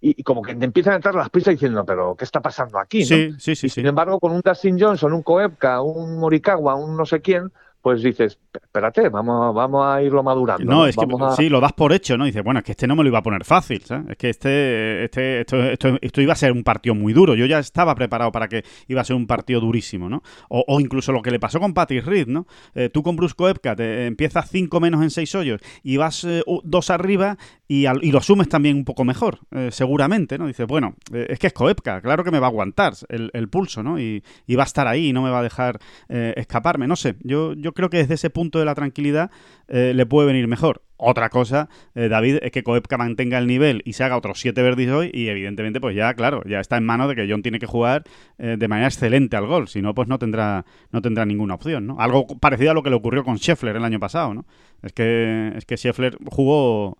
y, 0.00 0.20
y 0.20 0.22
como 0.22 0.42
que 0.42 0.54
te 0.54 0.64
empiezan 0.64 0.94
a 0.94 0.96
entrar 0.96 1.14
las 1.14 1.30
prisas 1.30 1.54
diciendo, 1.54 1.84
pero 1.84 2.14
¿qué 2.16 2.24
está 2.24 2.40
pasando 2.40 2.78
aquí? 2.78 3.00
no? 3.00 3.04
Sí, 3.06 3.32
sí, 3.38 3.54
sí, 3.56 3.66
y 3.66 3.70
sí. 3.70 3.74
sin 3.80 3.86
embargo, 3.86 4.18
con 4.20 4.32
un 4.32 4.40
Dustin 4.44 4.78
Johnson, 4.78 5.12
un 5.12 5.22
Koepka, 5.22 5.80
un 5.82 6.18
Morikawa, 6.18 6.74
un 6.74 6.96
no 6.96 7.04
sé 7.06 7.20
quién, 7.20 7.50
pues 7.80 8.02
dices, 8.02 8.38
espérate, 8.52 9.08
vamos, 9.08 9.54
vamos 9.54 9.86
a 9.86 10.02
irlo 10.02 10.22
madurando. 10.24 10.64
No, 10.70 10.84
es 10.86 10.96
que 10.96 11.06
a- 11.20 11.30
sí, 11.36 11.48
lo 11.48 11.60
das 11.60 11.72
por 11.72 11.92
hecho, 11.92 12.18
¿no? 12.18 12.24
Dices, 12.24 12.42
bueno, 12.42 12.58
es 12.58 12.64
que 12.64 12.72
este 12.72 12.88
no 12.88 12.96
me 12.96 13.04
lo 13.04 13.08
iba 13.08 13.18
a 13.20 13.22
poner 13.22 13.44
fácil, 13.44 13.80
¿sabes? 13.82 14.10
Es 14.10 14.16
que 14.16 14.30
este, 14.30 15.04
este 15.04 15.40
esto, 15.40 15.62
esto, 15.62 15.96
esto 16.00 16.20
iba 16.20 16.32
a 16.32 16.36
ser 16.36 16.50
un 16.50 16.64
partido 16.64 16.96
muy 16.96 17.12
duro. 17.12 17.36
Yo 17.36 17.46
ya 17.46 17.60
estaba 17.60 17.94
preparado 17.94 18.32
para 18.32 18.48
que 18.48 18.64
iba 18.88 19.00
a 19.00 19.04
ser 19.04 19.14
un 19.14 19.28
partido 19.28 19.60
durísimo, 19.60 20.08
¿no? 20.08 20.22
O, 20.48 20.64
o 20.66 20.80
incluso 20.80 21.12
lo 21.12 21.22
que 21.22 21.30
le 21.30 21.38
pasó 21.38 21.60
con 21.60 21.72
Patrick 21.72 22.04
Reed, 22.04 22.26
¿no? 22.26 22.46
Eh, 22.74 22.90
tú 22.92 23.04
con 23.04 23.14
Bruce 23.14 23.34
Koepka 23.36 23.76
te 23.76 24.06
empiezas 24.06 24.50
cinco 24.50 24.80
menos 24.80 25.00
en 25.02 25.10
seis 25.10 25.32
hoyos 25.36 25.60
y 25.84 25.98
vas 25.98 26.24
eh, 26.24 26.42
dos 26.64 26.90
arriba 26.90 27.38
y, 27.70 27.84
al- 27.84 28.02
y 28.02 28.10
lo 28.10 28.18
asumes 28.18 28.48
también 28.48 28.76
un 28.76 28.84
poco 28.86 29.04
mejor, 29.04 29.40
eh, 29.50 29.68
seguramente, 29.70 30.38
¿no? 30.38 30.46
Dices, 30.46 30.66
bueno, 30.66 30.96
eh, 31.12 31.26
es 31.28 31.38
que 31.38 31.48
es 31.48 31.52
Koepka, 31.52 32.00
claro 32.00 32.24
que 32.24 32.30
me 32.30 32.38
va 32.38 32.46
a 32.46 32.50
aguantar 32.50 32.94
el, 33.10 33.48
pulso, 33.50 33.82
¿no? 33.82 34.00
Y, 34.00 34.22
va 34.56 34.62
a 34.62 34.66
estar 34.66 34.88
ahí 34.88 35.08
y 35.08 35.12
no 35.12 35.22
me 35.22 35.30
va 35.30 35.40
a 35.40 35.42
dejar 35.42 35.78
eh, 36.08 36.32
escaparme. 36.36 36.88
No 36.88 36.96
sé, 36.96 37.16
yo, 37.20 37.52
yo 37.52 37.72
creo 37.74 37.90
que 37.90 37.98
desde 37.98 38.14
ese 38.14 38.30
punto 38.30 38.58
de 38.58 38.64
la 38.64 38.74
tranquilidad 38.74 39.30
le 39.68 40.06
puede 40.06 40.28
venir 40.28 40.48
mejor. 40.48 40.80
Otra 40.96 41.28
cosa, 41.28 41.68
David, 41.94 42.38
es 42.40 42.50
que 42.52 42.62
Koepka 42.62 42.96
mantenga 42.96 43.36
el 43.36 43.46
nivel 43.46 43.82
y 43.84 43.92
se 43.92 44.02
haga 44.02 44.16
otros 44.16 44.40
siete 44.40 44.62
verdes 44.62 44.88
hoy 44.88 45.10
y 45.12 45.28
evidentemente 45.28 45.78
pues 45.78 45.94
ya, 45.94 46.14
claro, 46.14 46.42
ya 46.46 46.58
está 46.58 46.78
en 46.78 46.86
manos 46.86 47.10
de 47.10 47.14
que 47.14 47.26
John 47.30 47.42
tiene 47.42 47.58
que 47.58 47.66
jugar 47.66 48.02
de 48.38 48.66
manera 48.66 48.88
excelente 48.88 49.36
al 49.36 49.46
gol, 49.46 49.68
si 49.68 49.82
no 49.82 49.94
pues 49.94 50.08
no 50.08 50.18
tendrá 50.18 50.64
no 50.90 51.02
tendrá 51.02 51.26
ninguna 51.26 51.54
opción, 51.54 51.86
¿no? 51.86 52.00
Algo 52.00 52.26
parecido 52.40 52.70
a 52.70 52.74
lo 52.74 52.82
que 52.82 52.88
le 52.88 52.96
ocurrió 52.96 53.24
con 53.24 53.36
Scheffler 53.36 53.76
el 53.76 53.84
año 53.84 54.00
pasado, 54.00 54.32
¿no? 54.32 54.46
Es 54.82 54.94
que 54.94 55.52
es 55.54 55.66
que 55.66 55.76
Scheffler 55.76 56.16
jugó 56.30 56.96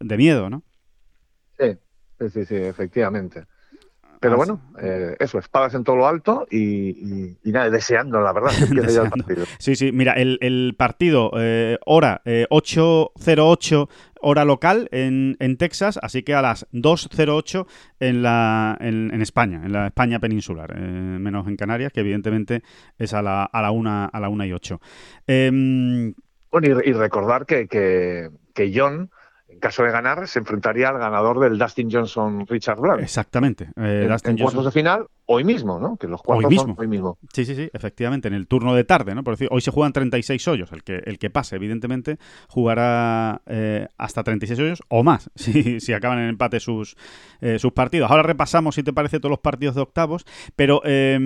de 0.00 0.16
miedo, 0.16 0.50
¿no? 0.50 0.62
Sí, 1.58 1.76
sí, 2.30 2.44
sí, 2.44 2.56
efectivamente. 2.56 3.44
Pero 4.20 4.34
Así- 4.40 4.50
bueno, 4.52 4.72
eh, 4.80 5.16
eso, 5.18 5.38
espadas 5.40 5.74
en 5.74 5.82
todo 5.82 5.96
lo 5.96 6.06
alto 6.06 6.46
y, 6.48 6.58
y- 6.58 7.38
y 7.42 7.50
nada, 7.50 7.70
deseando, 7.70 8.20
la 8.20 8.32
verdad, 8.32 8.50
que 8.72 8.80
el 8.80 9.10
partido. 9.10 9.44
Sí, 9.58 9.74
sí, 9.74 9.90
mira, 9.90 10.12
el, 10.12 10.38
el 10.40 10.74
partido, 10.78 11.32
eh, 11.36 11.76
hora 11.86 12.22
eh, 12.24 12.46
8.08 12.50 13.88
hora 14.24 14.44
local 14.44 14.88
en, 14.92 15.36
en 15.40 15.56
Texas, 15.56 15.98
así 16.00 16.22
que 16.22 16.34
a 16.34 16.42
las 16.42 16.68
2.08 16.70 17.66
en, 17.98 18.22
la, 18.22 18.76
en, 18.80 19.12
en 19.12 19.20
España, 19.22 19.60
en 19.64 19.72
la 19.72 19.88
España 19.88 20.20
peninsular, 20.20 20.72
eh, 20.76 20.80
menos 20.80 21.48
en 21.48 21.56
Canarias, 21.56 21.92
que 21.92 22.00
evidentemente 22.00 22.62
es 22.98 23.14
a 23.14 23.22
la, 23.22 23.42
a 23.44 23.60
la 23.60 23.72
1 23.72 24.08
a 24.12 24.20
la 24.20 24.28
una 24.28 24.46
y 24.46 24.52
8. 24.52 24.80
Em, 25.26 26.14
Bueno, 26.52 26.80
y, 26.84 26.90
y 26.90 26.92
recordar 26.92 27.44
que, 27.46 27.66
que, 27.66 28.30
que 28.54 28.72
John, 28.72 29.10
caso 29.62 29.82
de 29.84 29.90
ganar, 29.90 30.28
se 30.28 30.38
enfrentaría 30.40 30.90
al 30.90 30.98
ganador 30.98 31.40
del 31.40 31.56
Dustin 31.58 31.88
Johnson 31.90 32.46
Richard 32.46 32.78
Blanc. 32.80 33.00
exactamente. 33.00 33.70
eh, 33.76 34.02
en, 34.04 34.08
Dustin 34.08 34.32
en 34.32 34.36
Johnson- 34.38 34.42
cuartos 34.56 34.64
de 34.66 34.70
final, 34.78 35.06
hoy 35.32 35.44
mismo, 35.44 35.78
¿no? 35.78 35.96
Que 35.96 36.06
los 36.08 36.22
cuartos 36.22 36.46
Hoy 36.46 36.56
son 36.56 36.66
mismo. 36.68 36.80
hoy 36.80 36.88
mismo. 36.88 37.18
Sí, 37.32 37.44
sí, 37.44 37.54
sí, 37.54 37.68
efectivamente, 37.72 38.28
en 38.28 38.34
el 38.34 38.46
turno 38.46 38.74
de 38.74 38.84
tarde, 38.84 39.14
¿no? 39.14 39.24
Por 39.24 39.34
decir, 39.34 39.48
hoy 39.50 39.60
se 39.60 39.70
juegan 39.70 39.92
36 39.92 40.48
hoyos, 40.48 40.72
el 40.72 40.82
que, 40.82 41.02
el 41.04 41.18
que 41.18 41.30
pase, 41.30 41.56
evidentemente, 41.56 42.18
jugará 42.48 43.42
eh, 43.46 43.88
hasta 43.98 44.22
36 44.22 44.58
hoyos 44.60 44.82
o 44.88 45.02
más, 45.02 45.30
si, 45.36 45.80
si 45.80 45.92
acaban 45.92 46.18
en 46.18 46.28
empate 46.28 46.60
sus, 46.60 46.96
eh, 47.40 47.58
sus 47.58 47.72
partidos. 47.72 48.10
Ahora 48.10 48.22
repasamos, 48.22 48.74
si 48.74 48.82
te 48.82 48.92
parece, 48.92 49.18
todos 49.20 49.30
los 49.30 49.40
partidos 49.40 49.74
de 49.74 49.80
octavos, 49.82 50.24
pero 50.56 50.80
eh, 50.84 51.18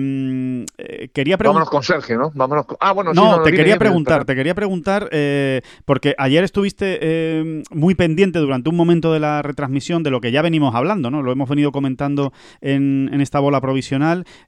eh, 0.77 1.09
quería 1.13 1.37
Vámonos 1.37 1.69
preguntar... 1.69 1.71
con 1.71 1.83
Sergio, 1.83 2.17
¿no? 2.17 2.31
Vámonos 2.33 2.65
con... 2.65 2.77
Ah, 2.79 2.93
bueno, 2.93 3.13
sí, 3.13 3.19
No, 3.19 3.41
te 3.41 3.51
quería 3.51 3.77
preguntar, 3.77 4.25
te 4.25 4.35
quería 4.35 4.55
preguntar, 4.55 5.09
eh, 5.11 5.61
porque 5.85 6.15
ayer 6.17 6.43
estuviste 6.43 6.99
eh, 7.01 7.63
muy 7.71 7.95
pendiente 7.95 8.39
durante 8.39 8.69
un 8.69 8.75
momento 8.75 9.13
de 9.13 9.19
la 9.19 9.41
retransmisión 9.41 10.03
de 10.03 10.11
lo 10.11 10.21
que 10.21 10.31
ya 10.31 10.41
venimos 10.41 10.75
hablando, 10.75 11.11
¿no? 11.11 11.21
Lo 11.21 11.31
hemos 11.31 11.49
venido 11.49 11.71
comentando 11.71 12.33
en, 12.61 13.09
en 13.11 13.21
esta 13.21 13.39
bola 13.39 13.61
provisional, 13.61 13.96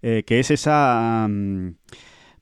eh, 0.01 0.23
que 0.25 0.39
es 0.39 0.51
esa... 0.51 1.27
mm, 1.29 1.75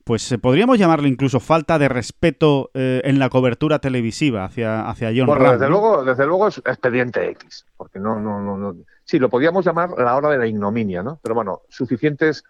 Pues 0.04 0.32
eh, 0.32 0.38
podríamos 0.38 0.80
llamarlo 0.80 1.08
incluso 1.08 1.40
falta 1.42 1.78
de 1.78 1.90
respeto 1.90 2.72
eh, 2.74 3.02
en 3.04 3.20
la 3.20 3.30
cobertura 3.30 3.80
televisiva 3.80 4.46
hacia, 4.46 4.88
hacia 4.90 5.10
John 5.10 5.26
Bueno, 5.26 5.44
Ram, 5.44 5.52
desde 5.54 5.66
¿no? 5.66 5.72
luego, 5.72 6.04
desde 6.06 6.26
luego 6.26 6.48
es 6.48 6.60
expediente 6.60 7.30
X, 7.32 7.66
porque 7.76 8.00
no, 8.00 8.18
no, 8.20 8.40
no, 8.42 8.58
no. 8.58 8.76
Sí, 9.04 9.20
lo 9.20 9.30
podíamos 9.30 9.66
llamar 9.66 9.90
la 9.98 10.16
hora 10.16 10.30
de 10.30 10.38
la 10.38 10.48
ignominia, 10.48 11.04
¿no? 11.04 11.20
Pero 11.22 11.36
bueno, 11.36 11.62
suficientes 11.70 12.44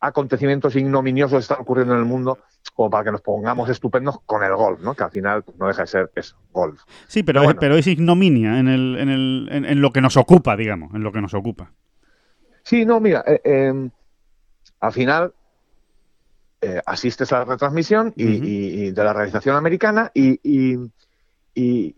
acontecimientos 0.00 0.74
ignominiosos 0.76 1.40
están 1.44 1.58
ocurriendo 1.60 1.94
en 1.94 2.00
el 2.00 2.06
mundo 2.06 2.38
como 2.74 2.90
para 2.90 3.04
que 3.04 3.12
nos 3.12 3.20
pongamos 3.20 3.68
estupendos 3.68 4.18
con 4.26 4.42
el 4.42 4.54
golf, 4.54 4.80
¿no? 4.80 4.94
Que 4.94 5.04
al 5.04 5.10
final 5.10 5.42
pues, 5.44 5.56
no 5.58 5.66
deja 5.68 5.82
de 5.82 5.86
ser 5.88 6.10
eso, 6.16 6.36
golf. 6.52 6.82
Sí, 7.06 7.22
pero, 7.22 7.42
es, 7.44 7.54
pero 7.58 7.76
es 7.76 7.86
ignominia 7.86 8.58
en, 8.58 8.68
el, 8.68 8.96
en, 8.98 9.08
el, 9.08 9.48
en, 9.50 9.80
lo 9.80 9.92
que 9.92 10.00
nos 10.00 10.16
ocupa, 10.16 10.56
digamos, 10.56 10.94
en 10.94 11.02
lo 11.04 11.12
que 11.12 11.20
nos 11.20 11.34
ocupa. 11.34 11.72
Sí, 12.62 12.84
no, 12.84 13.00
mira, 13.00 13.24
eh, 13.26 13.40
em, 13.44 13.90
al 14.80 14.92
final 14.92 15.32
eh, 16.60 16.80
asistes 16.86 17.32
a 17.32 17.40
la 17.40 17.44
retransmisión 17.44 18.12
y, 18.16 18.90
de 18.90 19.04
la 19.04 19.12
realización 19.12 19.56
americana 19.56 20.10
y, 20.14 20.38
y, 21.54 21.96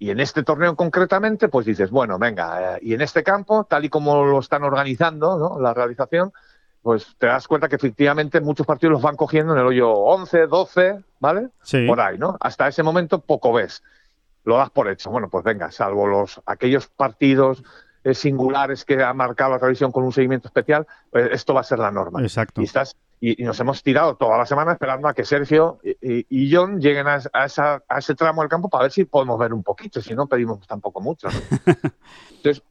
en 0.00 0.20
este 0.20 0.42
torneo 0.42 0.76
concretamente, 0.76 1.48
pues 1.48 1.64
dices, 1.64 1.90
bueno, 1.90 2.18
venga, 2.18 2.76
eh, 2.76 2.78
y 2.82 2.94
en 2.94 3.00
este 3.00 3.22
campo, 3.22 3.64
tal 3.64 3.84
y 3.84 3.88
como 3.88 4.24
lo 4.24 4.40
están 4.40 4.64
organizando, 4.64 5.38
¿no? 5.38 5.60
La 5.60 5.72
realización, 5.72 6.32
pues 6.82 7.14
te 7.18 7.28
das 7.28 7.46
cuenta 7.46 7.68
que 7.68 7.76
efectivamente 7.76 8.40
muchos 8.40 8.66
partidos 8.66 8.94
los 8.94 9.02
van 9.02 9.16
cogiendo 9.16 9.54
en 9.54 9.60
el 9.60 9.66
hoyo 9.66 9.90
11, 9.90 10.46
12, 10.48 11.04
¿vale? 11.20 11.48
Sí. 11.62 11.86
Por 11.86 12.00
ahí, 12.00 12.18
¿no? 12.18 12.36
Hasta 12.40 12.68
ese 12.68 12.82
momento 12.82 13.20
poco 13.20 13.52
ves. 13.52 13.82
Lo 14.44 14.56
das 14.56 14.70
por 14.70 14.88
hecho. 14.88 15.10
Bueno, 15.10 15.30
pues 15.30 15.44
venga, 15.44 15.70
salvo 15.70 16.06
los 16.06 16.42
aquellos 16.44 16.88
partidos 16.88 17.62
eh, 18.04 18.14
singulares 18.14 18.84
que 18.84 19.02
ha 19.02 19.12
marcado 19.14 19.52
la 19.52 19.58
televisión 19.58 19.92
con 19.92 20.04
un 20.04 20.12
seguimiento 20.12 20.48
especial, 20.48 20.86
pues 21.10 21.30
esto 21.32 21.54
va 21.54 21.60
a 21.60 21.64
ser 21.64 21.78
la 21.78 21.90
norma. 21.90 22.20
Exacto. 22.22 22.60
Y, 22.60 22.64
estás, 22.64 22.96
y, 23.20 23.42
nos 23.44 23.58
hemos 23.60 23.82
tirado 23.82 24.16
toda 24.16 24.38
la 24.38 24.46
semana 24.46 24.72
esperando 24.72 25.08
a 25.08 25.14
que 25.14 25.24
Sergio 25.24 25.78
y, 25.82 26.54
John 26.54 26.80
lleguen 26.80 27.06
a, 27.06 27.16
esa, 27.44 27.82
a, 27.88 27.98
ese 27.98 28.14
tramo 28.14 28.42
del 28.42 28.48
campo 28.48 28.68
para 28.68 28.82
ver 28.82 28.92
si 28.92 29.04
podemos 29.04 29.38
ver 29.38 29.52
un 29.52 29.62
poquito, 29.62 30.00
si 30.00 30.14
no 30.14 30.26
pedimos 30.26 30.66
tampoco 30.66 31.00
mucho. 31.00 31.28
Entonces, 32.36 32.62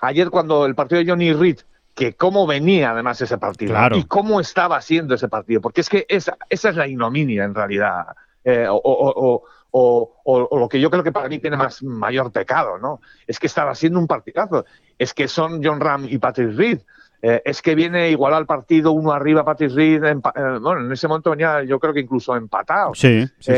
ayer 0.00 0.30
cuando 0.30 0.66
el 0.66 0.74
partido 0.74 1.02
de 1.02 1.10
Johnny 1.10 1.32
Reed 1.32 1.58
que 1.94 2.14
cómo 2.14 2.46
venía 2.46 2.90
además 2.90 3.20
ese 3.20 3.38
partido 3.38 3.76
y 3.94 4.04
cómo 4.04 4.40
estaba 4.40 4.80
siendo 4.80 5.14
ese 5.14 5.28
partido, 5.28 5.60
porque 5.60 5.80
es 5.80 5.88
que 5.88 6.04
esa, 6.08 6.36
esa 6.50 6.70
es 6.70 6.76
la 6.76 6.88
ignominia 6.88 7.44
en 7.44 7.54
realidad, 7.54 8.06
eh, 8.42 8.66
o, 8.68 9.44
lo 9.74 10.68
que 10.70 10.80
yo 10.80 10.90
creo 10.90 11.02
que 11.02 11.12
para 11.12 11.28
mí 11.28 11.38
tiene 11.38 11.56
más 11.56 11.82
mayor 11.82 12.30
pecado, 12.30 12.78
¿no? 12.78 13.00
Es 13.26 13.40
que 13.40 13.48
estaba 13.48 13.74
siendo 13.74 13.98
un 13.98 14.06
partidazo, 14.06 14.64
es 14.98 15.12
que 15.12 15.26
son 15.26 15.62
John 15.64 15.80
Ram 15.80 16.06
y 16.08 16.18
Patrick 16.18 16.56
Reed, 16.56 16.80
eh, 17.22 17.42
es 17.44 17.62
que 17.62 17.74
viene 17.74 18.10
igual 18.10 18.34
al 18.34 18.44
partido 18.44 18.92
uno 18.92 19.10
arriba 19.10 19.44
Patrick 19.44 19.72
Reed, 19.72 20.04
eh, 20.04 20.14
bueno, 20.60 20.80
en 20.80 20.92
ese 20.92 21.08
momento 21.08 21.30
venía 21.30 21.64
yo 21.64 21.80
creo 21.80 21.94
que 21.94 22.00
incluso 22.00 22.36
empatado. 22.36 22.94
Sí, 22.94 23.26
sí, 23.38 23.52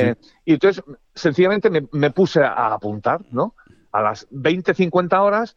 Y 0.44 0.54
entonces 0.54 0.84
sencillamente 1.14 1.68
me, 1.68 1.86
me, 1.92 2.10
puse 2.12 2.42
a 2.42 2.72
apuntar, 2.72 3.22
¿no? 3.32 3.54
A 3.90 4.02
las 4.02 4.28
20-50 4.30 5.20
horas. 5.20 5.56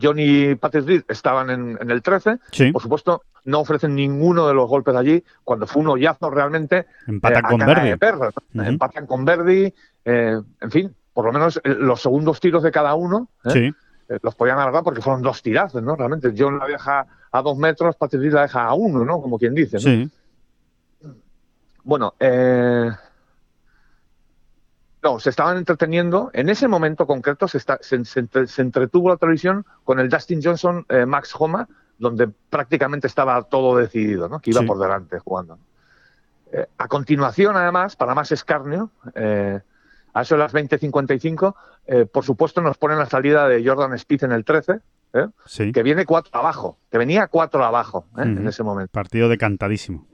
Eh, 0.00 0.06
John 0.06 0.16
y 0.18 0.54
Patrick 0.54 0.86
Reed 0.86 1.02
estaban 1.08 1.50
en, 1.50 1.90
el 1.90 2.02
13. 2.02 2.38
Por 2.72 2.82
supuesto, 2.82 3.22
no 3.44 3.60
ofrecen 3.60 3.94
ninguno 3.94 4.48
de 4.48 4.54
los 4.54 4.68
golpes 4.68 4.94
allí. 4.94 5.22
Cuando 5.44 5.66
fue 5.66 5.82
un 5.82 5.88
hoyazo 5.88 6.30
realmente. 6.30 6.86
Empatan 7.06 7.44
eh, 7.44 7.48
con 7.48 7.58
Verdi. 7.60 8.68
Empatan 8.68 9.06
con 9.06 9.24
Verdi. 9.24 9.74
Eh, 10.04 10.40
en 10.60 10.70
fin, 10.70 10.94
por 11.12 11.26
lo 11.26 11.32
menos 11.32 11.60
eh, 11.62 11.74
los 11.78 12.00
segundos 12.00 12.40
tiros 12.40 12.62
de 12.62 12.70
cada 12.70 12.94
uno. 12.94 13.28
los 14.22 14.34
podían 14.34 14.58
alargar 14.58 14.82
porque 14.82 15.02
fueron 15.02 15.22
dos 15.22 15.40
tirazos, 15.42 15.82
¿no? 15.82 15.94
Realmente 15.94 16.34
John 16.36 16.58
la 16.58 16.66
deja 16.66 17.06
a 17.30 17.42
dos 17.42 17.56
metros, 17.56 17.94
Patrick 17.94 18.22
Reed 18.22 18.32
la 18.32 18.42
deja 18.42 18.64
a 18.64 18.74
uno, 18.74 19.04
¿no? 19.04 19.20
Como 19.20 19.38
quien 19.38 19.54
dice. 19.54 19.78
Sí. 19.78 20.10
Bueno, 21.84 22.14
eh, 22.20 22.90
no, 25.02 25.18
se 25.18 25.30
estaban 25.30 25.56
entreteniendo. 25.56 26.30
En 26.32 26.48
ese 26.48 26.68
momento 26.68 27.06
concreto 27.06 27.48
se, 27.48 27.60
se, 27.60 28.62
entretuvo 28.62 29.08
la 29.08 29.16
televisión 29.16 29.64
con 29.84 29.98
el 29.98 30.08
Dustin 30.08 30.40
Johnson 30.42 30.84
eh, 30.88 31.06
Max 31.06 31.34
Homa, 31.38 31.68
donde 31.98 32.28
prácticamente 32.28 33.06
estaba 33.06 33.42
todo 33.44 33.76
decidido, 33.76 34.28
¿no? 34.28 34.40
que 34.40 34.50
iba 34.50 34.62
por 34.62 34.78
delante 34.78 35.18
jugando. 35.18 35.58
Eh, 36.52 36.66
a 36.76 36.88
continuación, 36.88 37.56
además, 37.56 37.96
para 37.96 38.14
más 38.14 38.32
escarnio, 38.32 38.90
eh, 39.14 39.60
a 40.12 40.22
eso 40.22 40.34
de 40.34 40.40
las 40.40 40.52
20.55, 40.52 41.54
por 42.12 42.24
supuesto 42.24 42.60
nos 42.60 42.76
ponen 42.76 42.98
la 42.98 43.06
salida 43.06 43.48
de 43.48 43.64
Jordan 43.64 43.96
Spieth 43.96 44.24
en 44.24 44.32
el 44.32 44.44
13, 44.44 44.80
que 45.72 45.82
viene 45.82 46.04
cuatro 46.04 46.30
abajo, 46.34 46.78
que 46.90 46.98
venía 46.98 47.28
cuatro 47.28 47.64
abajo 47.64 48.06
en 48.16 48.46
ese 48.46 48.62
momento. 48.64 48.90
Partido 48.92 49.28
decantadísimo 49.28 50.06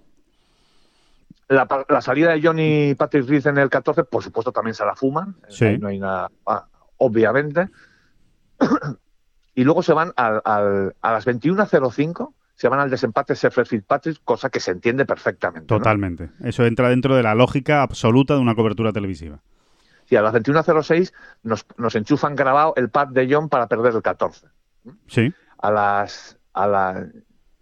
la, 1.48 2.00
salida 2.00 2.32
de 2.32 2.42
Johnny 2.42 2.94
Patrick 2.94 3.28
Reed 3.28 3.46
en 3.46 3.58
el 3.58 3.70
14, 3.70 4.04
por 4.04 4.22
supuesto, 4.22 4.52
también 4.52 4.74
se 4.74 4.84
la 4.84 4.94
fuman. 4.94 5.36
Sí. 5.48 5.78
no 5.78 5.88
hay 5.88 5.98
nada, 5.98 6.30
ah, 6.46 6.66
obviamente. 6.98 7.68
y 9.54 9.64
luego 9.64 9.82
se 9.82 9.92
van 9.92 10.12
al, 10.16 10.42
a 10.44 11.12
las 11.12 11.26
21.05, 11.26 12.32
se 12.54 12.68
van 12.68 12.80
al 12.80 12.90
desempate 12.90 13.34
Sheffield 13.34 13.68
Fitzpatrick, 13.68 14.20
cosa 14.24 14.50
que 14.50 14.60
se 14.60 14.72
entiende 14.72 15.04
perfectamente. 15.04 15.66
Totalmente. 15.66 16.30
Eso 16.42 16.64
entra 16.64 16.88
dentro 16.88 17.14
de 17.14 17.22
la 17.22 17.34
lógica 17.34 17.82
absoluta 17.82 18.34
de 18.34 18.40
una 18.40 18.54
cobertura 18.54 18.92
televisiva. 18.92 19.40
Sí, 20.06 20.16
a 20.16 20.22
las 20.22 20.34
21.06 20.34 21.12
nos, 21.42 21.66
nos 21.76 21.94
enchufan 21.94 22.36
grabado 22.36 22.74
el 22.76 22.90
pad 22.90 23.08
de 23.08 23.28
John 23.30 23.48
para 23.48 23.66
perder 23.66 23.94
el 23.94 24.02
14. 24.02 24.46
Sí. 25.08 25.32
A 25.58 25.70
las, 25.70 26.38
a 26.52 26.66
la, 26.66 27.06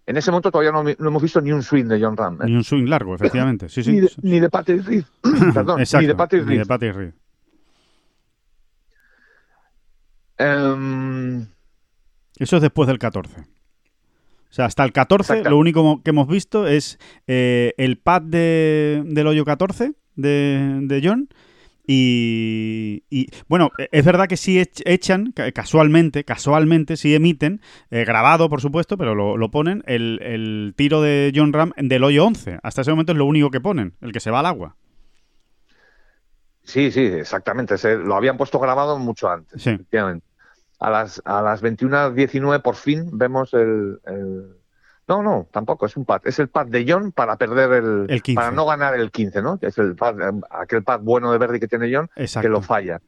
en 0.07 0.17
ese 0.17 0.31
momento 0.31 0.51
todavía 0.51 0.73
no, 0.73 0.89
hemos 0.89 1.23
visto 1.23 1.41
ni 1.41 1.53
un 1.53 1.63
swing 1.63 1.87
de 1.87 2.01
John 2.01 2.17
Ram. 2.17 2.43
¿eh? 2.43 2.47
Ni 2.47 2.57
un 2.57 2.65
swing 2.65 2.87
largo, 2.87 3.15
efectivamente. 3.17 3.69
Sí, 3.69 3.83
sí. 3.83 3.93
ni, 3.93 4.01
de, 4.01 4.11
ni, 4.23 4.41
de, 4.41 4.51
Patrick 4.51 4.85
Reed. 4.85 5.05
Perdón, 5.55 5.83
ni 6.01 6.07
de 6.07 6.15
Patrick 6.15 6.45
Reed. 6.45 6.53
Ni 6.53 6.59
de 6.59 6.67
Patrick 6.67 6.95
Reed. 6.95 7.13
Eso 12.39 12.57
es 12.57 12.63
después 12.63 12.87
del 12.89 12.99
14. 12.99 13.41
O 13.41 13.45
sea, 14.51 14.67
hasta 14.67 14.85
el 14.85 14.93
14 14.93 15.45
lo 15.45 15.59
único 15.59 16.03
que 16.03 16.11
hemos 16.11 16.29
visto 16.29 16.67
es 16.67 16.99
eh, 17.27 17.73
el 17.77 17.99
pad 17.99 18.23
de, 18.23 19.03
del 19.05 19.27
hoyo 19.27 19.45
14 19.45 19.95
de, 20.17 20.81
de 20.83 21.01
John 21.03 21.29
y, 21.87 23.29
bueno, 23.49 23.71
e, 23.79 23.89
es 23.93 24.05
verdad 24.05 24.27
que 24.27 24.37
sí 24.37 24.63
echan, 24.85 25.33
casualmente, 25.55 26.25
casualmente, 26.25 26.97
sí 26.97 27.15
emiten, 27.15 27.61
eh, 27.91 28.05
grabado 28.05 28.49
por 28.49 28.61
supuesto, 28.61 28.97
pero 28.97 29.15
lo, 29.15 29.51
ponen, 29.51 29.83
el, 29.87 30.75
tiro 30.77 31.03
de 31.03 31.33
John 31.35 31.53
Ram 31.53 31.73
del 31.77 32.05
hoyo 32.05 32.25
11. 32.27 32.59
Hasta 32.63 32.83
ese 32.83 32.91
momento 32.91 33.13
es 33.13 33.19
lo 33.19 33.27
único 33.27 33.51
que 33.51 33.61
ponen, 33.61 33.95
el 34.01 34.13
que 34.13 34.21
se 34.21 34.31
va 34.31 34.41
al 34.41 34.47
agua. 34.47 34.77
Sí, 36.63 36.91
sí, 36.91 37.03
exactamente. 37.03 37.77
lo 37.99 38.17
habían 38.17 38.39
puesto 38.39 38.59
grabado 38.59 38.99
mucho 38.99 39.29
antes. 39.29 39.63
Sí. 39.63 39.79
A 40.81 40.91
las, 40.91 41.23
a 41.25 41.43
las 41.43 41.63
21.19 41.63 42.63
por 42.63 42.75
fin 42.77 43.11
vemos 43.13 43.53
el 43.55 44.01
no, 45.07 45.23
no, 45.23 45.47
tampoco, 45.51 45.87
es 45.87 45.97
un 45.97 46.05
pad. 46.05 46.23
Es 46.25 46.39
el 46.39 46.49
pad 46.49 46.67
de 46.67 46.85
John 46.89 47.13
para 47.13 47.37
perder 47.37 47.73
el, 47.73 48.23
para 48.35 48.51
no 48.51 48.65
ganar 48.65 48.95
el 48.95 49.11
15, 49.11 49.43
¿no? 49.43 49.59
Es 49.61 49.77
el 49.79 49.95
pad, 49.97 50.21
eh, 50.21 50.41
aquel 50.51 50.83
pad 50.83 51.01
bueno 51.01 51.31
de 51.31 51.39
Verdi 51.39 51.61
que 51.61 51.69
tiene 51.69 51.95
John, 51.95 52.09
que 52.15 52.49
lo 52.49 52.63
falla. 52.63 53.01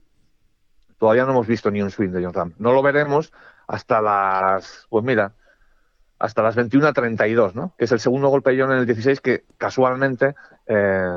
Todavía 0.98 1.24
no 1.24 1.30
hemos 1.30 1.46
visto 1.46 1.70
ni 1.70 1.80
un 1.80 1.90
swing 1.90 2.10
de 2.10 2.22
John 2.24 2.34
Ram. 2.34 2.52
No 2.58 2.72
lo 2.72 2.82
veremos 2.82 3.32
hasta 3.66 4.02
las, 4.02 4.86
pues 4.90 5.04
mira, 5.04 5.32
hasta 6.18 6.42
las 6.42 6.56
21.32, 6.56 7.54
¿no? 7.54 7.74
Que 7.78 7.86
es 7.86 7.92
el 7.92 8.00
segundo 8.00 8.28
golpe 8.28 8.50
de 8.50 8.62
John 8.62 8.72
en 8.72 8.78
el 8.78 8.86
16 8.86 9.20
que 9.20 9.44
casualmente 9.56 10.34
eh, 10.66 11.08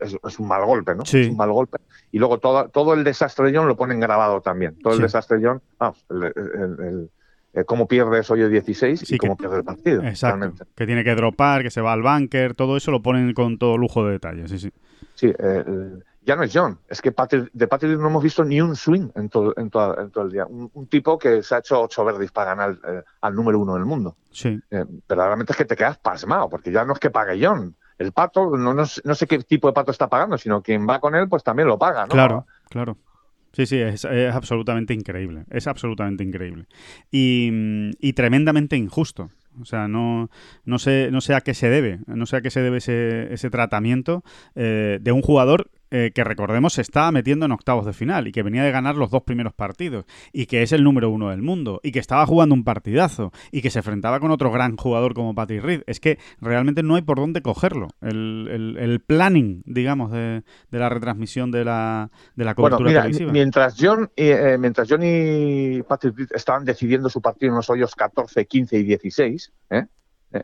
es, 0.00 0.38
un 0.38 0.48
mal 0.48 0.64
golpe, 0.64 0.96
¿no? 0.96 1.04
Sí. 1.04 1.22
Es 1.22 1.28
un 1.28 1.36
mal 1.36 1.52
golpe. 1.52 1.78
Y 2.10 2.18
luego 2.18 2.38
todo, 2.38 2.68
todo 2.68 2.94
el 2.94 3.04
desastre 3.04 3.50
de 3.50 3.56
John 3.56 3.68
lo 3.68 3.76
ponen 3.76 4.00
grabado 4.00 4.40
también. 4.40 4.78
Todo 4.80 4.94
el 4.94 5.00
desastre 5.00 5.38
de 5.38 5.46
John, 5.46 5.62
vamos, 5.78 6.04
el 6.10 7.10
eh, 7.54 7.64
cómo 7.64 7.86
pierde 7.86 8.20
ese 8.20 8.32
hoyo 8.32 8.48
16 8.48 9.12
y 9.12 9.18
cómo 9.18 9.36
pierde 9.36 9.58
el 9.58 9.64
partido. 9.64 10.02
Exacto. 10.02 10.64
Que 10.74 10.86
tiene 10.86 11.04
que 11.04 11.14
dropar, 11.14 11.62
que 11.62 11.70
se 11.70 11.80
va 11.80 11.92
al 11.92 12.02
bunker, 12.02 12.54
todo 12.54 12.76
eso 12.76 12.90
lo 12.90 13.02
ponen 13.02 13.34
con 13.34 13.58
todo 13.58 13.76
lujo 13.76 14.04
de 14.06 14.12
detalles. 14.12 14.50
Sí, 14.50 14.58
sí. 14.58 14.72
Sí, 15.14 15.32
eh, 15.38 15.64
ya 16.22 16.36
no 16.36 16.44
es 16.44 16.50
John. 16.54 16.78
Es 16.88 17.02
que 17.02 17.12
de 17.52 17.66
Patrick 17.66 17.98
no 17.98 18.06
hemos 18.06 18.22
visto 18.22 18.42
ni 18.44 18.60
un 18.60 18.74
swing 18.74 19.10
en 19.14 19.28
todo, 19.28 19.52
en 19.56 19.70
todo, 19.70 20.22
el 20.22 20.32
día. 20.32 20.46
Un, 20.46 20.86
tipo 20.86 21.18
que 21.18 21.42
se 21.42 21.54
ha 21.54 21.58
hecho 21.58 21.82
ocho 21.82 22.04
verdis 22.04 22.32
para 22.32 22.54
ganar 22.54 22.78
eh, 22.88 23.02
al 23.20 23.34
número 23.34 23.58
uno 23.58 23.74
del 23.74 23.84
mundo. 23.84 24.16
Sí. 24.30 24.58
pero 24.70 25.24
realmente 25.26 25.52
es 25.52 25.58
que 25.58 25.66
te 25.66 25.76
quedas 25.76 25.98
pasmado, 25.98 26.48
porque 26.48 26.72
ya 26.72 26.84
no 26.86 26.94
es 26.94 26.98
que 26.98 27.10
pague 27.10 27.44
John. 27.44 27.76
El 27.98 28.12
pato, 28.12 28.56
no, 28.56 28.72
no, 28.72 28.86
sé 28.86 29.26
qué 29.26 29.38
tipo 29.40 29.68
de 29.68 29.74
pato 29.74 29.90
está 29.90 30.08
pagando, 30.08 30.38
sino 30.38 30.62
quien 30.62 30.88
va 30.88 30.98
con 30.98 31.14
él, 31.14 31.28
pues 31.28 31.44
también 31.44 31.68
lo 31.68 31.78
paga, 31.78 32.02
¿no? 32.06 32.08
Claro, 32.08 32.46
claro. 32.68 32.96
Sí, 33.52 33.66
sí, 33.66 33.76
es, 33.76 34.04
absolutamente 34.04 34.94
increíble. 34.94 35.44
Es 35.50 35.66
absolutamente 35.66 36.24
increíble. 36.24 36.66
Y, 37.10 38.12
tremendamente 38.14 38.76
injusto. 38.76 39.30
O 39.60 39.66
sea, 39.66 39.86
no, 39.86 40.30
no, 40.64 40.78
sé, 40.78 41.10
no 41.12 41.20
sé 41.20 41.34
a 41.34 41.42
qué 41.42 41.52
se 41.52 41.68
debe. 41.68 42.00
No 42.06 42.24
sé 42.24 42.36
a 42.36 42.40
qué 42.40 42.50
se 42.50 42.62
debe 42.62 42.78
ese, 42.78 43.32
ese 43.32 43.50
tratamiento 43.50 44.24
eh, 44.54 44.98
de 45.02 45.12
un 45.12 45.20
jugador 45.20 45.70
eh, 45.94 46.10
que 46.14 46.24
recordemos 46.24 46.72
se 46.72 46.80
estaba 46.80 47.12
metiendo 47.12 47.44
en 47.44 47.52
octavos 47.52 47.84
de 47.84 47.92
final 47.92 48.26
y 48.26 48.32
que 48.32 48.42
venía 48.42 48.64
de 48.64 48.70
ganar 48.70 48.94
los 48.94 49.10
dos 49.10 49.24
primeros 49.24 49.52
partidos 49.52 50.06
y 50.32 50.46
que 50.46 50.62
es 50.62 50.72
el 50.72 50.84
número 50.84 51.10
uno 51.10 51.28
del 51.28 51.42
mundo 51.42 51.80
y 51.82 51.92
que 51.92 51.98
estaba 51.98 52.24
jugando 52.24 52.54
un 52.54 52.64
partidazo 52.64 53.30
y 53.50 53.60
que 53.60 53.68
se 53.68 53.80
enfrentaba 53.80 54.18
con 54.18 54.30
otro 54.30 54.50
gran 54.50 54.78
jugador 54.78 55.12
como 55.12 55.34
Patrick 55.34 55.62
Reed. 55.62 55.82
Es 55.86 56.00
que 56.00 56.18
realmente 56.40 56.82
no 56.82 56.94
hay 56.94 57.02
por 57.02 57.18
dónde 57.18 57.42
cogerlo. 57.42 57.88
El, 58.00 59.04
planning, 59.06 59.62
digamos, 59.66 60.10
de, 60.12 60.42
la 60.70 60.88
retransmisión 60.88 61.50
de 61.50 61.66
la, 61.66 62.10
de 62.36 62.44
la 62.46 62.54
cobertura 62.54 62.84
bueno, 62.84 63.00
televisiva. 63.00 63.30
Mientras 63.30 63.76
John, 63.78 64.10
eh, 64.16 64.56
mientras 64.58 64.88
John 64.88 65.02
y 65.02 65.82
Patrick 65.82 66.16
Reed 66.16 66.28
estaban 66.34 66.64
decidiendo 66.64 67.10
su 67.10 67.20
partido 67.20 67.50
en 67.50 67.56
los 67.56 67.68
hoyos 67.68 67.94
14, 67.94 68.46
15 68.46 68.78
y 68.78 68.82
16, 68.84 69.52
¿eh? 69.68 69.84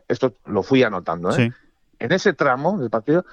esto 0.07 0.35
lo 0.45 0.61
fui 0.61 0.83
anotando, 0.83 1.31
en 1.35 2.11
ese 2.11 2.33
tramo 2.33 2.77
del 2.77 2.91
partido 2.91 3.25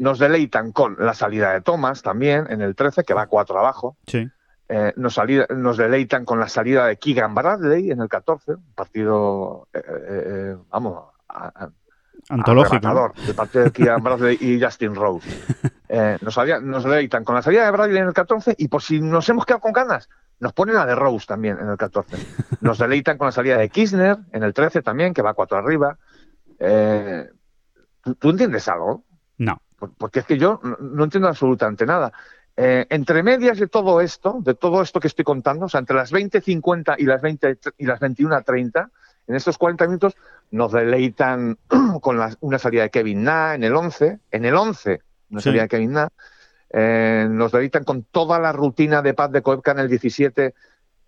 nos 0.00 0.18
deleitan 0.18 0.72
con 0.72 0.96
la 0.98 1.12
salida 1.12 1.52
de 1.52 1.60
Thomas 1.60 2.00
también 2.00 2.46
en 2.48 2.62
el 2.62 2.74
13, 2.74 3.04
que 3.04 3.12
va 3.12 3.26
4 3.26 3.58
abajo. 3.58 3.98
Sí. 4.06 4.26
Eh, 4.66 4.94
nos, 4.96 5.20
nos, 5.50 5.76
deleitan 5.76 6.24
con 6.24 6.40
la 6.40 6.48
salida 6.48 6.86
de 6.86 6.96
Keegan 6.96 7.34
Bradley 7.34 7.90
en 7.90 8.00
el 8.00 8.08
14, 8.08 8.52
un 8.52 8.72
partido, 8.74 9.68
eh, 9.74 9.82
eh, 9.84 10.56
vamos, 10.70 11.04
antológico. 12.30 13.12
el 13.28 13.34
partido 13.34 13.64
de 13.64 13.72
Keegan 13.72 14.02
Bradley 14.02 14.38
y 14.40 14.58
Justin 14.58 14.94
Rose. 14.94 15.28
nos, 16.22 16.38
nos 16.62 16.84
deleitan 16.84 17.22
con 17.22 17.34
la 17.34 17.42
salida 17.42 17.66
de 17.66 17.70
Bradley 17.70 17.98
en 17.98 18.06
el 18.06 18.14
14 18.14 18.54
y 18.56 18.68
por 18.68 18.80
si 18.80 19.02
nos 19.02 19.28
hemos 19.28 19.44
quedado 19.44 19.60
con 19.60 19.74
ganas, 19.74 20.08
nos 20.38 20.54
ponen 20.54 20.76
a 20.76 20.86
de 20.86 20.94
Rose 20.94 21.26
también 21.26 21.58
en 21.60 21.68
el 21.68 21.76
14. 21.76 22.16
Nos 22.62 22.78
deleitan 22.78 23.18
con 23.18 23.26
la 23.26 23.32
salida 23.32 23.58
de 23.58 23.68
Kirchner 23.68 24.16
en 24.32 24.44
el 24.44 24.54
13 24.54 24.80
también, 24.80 25.12
que 25.12 25.20
va 25.20 25.34
4 25.34 25.58
arriba. 25.58 25.98
¿Tú 28.18 28.30
entiendes 28.30 28.66
algo? 28.66 29.04
No 29.36 29.60
porque 29.98 30.20
es 30.20 30.26
que 30.26 30.38
yo 30.38 30.60
no 30.80 31.04
entiendo 31.04 31.28
absolutamente 31.28 31.86
nada. 31.86 32.12
Eh, 32.56 32.86
entre 32.90 33.22
medias 33.22 33.58
de 33.58 33.68
todo 33.68 34.00
esto, 34.00 34.38
de 34.40 34.54
todo 34.54 34.82
esto 34.82 35.00
que 35.00 35.08
estoy 35.08 35.24
contando, 35.24 35.66
o 35.66 35.68
sea, 35.68 35.80
entre 35.80 35.96
las 35.96 36.12
20.50 36.12 36.96
y 36.98 37.04
las 37.04 37.22
20 37.22 37.58
y 37.78 37.86
las 37.86 38.00
21.30, 38.00 38.90
en 39.28 39.34
estos 39.34 39.56
40 39.56 39.86
minutos 39.86 40.16
nos 40.50 40.72
deleitan 40.72 41.58
con 42.00 42.20
una 42.40 42.58
salida 42.58 42.82
de 42.82 42.90
Kevin 42.90 43.24
Na 43.24 43.54
en 43.54 43.64
el 43.64 43.74
11, 43.74 44.18
en 44.30 44.44
el 44.44 44.54
11 44.54 45.00
una 45.30 45.40
salida 45.40 45.62
de 45.62 45.68
Kevin 45.68 45.92
Na, 45.92 46.08
eh, 46.70 47.26
nos 47.30 47.52
deleitan 47.52 47.84
con 47.84 48.02
toda 48.02 48.38
la 48.38 48.52
rutina 48.52 49.02
de 49.02 49.14
paz 49.14 49.30
de 49.32 49.42
Koepka 49.42 49.72
en 49.72 49.78
el 49.80 49.88
17, 49.88 50.54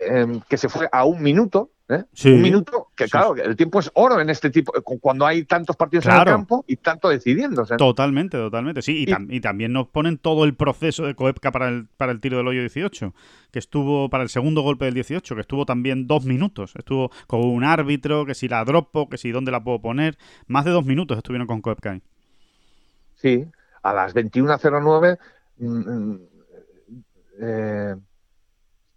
em, 0.07 0.41
que 0.49 0.57
se 0.57 0.69
fue 0.69 0.89
a 0.91 1.05
un 1.05 1.23
minuto, 1.23 1.71
¿eh? 1.89 2.05
un 2.25 2.43
minuto, 2.43 2.89
que 2.95 3.07
claro, 3.07 3.35
el 3.37 3.57
tiempo 3.57 3.81
es 3.81 3.91
oro 3.95 4.21
en 4.21 4.31
este 4.31 4.51
tipo, 4.51 4.73
cuando 5.01 5.27
hay 5.27 5.45
tantos 5.45 5.77
partidos 5.77 6.07
en 6.07 6.13
el 6.13 6.25
campo 6.25 6.65
y 6.67 6.77
tanto 6.77 7.09
decidiendo. 7.09 7.65
Totalmente, 7.65 8.37
totalmente, 8.39 8.83
sí. 8.83 9.05
Y, 9.07 9.41
también 9.41 9.73
nos 9.73 9.89
ponen 9.89 10.19
todo 10.19 10.45
el 10.45 10.55
proceso 10.55 11.05
de 11.05 11.15
Coepka 11.15 11.53
para 11.53 11.69
el, 11.69 11.89
para 11.97 12.13
el 12.13 12.21
tiro 12.21 12.39
del 12.39 12.49
hoyo 12.49 12.61
18, 12.61 13.15
que 13.51 13.59
estuvo 13.59 14.09
para 14.09 14.23
el 14.23 14.29
segundo 14.29 14.63
golpe 14.63 14.85
del 14.85 14.95
18, 14.95 15.35
que 15.35 15.41
estuvo 15.41 15.67
también 15.67 16.07
dos 16.07 16.25
minutos. 16.25 16.75
Estuvo 16.77 17.11
con 17.27 17.45
un 17.45 17.65
árbitro, 17.65 18.25
que 18.27 18.35
si 18.35 18.49
la 18.49 18.65
dropo, 18.65 19.09
que 19.09 19.19
si 19.19 19.31
dónde 19.31 19.53
la 19.53 19.63
puedo 19.63 19.81
poner. 19.81 20.17
Más 20.47 20.65
de 20.65 20.71
dos 20.71 20.85
minutos 20.85 21.17
estuvieron 21.17 21.47
con 21.47 21.61
Coepka 21.61 22.01
Sí, 23.17 23.47
a 23.83 23.93
las 23.93 24.15
21.09. 24.15 25.19
Mm, 25.59 25.67
mm, 25.67 26.21
eh, 27.41 27.97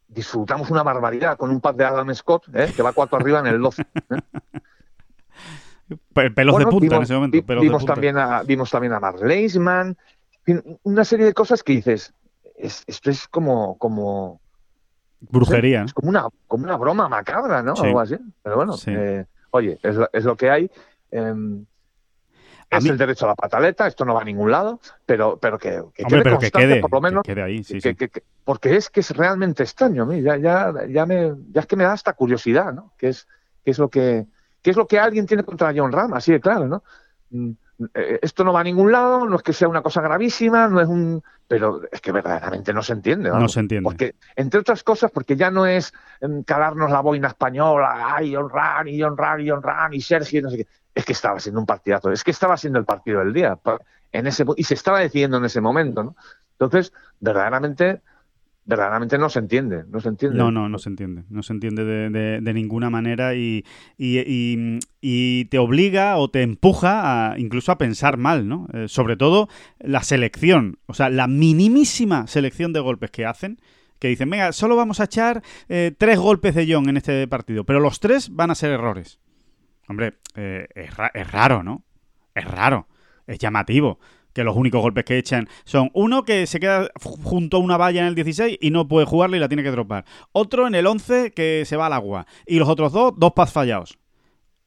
disfrutamos 0.08 0.70
una 0.70 0.84
barbaridad 0.84 1.38
con 1.38 1.50
un 1.50 1.62
pad 1.62 1.76
de 1.76 1.86
Adam 1.86 2.14
Scott, 2.14 2.48
¿eh? 2.54 2.72
que 2.76 2.82
va 2.82 2.94
cuatro 2.94 3.18
arriba 3.18 3.40
en 3.40 3.48
el 3.48 3.62
12. 3.62 3.82
¿eh? 3.82 3.86
Pelos 6.36 6.58
de 6.58 6.66
punta 6.66 6.96
en 6.96 7.04
ese 7.04 7.14
momento. 7.14 7.60
vimos, 7.62 7.86
También 7.86 8.18
a, 8.18 8.44
vimos 8.44 8.72
también 8.72 8.94
a 8.94 9.00
Mark 9.00 9.24
Leisman, 9.24 9.96
una 10.84 11.06
serie 11.06 11.26
de 11.26 11.34
cosas 11.34 11.64
que 11.64 11.74
dices, 11.74 12.14
esto 12.58 13.10
es 13.10 13.28
como... 13.28 13.78
como 13.78 14.42
Brujería. 15.20 15.84
Es 15.84 15.94
como 15.94 16.10
una, 16.10 16.28
como 16.48 16.66
una 16.66 16.78
broma 16.78 17.10
macabra, 17.10 17.64
¿no? 17.64 17.74
Algo 17.74 18.00
así. 18.00 18.16
Pero 18.44 18.56
bueno, 18.58 18.76
eh, 18.88 19.26
oye, 19.52 19.80
es 19.82 19.96
lo, 19.96 20.10
es 20.12 20.24
lo, 20.24 20.36
que 20.36 20.50
hay. 20.52 20.70
Em, 21.10 21.66
es 22.70 22.86
el 22.86 22.98
derecho 22.98 23.26
a 23.26 23.30
la 23.30 23.36
pataleta, 23.36 23.88
esto 23.88 24.06
no 24.06 24.14
va 24.14 24.22
a 24.22 24.26
ningún 24.26 24.52
lado, 24.52 24.80
pero, 25.06 25.38
pero 25.38 25.58
que, 25.58 25.82
quede 25.94 26.24
constante, 26.24 26.82
por 26.82 26.92
lo 26.92 27.02
menos. 27.02 27.24
ahí, 27.28 27.64
sí, 27.64 27.80
porque 28.44 28.76
es 28.76 28.90
que 28.90 29.00
es 29.00 29.12
realmente 29.12 29.64
extraño 29.64 30.04
a 30.04 30.06
mí, 30.06 30.22
ya, 30.22 30.38
ya, 30.38 30.74
ya, 30.88 31.06
me, 31.06 31.34
ya 31.52 31.62
es 31.62 31.68
que 31.68 31.76
me 31.76 31.84
da 31.84 31.94
hasta 31.94 32.14
curiosidad, 32.14 32.74
¿no? 32.74 32.94
¿Qué 32.98 33.10
es, 33.10 33.28
qué 33.64 33.72
es, 33.72 33.80
lo, 33.80 33.90
que, 33.90 34.26
qué 34.62 34.72
es 34.72 34.78
lo 34.78 34.88
que 34.88 35.00
alguien 35.00 35.26
tiene 35.26 35.44
contra 35.44 35.74
John 35.76 35.92
Ram? 35.92 36.14
Así 36.14 36.32
de 36.32 36.40
claro, 36.40 36.68
¿no? 36.68 36.84
Mm, 37.32 37.52
eh, 37.94 38.20
esto 38.22 38.44
no 38.44 38.54
va 38.54 38.62
a 38.62 38.64
ningún 38.64 38.92
lado, 38.92 39.26
no 39.26 39.36
es 39.36 39.44
que 39.44 39.54
sea 39.54 39.68
una 39.68 39.82
cosa 39.82 40.02
gravísima, 40.02 40.68
no 40.68 40.82
es 40.82 40.88
un. 40.88 41.24
Pero 41.48 41.82
es 41.92 42.02
que 42.02 42.12
verdaderamente 42.12 42.74
no 42.74 42.82
se 42.82 42.94
entiende. 42.94 43.30
No 43.30 43.48
se 43.48 43.60
entiende. 43.60 43.84
Porque, 43.84 44.16
entre 44.36 44.62
otras 44.62 44.84
cosas, 44.84 45.12
porque 45.12 45.36
ya 45.36 45.52
no 45.52 45.66
es 45.66 45.94
em, 46.22 46.44
calarnos 46.44 46.90
la 46.90 47.02
boina 47.02 47.28
española, 47.28 48.16
ay, 48.16 48.34
John 48.34 48.50
Ram, 48.50 48.88
y 48.88 49.00
John 49.00 49.18
Ram, 49.18 49.40
y 49.42 49.50
John 49.50 49.62
Ram, 49.62 49.94
y 49.94 50.02
Sergio, 50.02 50.42
no 50.42 50.50
sé 50.50 50.58
qué 50.58 50.68
es 50.96 51.06
que 51.06 51.14
estaba 51.14 51.40
siendo 51.40 51.60
un 51.60 51.66
partidazo, 51.66 52.12
es 52.12 52.24
que 52.24 52.32
estaba 52.32 52.58
siendo 52.58 52.80
el 52.80 52.86
partido 52.86 53.20
del 53.20 53.34
día 53.34 53.60
en 54.14 54.28
ese, 54.28 54.46
y 54.56 54.64
se 54.64 54.74
estaba 54.74 55.02
decidiendo 55.02 55.38
en 55.38 55.46
ese 55.46 55.60
momento. 55.60 56.04
¿no? 56.04 56.16
Entonces, 56.54 56.94
verdaderamente, 57.20 58.02
verdaderamente 58.64 59.18
no 59.18 59.28
se 59.30 59.40
entiende, 59.40 59.84
no 59.90 60.00
se 60.00 60.08
entiende. 60.08 60.38
No, 60.38 60.52
no, 60.52 60.70
no 60.70 60.80
se 60.80 60.88
entiende, 60.88 61.26
no 61.30 61.44
se 61.44 61.52
entiende 61.52 61.84
de, 61.84 62.54
ninguna 62.54 62.90
manera 62.90 63.36
y, 63.36 63.66
y, 63.98 65.46
te 65.46 65.60
obliga 65.60 66.16
o 66.16 66.30
te 66.30 66.42
empuja 66.44 67.34
a, 67.34 67.40
incluso 67.40 67.74
a 67.74 67.78
pensar 67.78 68.16
mal, 68.16 68.48
¿no? 68.48 68.68
Eh, 68.74 68.88
sobre 68.88 69.18
todo 69.18 69.50
la 69.80 70.02
selección, 70.02 70.80
o 70.88 70.94
sea, 70.94 71.10
la 71.10 71.28
minimísima 71.28 72.26
selección 72.28 72.72
de 72.72 72.80
golpes 72.80 73.12
que 73.12 73.26
hacen 73.26 73.60
que 74.00 74.10
dicen, 74.10 74.30
venga, 74.30 74.52
solo 74.52 74.76
vamos 74.76 75.00
a 75.00 75.06
echar 75.06 75.42
eh, 75.70 75.94
tres 75.98 76.20
golpes 76.20 76.54
de 76.54 76.68
John 76.70 76.90
en 76.90 76.98
este 76.98 77.28
partido, 77.28 77.64
pero 77.64 77.80
los 77.80 78.02
tres 78.02 78.30
van 78.30 78.52
a 78.52 78.56
ser 78.56 78.72
errores. 78.72 79.20
Hombre, 79.88 80.16
eh, 80.36 80.68
es, 80.76 81.32
raro, 81.32 81.64
¿no? 81.64 81.84
Es 82.34 82.46
raro, 82.46 82.88
es 83.28 83.38
llamativo 83.38 84.00
que 84.34 84.44
los 84.44 84.58
únicos 84.58 84.82
golpes 84.82 85.06
que 85.06 85.18
echan 85.18 85.48
son 85.64 85.90
uno 85.94 86.24
que 86.24 86.46
se 86.46 86.60
queda 86.60 86.90
junto 87.00 87.56
a 87.56 87.60
una 87.62 87.78
valla 87.78 88.02
en 88.02 88.08
el 88.08 88.16
16 88.16 88.58
y 88.60 88.70
no 88.70 88.86
puede 88.86 89.06
jugarle 89.06 89.38
y 89.38 89.40
la 89.40 89.48
tiene 89.48 89.64
que 89.64 89.72
dropar. 89.72 90.04
Otro 90.34 90.68
en 90.68 90.76
el 90.76 90.86
11 90.88 91.32
que 91.32 91.64
se 91.66 91.78
va 91.78 91.86
al 91.86 91.94
agua. 91.94 92.28
Y 92.46 92.60
los 92.60 92.68
otros 92.68 92.92
dos, 92.92 93.14
dos 93.16 93.32
pads 93.32 93.54
fallados. 93.54 93.98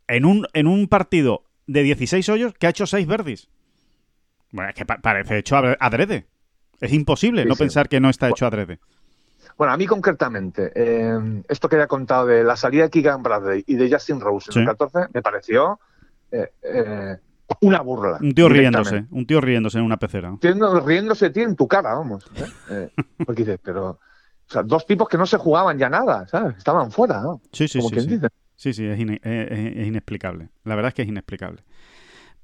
En 0.07 0.24
un, 0.24 0.46
en 0.54 0.66
un 0.66 0.88
partido 0.88 1.44
de 1.66 1.83
16 1.83 2.26
hoyos 2.31 2.54
que 2.54 2.66
ha 2.66 2.70
hecho 2.70 2.87
6 2.87 3.07
verdis. 3.07 3.50
Bueno, 4.52 4.70
es 4.70 4.74
que 4.74 4.87
parece 4.87 5.37
hecho 5.37 5.57
adrede. 5.57 6.26
Es 6.81 6.92
imposible 6.92 7.44
no 7.44 7.54
pensar 7.54 7.90
que 7.90 8.00
no 8.00 8.09
está 8.09 8.31
hecho 8.31 8.46
adrede. 8.46 8.78
Bueno, 9.59 9.73
a 9.73 9.77
mí 9.77 9.87
concretamente, 9.87 10.71
eh, 10.73 11.42
esto 11.49 11.68
que 11.68 11.75
había 11.75 11.88
contado 11.88 12.27
de 12.27 12.44
la 12.44 12.57
salida 12.57 12.85
de 12.85 12.90
Keegan 12.90 13.25
Bradley 13.25 13.64
y 13.66 13.75
de 13.75 13.90
Justin 13.90 14.21
Rose 14.21 14.53
en 14.55 14.61
el 14.61 14.68
14 14.68 15.09
me 15.12 15.21
pareció 15.21 15.81
eh, 16.31 16.53
eh, 16.62 17.16
una 17.62 17.81
burla. 17.81 18.18
Un 18.21 18.35
tío 18.35 18.49
riéndose, 18.49 19.07
un 19.11 19.27
tío 19.27 19.40
riéndose 19.40 19.79
en 19.79 19.85
una 19.85 19.97
pecera. 19.97 20.33
riéndose 20.40 21.31
tío 21.31 21.42
en 21.42 21.57
tu 21.57 21.66
cara, 21.66 21.92
vamos. 21.94 22.31
porque 23.27 23.42
dices, 23.42 23.59
pero... 23.61 23.88
O 23.90 24.51
sea, 24.51 24.62
dos 24.62 24.87
tipos 24.87 25.09
que 25.09 25.18
no 25.18 25.27
se 25.27 25.37
jugaban 25.37 25.77
ya 25.77 25.90
nada, 25.90 26.27
¿sabes? 26.27 26.57
Estaban 26.57 26.90
fuera, 26.90 27.21
¿no? 27.21 27.42
Sí, 27.53 27.68
sí, 27.68 27.83
sí. 27.83 28.21
Sí, 28.55 28.73
sí, 28.73 28.87
es, 28.87 28.99
es 28.99 29.87
inexplicable. 29.87 30.49
La 30.64 30.75
verdad 30.75 30.88
es 30.88 30.94
que 30.94 31.03
es 31.03 31.09
inexplicable. 31.09 31.62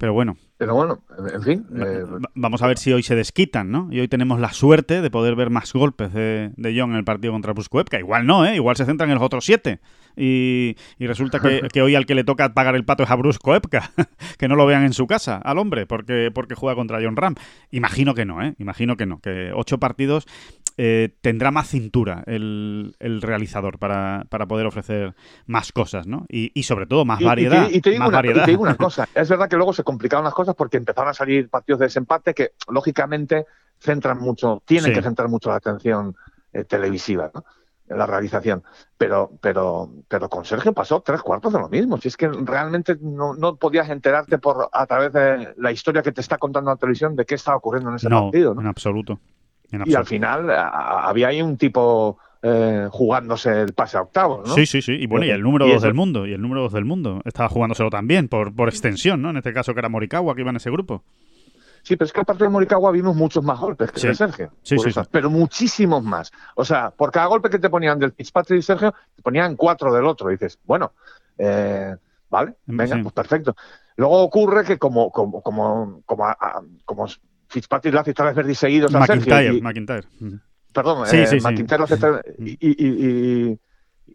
Pero 0.04 0.12
bueno. 0.12 0.36
Pero 0.58 0.74
bueno, 0.74 1.02
en 1.32 1.42
fin. 1.42 1.66
Eh, 1.74 2.04
vamos 2.34 2.60
a 2.60 2.66
ver 2.66 2.76
si 2.76 2.92
hoy 2.92 3.02
se 3.02 3.14
desquitan, 3.14 3.70
¿no? 3.70 3.88
Y 3.90 4.00
hoy 4.00 4.08
tenemos 4.08 4.38
la 4.38 4.52
suerte 4.52 5.00
de 5.00 5.10
poder 5.10 5.34
ver 5.34 5.48
más 5.48 5.72
golpes 5.72 6.12
de, 6.12 6.52
de 6.58 6.78
John 6.78 6.90
en 6.90 6.98
el 6.98 7.04
partido 7.04 7.32
contra 7.32 7.54
que 7.54 7.98
Igual 8.00 8.26
no, 8.26 8.44
¿eh? 8.44 8.54
Igual 8.54 8.76
se 8.76 8.84
centran 8.84 9.08
en 9.08 9.14
los 9.14 9.24
otros 9.24 9.46
siete. 9.46 9.80
Y, 10.14 10.76
resulta 10.98 11.40
que, 11.72 11.80
hoy 11.80 11.94
al 11.94 12.04
que 12.04 12.14
le 12.14 12.22
toca 12.22 12.52
pagar 12.52 12.74
el 12.74 12.84
pato 12.84 13.02
es 13.02 13.10
a 13.10 13.16
Koepka. 13.16 13.92
que 14.38 14.46
no 14.46 14.56
lo 14.56 14.66
vean 14.66 14.84
en 14.84 14.92
su 14.92 15.06
casa, 15.06 15.38
al 15.38 15.56
hombre, 15.56 15.86
porque, 15.86 16.30
porque 16.34 16.54
juega 16.54 16.76
contra 16.76 17.00
John 17.02 17.16
Ram. 17.16 17.36
Imagino 17.70 18.12
que 18.12 18.26
no, 18.26 18.42
¿eh? 18.42 18.54
Imagino 18.58 18.98
que 18.98 19.06
no. 19.06 19.20
Que 19.20 19.52
ocho 19.54 19.78
partidos 19.78 20.26
eh, 20.76 21.14
tendrá 21.20 21.52
más 21.52 21.68
cintura 21.68 22.24
el, 22.26 22.94
realizador 23.22 23.78
para, 23.78 24.26
poder 24.48 24.66
ofrecer 24.66 25.14
más 25.46 25.70
cosas, 25.70 26.06
¿no? 26.06 26.26
Y, 26.28 26.62
sobre 26.64 26.86
todo 26.86 27.04
más 27.04 27.20
variedad. 27.20 27.68
Y, 27.70 27.80
te, 27.80 27.90
digo 27.90 28.06
una, 28.06 28.74
cosa, 28.76 29.08
es 29.14 29.28
verdad 29.28 29.48
que 29.48 29.56
luego 29.56 29.72
se 29.72 29.84
complicaron 29.84 30.24
las 30.24 30.34
cosas 30.34 30.56
porque 30.56 30.76
empezaron 30.76 31.10
a 31.10 31.14
salir 31.14 31.48
partidos 31.48 31.78
de 31.78 31.86
desempate 31.86 32.34
que 32.34 32.52
lógicamente 32.68 33.46
centran 33.78 34.18
mucho, 34.18 34.62
tienen 34.64 34.92
que 34.92 35.02
centrar 35.02 35.28
mucho 35.28 35.50
la 35.50 35.56
atención 35.56 36.16
eh, 36.52 36.64
televisiva, 36.64 37.30
¿no? 37.32 37.44
la 37.86 38.06
realización. 38.06 38.64
Pero, 38.98 39.30
pero, 39.40 39.90
pero 40.08 40.28
con 40.28 40.44
Sergio 40.44 40.72
pasó 40.72 41.02
tres 41.02 41.22
cuartos 41.22 41.52
de 41.52 41.60
lo 41.60 41.68
mismo. 41.68 41.98
Si 41.98 42.08
es 42.08 42.16
que 42.16 42.28
realmente 42.28 42.96
no, 43.00 43.34
no 43.34 43.56
podías 43.56 43.90
enterarte 43.90 44.38
por 44.38 44.70
a 44.72 44.86
través 44.86 45.12
de 45.12 45.54
la 45.56 45.70
historia 45.70 46.02
que 46.02 46.10
te 46.10 46.20
está 46.20 46.38
contando 46.38 46.70
la 46.70 46.76
televisión 46.76 47.14
de 47.14 47.26
qué 47.26 47.36
estaba 47.36 47.58
ocurriendo 47.58 47.90
en 47.90 47.96
ese 47.96 48.08
partido. 48.08 48.54
¿no? 48.54 48.62
En 48.62 48.66
absoluto 48.66 49.20
y 49.84 49.94
al 49.94 50.06
final 50.06 50.50
había 50.50 51.28
ahí 51.28 51.42
un 51.42 51.56
tipo 51.56 52.18
eh, 52.46 52.88
jugándose 52.90 53.62
el 53.62 53.72
pase 53.72 53.96
a 53.96 54.02
octavos, 54.02 54.46
¿no? 54.46 54.54
Sí, 54.54 54.66
sí, 54.66 54.82
sí. 54.82 54.92
Y 54.92 55.06
bueno, 55.06 55.24
y 55.24 55.30
el 55.30 55.40
número 55.40 55.66
2 55.66 55.80
del 55.80 55.94
mundo. 55.94 56.26
Y 56.26 56.34
el 56.34 56.42
número 56.42 56.60
2 56.62 56.72
del 56.74 56.84
mundo 56.84 57.22
estaba 57.24 57.48
jugándoselo 57.48 57.88
también, 57.88 58.28
por, 58.28 58.54
por 58.54 58.68
extensión, 58.68 59.22
¿no? 59.22 59.30
En 59.30 59.38
este 59.38 59.54
caso 59.54 59.72
que 59.72 59.80
era 59.80 59.88
Morikawa, 59.88 60.34
que 60.34 60.42
iba 60.42 60.50
en 60.50 60.56
ese 60.56 60.70
grupo. 60.70 61.02
Sí, 61.82 61.96
pero 61.96 62.04
es 62.04 62.12
que 62.12 62.22
partido 62.22 62.46
de 62.46 62.52
Morikawa 62.52 62.92
vimos 62.92 63.16
muchos 63.16 63.42
más 63.42 63.58
golpes 63.58 63.92
que 63.92 64.08
de 64.08 64.14
Sergio. 64.14 64.52
Sí, 64.62 64.78
sí, 64.78 64.90
Pero 65.10 65.30
muchísimos 65.30 66.02
más. 66.02 66.32
O 66.54 66.66
sea, 66.66 66.90
por 66.90 67.10
cada 67.10 67.26
golpe 67.26 67.48
que 67.48 67.58
te 67.58 67.70
ponían 67.70 67.98
del 67.98 68.12
Fitzpatrick 68.12 68.58
y 68.58 68.62
Sergio, 68.62 68.94
te 69.16 69.22
ponían 69.22 69.56
cuatro 69.56 69.90
del 69.92 70.04
otro. 70.04 70.30
Y 70.30 70.34
dices, 70.34 70.58
bueno, 70.64 70.92
eh, 71.38 71.96
vale, 72.28 72.56
venga, 72.66 72.98
pues 73.02 73.14
perfecto. 73.14 73.56
Luego 73.96 74.22
ocurre 74.22 74.64
que 74.64 74.78
como, 74.78 75.10
como, 75.10 75.40
como, 75.40 76.02
como, 76.04 76.26
como 76.84 77.06
Fitzpatrick 77.54 77.94
lo 77.94 78.00
hace 78.00 78.14
tres 78.14 78.34
veces 78.34 78.58
seguidos 78.58 78.94
a 78.94 79.06
Sergio. 79.06 79.62
McIntyre. 79.62 80.06
Perdón, 80.72 81.06
eh, 81.12 81.38
McIntyre 81.40 81.78
lo 81.78 81.84
hace 81.84 81.98
y, 82.38 82.56
y 82.60 83.58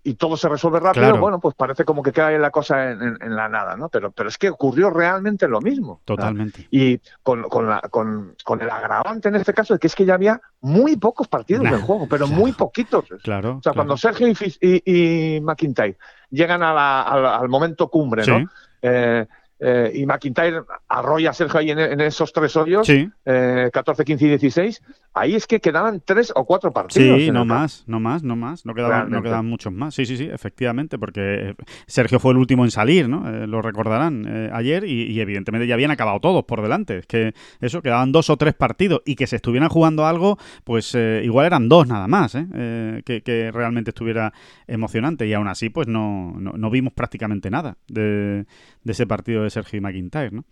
y 0.04 0.16
todo 0.16 0.38
se 0.38 0.48
resuelve 0.48 0.80
rápido, 0.80 1.18
bueno, 1.18 1.40
pues 1.40 1.56
parece 1.56 1.84
como 1.84 2.04
que 2.04 2.12
queda 2.12 2.32
la 2.32 2.52
cosa 2.52 2.92
en, 2.92 3.18
la 3.36 3.50
nada, 3.50 3.76
¿no? 3.76 3.90
Pero, 3.90 4.12
pero 4.12 4.30
es 4.30 4.38
que 4.38 4.50
ocurrió 4.50 4.90
realmente 4.90 5.48
lo 5.48 5.62
mismo. 5.62 6.02
Totalmente. 6.06 6.68
Y 6.72 7.00
con, 7.24 7.44
con, 7.44 7.68
la, 7.68 7.82
con, 7.82 8.36
con, 8.44 8.62
el 8.62 8.70
agravante 8.70 9.30
en 9.30 9.36
este 9.36 9.54
caso 9.54 9.74
de 9.74 9.80
que 9.80 9.88
es 9.88 9.96
que 9.96 10.06
ya 10.06 10.14
había 10.14 10.42
muy 10.62 10.96
pocos 10.96 11.28
partidos 11.28 11.64
del 11.64 11.82
juego, 11.82 12.08
pero 12.10 12.28
muy 12.28 12.54
poquitos. 12.54 13.06
Claro. 13.24 13.58
O 13.58 13.62
sea, 13.62 13.74
cuando 13.74 13.98
Sergio 13.98 14.28
y, 14.28 14.36
y, 14.62 15.42
McIntyre 15.42 15.98
llegan 16.30 16.62
al, 16.64 17.50
momento 17.50 17.90
cumbre, 17.90 18.26
¿no? 18.26 18.50
Eh, 18.82 19.26
eh, 19.60 19.92
y 19.94 20.06
McIntyre 20.06 20.62
arrolla 20.88 21.32
a 21.32 21.34
Sergio 21.34 21.60
ahí 21.60 21.72
en, 21.72 22.00
esos 22.02 22.32
tres 22.32 22.56
hoyos, 22.56 22.88
sí. 22.88 23.10
14, 23.26 24.02
eh, 24.02 24.06
15 24.06 24.26
y 24.26 24.30
16, 24.30 24.82
ahí 25.14 25.36
es 25.36 25.48
que 25.48 25.60
quedaban 25.60 26.02
tres 26.04 26.32
o 26.36 26.46
cuatro 26.46 26.72
partidos. 26.72 27.20
Sí, 27.20 27.32
no 27.32 27.46
más, 27.46 27.84
no 27.88 28.00
más, 28.00 28.24
no 28.24 28.36
más, 28.36 28.66
no 28.66 28.74
quedaban, 28.74 29.10
no 29.10 29.22
quedaban 29.22 29.46
muchos 29.46 29.74
más. 29.74 29.96
Sí, 29.96 30.06
sí, 30.06 30.18
sí, 30.18 30.30
efectivamente, 30.32 30.98
porque 30.98 31.56
Sergio 31.88 32.20
fue 32.20 32.32
el 32.32 32.38
último 32.38 32.66
en 32.66 32.72
salir, 32.72 33.10
¿no? 33.10 33.30
Eh, 33.30 33.48
lo 33.48 33.62
recordarán 33.62 34.52
ayer 34.54 34.84
y, 34.86 35.20
evidentemente 35.20 35.68
ya 35.68 35.74
habían 35.74 35.92
acabado 35.92 36.20
todos 36.20 36.46
por 36.46 36.62
delante. 36.62 37.00
Es 37.00 37.06
que 37.06 37.34
eso, 37.60 37.82
quedaban 37.82 38.12
dos 38.12 38.30
o 38.30 38.38
tres 38.38 38.54
partidos 38.54 39.02
y 39.06 39.16
que 39.16 39.28
se 39.28 39.38
estuvieran 39.38 39.70
jugando 39.70 40.06
algo, 40.06 40.38
pues 40.64 40.96
igual 40.96 41.46
eran 41.46 41.70
dos 41.70 41.88
nada 41.88 42.08
más, 42.08 42.34
que, 42.34 43.22
que, 43.24 43.52
realmente 43.52 43.92
estuviera 43.92 44.34
emocionante 44.68 45.28
y 45.28 45.34
aún 45.34 45.48
así, 45.48 45.70
pues 45.70 45.88
no, 45.88 46.36
no, 46.40 46.54
no 46.54 46.70
vimos 46.70 46.94
prácticamente 46.94 47.50
nada 47.50 47.78
de, 47.88 48.46
de 48.84 48.92
ese 48.92 49.06
partido 49.08 49.44
de 49.44 49.50
Sergio 49.50 49.78
y 49.78 49.82
McIntyre, 49.82 50.32
¿no? 50.32 50.46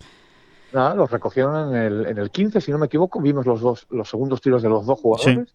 Nada, 0.74 0.96
los 0.96 1.10
recogieron 1.10 1.74
en 1.74 1.82
el, 1.82 2.06
en 2.08 2.18
el 2.18 2.30
15, 2.30 2.60
si 2.62 2.72
no 2.72 2.78
me 2.78 2.88
equivoco, 2.88 3.22
vimos 3.22 3.46
los 3.46 3.62
dos, 3.62 3.88
los 3.90 4.10
segundos 4.10 4.42
tiros 4.42 4.62
de 4.62 4.70
los 4.70 4.86
dos 4.86 5.00
jugadores 5.00 5.54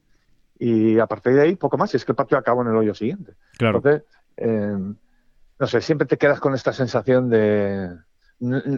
y 0.59 0.99
a 0.99 1.07
partir 1.07 1.35
de 1.35 1.43
ahí 1.43 1.57
poco 1.57 1.77
más, 1.77 1.93
y 1.93 1.97
es 1.97 2.05
que 2.05 2.13
el 2.13 2.17
partido 2.17 2.39
acabó 2.39 2.63
en 2.63 2.69
el 2.69 2.77
hoyo 2.77 2.95
siguiente. 2.95 3.35
Claro. 3.59 3.79
Entonces, 3.79 4.05
eh, 4.37 4.77
no 5.59 5.67
sé, 5.67 5.81
siempre 5.81 6.07
te 6.07 6.17
quedas 6.17 6.41
con 6.41 6.55
esta 6.55 6.73
sensación 6.73 7.29
de, 7.29 7.91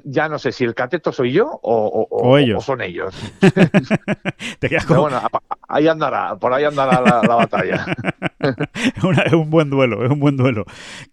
ya 0.05 0.29
no 0.29 0.39
sé 0.39 0.53
si 0.53 0.65
el 0.65 0.75
cateto 0.75 1.11
soy 1.11 1.33
yo 1.33 1.59
o, 1.63 2.37
ellos. 2.39 2.65
son 2.65 2.83
ellos. 2.83 3.15
Te 4.59 4.69
quedas 4.69 4.85
como... 4.85 5.03
bueno, 5.03 5.23
ahí 5.69 5.89
andará, 5.89 6.37
por 6.37 6.53
ahí 6.53 6.65
andará 6.65 7.01
la, 7.01 7.35
batalla. 7.35 7.87
es 9.27 9.33
un 9.33 9.51
buen 9.51 9.71
duelo, 9.71 10.05
es 10.05 10.11
un 10.11 10.21
buen 10.21 10.37
duelo. 10.37 10.65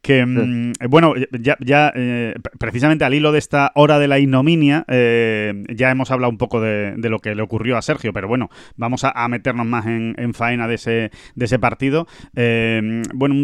Que, 0.01 0.25
mm, 0.25 0.73
bueno, 0.89 1.13
ya, 1.39 1.57
ya 1.59 1.91
eh, 1.95 2.35
precisamente 2.59 3.05
al 3.05 3.13
hilo 3.13 3.31
de 3.31 3.39
esta 3.39 3.71
hora 3.75 3.99
de 3.99 4.07
la 4.07 4.19
ignominia, 4.19 4.85
eh, 4.87 5.63
ya 5.73 5.91
hemos 5.91 6.11
hablado 6.11 6.31
un 6.31 6.37
poco 6.37 6.61
de, 6.61 6.95
lo 6.97 7.19
que 7.19 7.35
le 7.35 7.41
ocurrió 7.41 7.77
a 7.77 7.81
Sergio, 7.81 8.13
pero 8.13 8.27
bueno, 8.27 8.49
vamos 8.75 9.03
a, 9.03 9.27
meternos 9.27 9.65
más 9.65 9.85
en, 9.85 10.33
faena 10.33 10.67
de 10.67 10.75
ese, 10.75 11.11
de 11.35 11.45
ese 11.45 11.59
partido. 11.59 12.07
Eh, 12.35 13.01
bueno, 13.13 13.35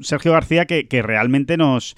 Sergio 0.00 0.32
García 0.32 0.66
que, 0.66 1.02
realmente 1.04 1.56
nos 1.56 1.96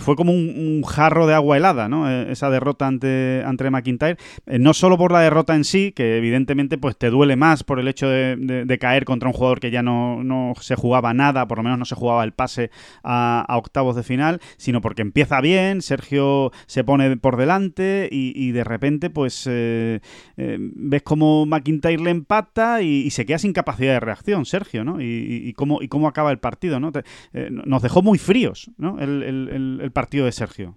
fue 0.00 0.16
como 0.16 0.32
un 0.32 0.82
jarro 0.84 1.26
de 1.26 1.34
agua 1.34 1.56
helada, 1.56 1.88
¿no? 1.88 2.08
Esa 2.08 2.50
derrota 2.50 2.86
ante, 2.86 3.42
ante 3.44 3.70
McIntyre, 3.70 4.16
no 4.46 4.74
solo 4.74 4.96
por 4.96 5.12
la 5.12 5.20
derrota 5.20 5.54
en 5.54 5.64
sí, 5.64 5.92
que 5.92 6.18
evidentemente 6.18 6.78
pues 6.78 6.96
te 6.96 7.10
duele 7.10 7.36
más 7.36 7.64
por 7.64 7.80
el 7.80 7.88
hecho 7.88 8.08
de, 8.08 8.78
caer 8.80 9.04
contra 9.04 9.28
un 9.28 9.32
jugador 9.32 9.60
que 9.60 9.70
ya 9.70 9.82
no, 9.82 10.52
se 10.60 10.73
jugaba 10.76 11.14
nada, 11.14 11.46
por 11.46 11.58
lo 11.58 11.64
menos 11.64 11.78
no 11.78 11.84
se 11.84 11.94
jugaba 11.94 12.24
el 12.24 12.32
pase 12.32 12.70
a, 13.02 13.46
octavos 13.48 13.96
de 13.96 14.02
final, 14.02 14.40
sino 14.56 14.80
porque 14.80 15.02
empieza 15.02 15.40
bien, 15.40 15.82
Sergio 15.82 16.52
se 16.66 16.84
pone 16.84 17.16
por 17.16 17.36
delante 17.36 18.08
y, 18.10 18.52
de 18.52 18.64
repente 18.64 19.10
pues 19.10 19.48
eh, 19.50 20.00
ves 20.36 21.02
como 21.02 21.46
McIntyre 21.46 22.02
le 22.02 22.10
empata 22.10 22.82
y, 22.82 23.10
se 23.10 23.26
queda 23.26 23.38
sin 23.38 23.52
capacidad 23.52 23.92
de 23.94 24.00
reacción, 24.00 24.44
Sergio, 24.44 24.84
¿no? 24.84 25.00
Y, 25.00 25.52
cómo, 25.56 25.82
y 25.82 25.88
cómo 25.88 26.08
acaba 26.08 26.30
el 26.30 26.38
partido, 26.38 26.80
¿no? 26.80 26.92
nos 27.32 27.82
dejó 27.82 28.02
muy 28.02 28.18
fríos, 28.18 28.70
¿no? 28.76 28.98
el 29.00 29.90
partido 29.92 30.26
de 30.26 30.32
Sergio. 30.32 30.76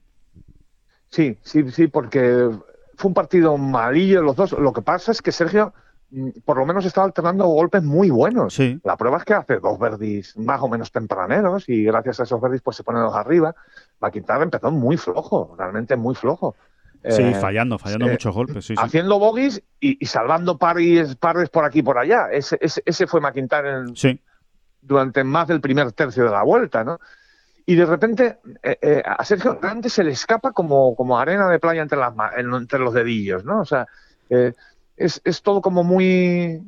Sí, 1.10 1.38
sí, 1.42 1.70
sí, 1.72 1.88
porque 1.88 2.50
fue 2.96 3.10
un 3.10 3.14
partido 3.14 3.58
malillo 3.58 4.22
los 4.22 4.36
dos. 4.36 4.52
Lo 4.54 4.74
que 4.74 4.82
pasa 4.82 5.12
es 5.12 5.22
que 5.22 5.32
Sergio 5.32 5.74
por 6.46 6.58
lo 6.58 6.66
menos 6.66 6.86
estaba 6.86 7.06
alternando 7.06 7.46
golpes 7.48 7.84
muy 7.84 8.10
buenos. 8.10 8.54
Sí. 8.54 8.80
La 8.84 8.96
prueba 8.96 9.18
es 9.18 9.26
que 9.26 9.34
hace 9.34 9.60
dos 9.60 9.78
verdis 9.78 10.38
más 10.38 10.62
o 10.62 10.68
menos 10.68 10.92
tempraneros 10.92 11.68
y 11.68 11.84
gracias 11.84 12.20
a 12.20 12.24
esos 12.24 12.40
verdis 12.40 12.62
pues 12.62 12.78
se 12.78 12.84
ponen 12.84 13.04
los 13.04 13.16
arriba. 13.16 13.56
McIntyre 14.00 14.44
empezó 14.44 14.72
muy 14.72 14.98
flojo, 14.98 15.56
realmente 15.58 15.96
muy 15.96 16.16
flojo. 16.16 16.56
Sí, 17.10 17.22
eh, 17.22 17.36
fallando, 17.36 17.78
fallando 17.78 18.08
muchos 18.08 18.34
golpes. 18.34 18.66
Sí, 18.66 18.76
haciendo 18.78 19.20
bogies 19.20 19.62
y, 19.80 20.04
salvando 20.06 20.58
pares, 20.58 21.16
pares 21.16 21.50
por 21.50 21.66
aquí 21.66 21.80
y 21.80 21.84
por 21.84 21.98
allá. 21.98 22.30
Ese, 22.32 22.58
ese, 22.62 23.08
fue 23.08 23.22
McIntyre 23.22 23.86
durante 24.82 25.24
más 25.24 25.48
del 25.48 25.62
primer 25.62 25.92
tercio 25.92 26.24
de 26.26 26.32
la 26.32 26.44
vuelta, 26.44 26.84
¿no? 26.84 27.00
y 27.70 27.76
de 27.76 27.86
repente 27.86 28.40
eh, 28.64 28.78
eh, 28.82 29.04
a 29.06 29.24
Sergio 29.26 29.60
realmente 29.62 29.90
se 29.90 30.02
le 30.02 30.12
escapa 30.12 30.54
como, 30.54 30.96
como 30.96 31.20
arena 31.20 31.50
de 31.50 31.60
playa 31.60 31.82
entre, 31.82 32.00
las, 32.00 32.14
entre 32.38 32.80
los 32.80 32.94
dedillos, 32.94 33.44
¿no? 33.44 33.60
O 33.60 33.66
sea, 33.66 33.86
eh, 34.30 34.54
es, 34.98 35.22
es, 35.24 35.42
todo 35.42 35.62
como 35.62 35.84
muy... 35.84 36.62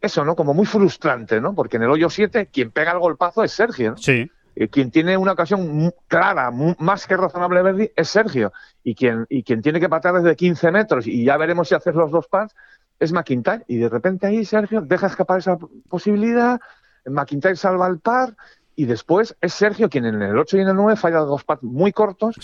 Eso, 0.00 0.24
¿no? 0.24 0.36
Como 0.36 0.54
muy 0.54 0.66
frustrante, 0.66 1.40
¿no? 1.40 1.54
Porque 1.54 1.76
en 1.76 1.82
el 1.82 1.90
hoyo 1.90 2.08
7 2.08 2.46
quien 2.46 2.70
pega 2.70 2.92
el 2.92 2.98
golpazo 2.98 3.42
es 3.42 3.52
Sergio, 3.52 3.90
¿no? 3.90 3.96
Sí. 3.96 4.30
quien 4.70 4.90
tiene 4.90 5.16
una 5.16 5.32
ocasión 5.32 5.92
clara, 6.08 6.50
más 6.50 7.06
que 7.06 7.16
razonable 7.16 7.62
Verdi, 7.62 7.90
es 7.94 8.08
Sergio. 8.08 8.52
Y 8.82 8.94
quien, 8.94 9.26
y 9.28 9.42
quien 9.42 9.60
tiene 9.60 9.80
que 9.80 9.88
patar 9.88 10.14
desde 10.14 10.36
15 10.36 10.70
metros, 10.70 11.06
y 11.06 11.24
ya 11.24 11.36
veremos 11.36 11.68
si 11.68 11.74
haces 11.74 11.94
los 11.94 12.10
dos 12.10 12.28
pads, 12.28 12.54
es 12.98 13.12
McIntyre. 13.12 13.64
Y 13.66 13.76
de 13.76 13.88
repente 13.88 14.26
ahí 14.26 14.44
Sergio 14.44 14.80
deja 14.80 15.06
escapar 15.06 15.38
esa 15.38 15.58
posibilidad, 15.88 16.60
McIntyre 17.06 17.56
salva 17.56 17.88
el 17.88 17.98
par 17.98 18.36
y 18.76 18.86
después 18.86 19.36
es 19.40 19.52
Sergio 19.52 19.88
quien 19.88 20.06
en 20.06 20.22
el 20.22 20.38
8 20.38 20.58
y 20.58 20.60
en 20.60 20.68
el 20.68 20.76
9 20.76 20.96
falla 20.96 21.18
dos 21.18 21.44
pads 21.44 21.62
muy 21.62 21.92
cortos 21.92 22.36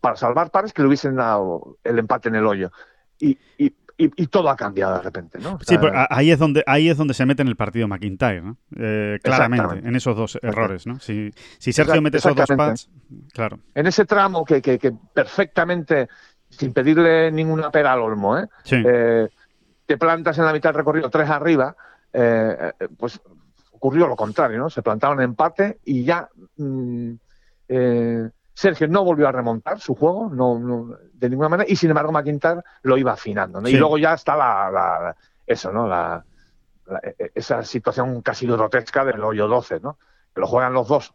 para 0.00 0.16
salvar 0.16 0.50
pares 0.50 0.72
que 0.72 0.82
le 0.82 0.88
hubiesen 0.88 1.16
dado 1.16 1.78
el 1.84 1.98
empate 1.98 2.28
en 2.28 2.36
el 2.36 2.46
hoyo. 2.46 2.70
Y, 3.18 3.38
todo 4.30 4.50
ha 4.50 4.56
cambiado 4.56 4.96
de 4.96 5.02
repente, 5.02 5.38
¿no? 5.38 5.58
sí, 5.60 5.76
ahí 6.10 6.30
es 6.30 6.38
donde 6.38 6.64
ahí 6.66 6.88
es 6.88 6.96
donde 6.96 7.14
se 7.14 7.24
mete 7.26 7.42
en 7.42 7.48
el 7.48 7.56
partido 7.56 7.86
McIntyre, 7.86 8.42
¿no? 8.42 8.56
Eh, 8.76 9.18
claramente, 9.22 9.86
en 9.86 9.96
esos 9.96 10.16
dos 10.16 10.38
errores, 10.42 10.86
¿no? 10.86 10.98
Si, 10.98 11.30
Sergio 11.58 12.02
mete 12.02 12.18
esos 12.18 12.34
dos 12.34 12.48
pads, 12.56 12.90
claro. 13.32 13.60
En 13.74 13.86
ese 13.86 14.04
tramo 14.04 14.44
que, 14.44 14.60
perfectamente, 15.12 16.08
sin 16.48 16.72
pedirle 16.72 17.30
ninguna 17.30 17.70
pera 17.70 17.92
al 17.92 18.00
olmo, 18.00 18.38
¿eh? 18.38 18.46
¿eh? 18.70 19.28
te 19.86 19.96
plantas 19.96 20.38
en 20.38 20.44
la 20.44 20.52
mitad 20.52 20.70
del 20.70 20.78
recorrido 20.78 21.10
tres 21.10 21.30
arriba, 21.30 21.76
eh, 22.12 22.72
pues 22.96 23.20
ocurrió 23.84 24.06
lo 24.06 24.16
contrario, 24.16 24.58
¿no? 24.58 24.70
Se 24.70 24.82
plantaron 24.82 25.20
empate 25.20 25.78
y 25.84 26.04
ya 26.04 26.28
mm, 26.56 27.12
eh, 27.68 28.30
Sergio 28.54 28.86
no 28.86 29.04
volvió 29.04 29.28
a 29.28 29.32
remontar 29.32 29.80
su 29.80 29.96
juego, 29.96 30.30
no, 30.32 30.96
de 31.12 31.28
ninguna 31.28 31.48
manera, 31.48 31.70
y 31.70 31.74
sin 31.74 31.90
embargo 31.90 32.12
McIntyre 32.12 32.62
lo 32.82 32.96
iba 32.96 33.12
afinando, 33.12 33.60
¿no? 33.60 33.68
Y 33.68 33.74
luego 33.74 33.98
ya 33.98 34.14
está 34.14 34.36
la, 34.36 35.16
eso, 35.44 35.72
¿no? 35.72 35.88
La, 35.88 36.24
e, 37.02 37.32
esa 37.34 37.64
situación 37.64 38.22
casi 38.22 38.46
grotesca 38.46 39.04
del 39.04 39.22
hoyo 39.24 39.48
12, 39.48 39.80
¿no? 39.80 39.98
Que 40.32 40.40
lo 40.40 40.46
juegan 40.46 40.72
los 40.72 40.86
dos 40.86 41.12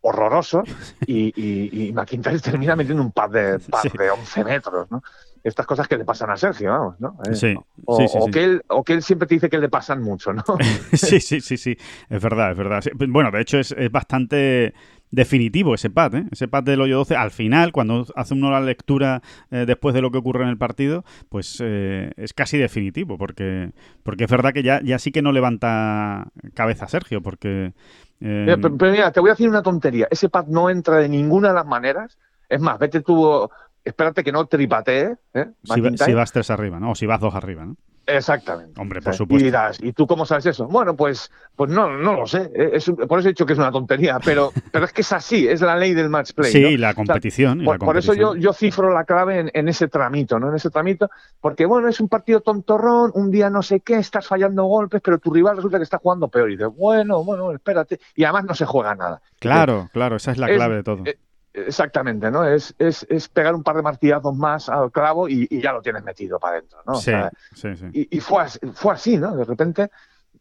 horrorosos 0.00 0.68
y, 1.06 1.88
y, 1.88 1.92
McIntyre 1.92 2.40
termina 2.40 2.74
metiendo 2.74 3.02
un 3.02 3.12
par 3.12 3.30
de, 3.30 3.58
par 3.58 3.90
de 3.92 4.10
11 4.10 4.44
metros, 4.44 4.90
¿no? 4.90 5.02
Estas 5.46 5.66
cosas 5.66 5.86
que 5.86 5.96
le 5.96 6.04
pasan 6.04 6.30
a 6.30 6.36
Sergio, 6.36 6.70
vamos, 6.70 7.00
¿no? 7.00 7.16
Eh, 7.24 7.34
sí, 7.34 7.54
o, 7.84 7.96
sí, 7.96 8.08
sí, 8.08 8.18
o, 8.20 8.26
que 8.26 8.44
él, 8.44 8.62
o 8.68 8.82
que 8.82 8.94
él 8.94 9.02
siempre 9.02 9.28
te 9.28 9.34
dice 9.34 9.48
que 9.48 9.58
le 9.58 9.68
pasan 9.68 10.02
mucho, 10.02 10.32
¿no? 10.32 10.42
sí, 10.92 11.20
sí, 11.20 11.40
sí, 11.40 11.56
sí, 11.56 11.76
es 12.08 12.22
verdad, 12.22 12.50
es 12.50 12.56
verdad. 12.56 12.82
Bueno, 13.08 13.30
de 13.30 13.40
hecho 13.40 13.58
es, 13.58 13.72
es 13.72 13.90
bastante 13.90 14.74
definitivo 15.10 15.74
ese 15.74 15.88
pad, 15.88 16.14
¿eh? 16.16 16.26
ese 16.32 16.48
pad 16.48 16.64
del 16.64 16.80
hoyo 16.80 16.96
12. 16.98 17.16
Al 17.16 17.30
final, 17.30 17.72
cuando 17.72 18.06
hace 18.16 18.34
uno 18.34 18.50
la 18.50 18.60
lectura 18.60 19.22
eh, 19.50 19.64
después 19.66 19.94
de 19.94 20.02
lo 20.02 20.10
que 20.10 20.18
ocurre 20.18 20.42
en 20.42 20.50
el 20.50 20.58
partido, 20.58 21.04
pues 21.28 21.62
eh, 21.64 22.12
es 22.16 22.32
casi 22.32 22.58
definitivo, 22.58 23.16
porque, 23.16 23.72
porque 24.02 24.24
es 24.24 24.30
verdad 24.30 24.52
que 24.52 24.62
ya, 24.62 24.80
ya 24.82 24.98
sí 24.98 25.12
que 25.12 25.22
no 25.22 25.32
levanta 25.32 26.28
cabeza 26.54 26.88
Sergio, 26.88 27.22
porque... 27.22 27.72
Pero, 28.18 28.58
pero, 28.78 28.92
mira, 28.92 29.12
te 29.12 29.20
voy 29.20 29.28
a 29.28 29.34
decir 29.34 29.46
una 29.46 29.62
tontería. 29.62 30.08
Ese 30.10 30.30
pad 30.30 30.46
no 30.46 30.70
entra 30.70 30.96
de 30.96 31.08
ninguna 31.08 31.48
de 31.48 31.54
las 31.54 31.66
maneras. 31.66 32.16
Es 32.48 32.60
más, 32.62 32.78
vete 32.78 33.02
tú 33.02 33.50
espérate 33.86 34.24
que 34.24 34.32
no 34.32 34.46
tripatee. 34.46 35.14
¿eh? 35.34 35.46
Si, 35.62 36.12
vas 36.12 36.32
tres 36.32 36.50
arriba, 36.50 36.80
¿no? 36.80 36.90
O 36.90 36.94
si 36.94 37.06
vas 37.06 37.20
dos 37.20 37.34
arriba, 37.34 37.64
¿no? 37.64 37.76
Exactamente. 38.06 38.80
Hombre, 38.80 39.02
por 39.02 39.14
supuesto. 39.14 39.42
Y 39.42 39.46
dirás, 39.46 39.78
¿y 39.82 39.92
tú 39.92 40.06
cómo 40.06 40.24
sabes 40.24 40.46
eso? 40.46 40.68
Bueno, 40.68 40.94
pues, 40.94 41.30
pues 41.56 41.70
no, 41.70 41.90
no 41.90 42.14
lo 42.14 42.26
sé. 42.26 42.52
Es, 42.54 42.90
por 43.08 43.18
eso 43.18 43.28
he 43.28 43.32
dicho 43.32 43.44
que 43.44 43.54
es 43.54 43.58
una 43.58 43.72
tontería, 43.72 44.20
pero, 44.24 44.52
pero 44.72 44.84
es 44.84 44.92
que 44.92 45.00
es 45.00 45.12
así, 45.12 45.48
es 45.48 45.60
la 45.60 45.76
ley 45.76 45.92
del 45.92 46.08
match 46.08 46.32
play. 46.32 46.52
Sí, 46.52 46.76
la 46.76 46.94
competición. 46.94 47.64
por, 47.64 47.96
eso 47.96 48.14
yo, 48.14 48.36
yo 48.36 48.52
cifro 48.52 48.92
la 48.92 49.04
clave 49.04 49.50
en, 49.52 49.68
ese 49.68 49.88
tramito, 49.88 50.38
¿no? 50.38 50.50
En 50.50 50.54
ese 50.54 50.70
tramito, 50.70 51.10
porque 51.40 51.66
bueno, 51.66 51.88
es 51.88 51.98
un 51.98 52.08
partido 52.08 52.40
tontorrón, 52.40 53.10
un 53.14 53.32
día 53.32 53.50
no 53.50 53.62
sé 53.62 53.80
qué, 53.80 53.96
estás 53.96 54.26
fallando 54.26 54.64
golpes, 54.64 55.00
pero 55.02 55.18
tu 55.18 55.32
rival 55.32 55.56
resulta 55.56 55.78
que 55.78 55.84
está 55.84 55.98
jugando 55.98 56.28
peor. 56.28 56.48
Y 56.50 56.56
dices, 56.56 56.70
bueno, 56.76 57.24
bueno, 57.24 57.50
espérate. 57.52 57.98
Y 58.14 58.22
además 58.22 58.44
no 58.44 58.54
se 58.54 58.66
juega 58.66 58.94
nada. 58.94 59.20
Claro, 59.40 59.88
claro, 59.92 60.16
esa 60.16 60.30
es 60.30 60.38
la 60.38 60.46
clave 60.46 60.76
de 60.76 60.82
todo. 60.84 61.02
Eh, 61.06 61.18
Exactamente, 61.56 62.30
¿no? 62.30 62.44
Es, 62.44 62.74
es, 62.78 63.06
es, 63.08 63.28
pegar 63.28 63.54
un 63.54 63.62
par 63.62 63.76
de 63.76 63.82
martillazos 63.82 64.36
más 64.36 64.68
al 64.68 64.92
clavo 64.92 65.26
y, 65.28 65.48
ya 65.60 65.72
lo 65.72 65.80
tienes 65.80 66.04
metido 66.04 66.38
para 66.38 66.58
adentro, 66.58 66.80
¿no? 66.86 66.96
Sí, 66.96 67.12
sí, 67.54 67.74
sí. 67.76 68.08
Y, 68.10 68.20
fue, 68.20 68.42
así, 68.42 68.58
fue 68.74 68.92
así, 68.92 69.16
¿no? 69.16 69.34
De 69.34 69.44
repente, 69.44 69.90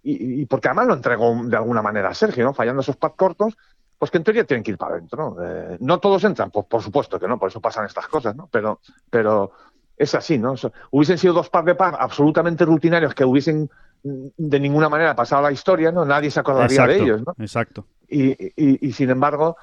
y, 0.03 0.45
porque 0.45 0.67
además 0.67 0.87
lo 0.87 0.93
entregó 0.93 1.33
de 1.45 1.55
alguna 1.55 1.81
manera 1.81 2.09
a 2.09 2.13
Sergio, 2.13 2.43
¿no? 2.43 2.53
Fallando 2.53 2.81
esos 2.81 2.97
pads 2.97 3.15
cortos, 3.15 3.57
pues 3.97 4.11
que 4.11 4.17
en 4.17 4.23
teoría 4.25 4.43
tienen 4.43 4.63
que 4.63 4.71
ir 4.71 4.77
para 4.77 4.95
adentro, 4.95 5.35
¿no? 5.35 5.43
Eh, 5.43 5.77
no 5.79 5.99
todos 5.99 6.23
entran, 6.25 6.51
pues 6.51 6.65
por 6.65 6.81
supuesto 6.81 7.17
que 7.17 7.27
no, 7.27 7.39
por 7.39 7.49
eso 7.49 7.61
pasan 7.61 7.85
estas 7.85 8.07
cosas, 8.07 8.35
¿no? 8.35 8.49
Pero, 8.51 8.81
pero 9.09 9.51
es 9.97 10.13
así, 10.15 10.37
¿no? 10.37 10.55
hubiesen 10.91 11.17
sido 11.17 11.33
dos 11.33 11.49
par 11.49 11.63
de 11.63 11.75
par 11.75 11.95
absolutamente 11.97 12.65
rutinarios 12.65 13.15
que 13.15 13.23
hubiesen 13.23 13.69
de 14.03 14.59
ninguna 14.59 14.89
manera 14.89 15.15
pasado 15.15 15.41
la 15.41 15.51
historia, 15.51 15.91
¿no? 15.91 16.05
Nadie 16.05 16.29
se 16.29 16.39
acordaría 16.39 16.85
de 16.85 16.97
ellos, 16.97 17.21
¿no? 17.25 17.33
Exacto. 17.39 17.85
Y, 18.07 18.91
sin 18.91 19.09
embargo, 19.09 19.57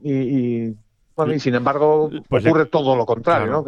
y, 0.00 0.74
bueno, 1.16 1.32
y 1.32 1.40
sin 1.40 1.54
embargo 1.54 2.10
pues 2.28 2.44
ocurre 2.44 2.66
todo 2.66 2.94
lo 2.94 3.06
contrario, 3.06 3.46
¿no? 3.50 3.64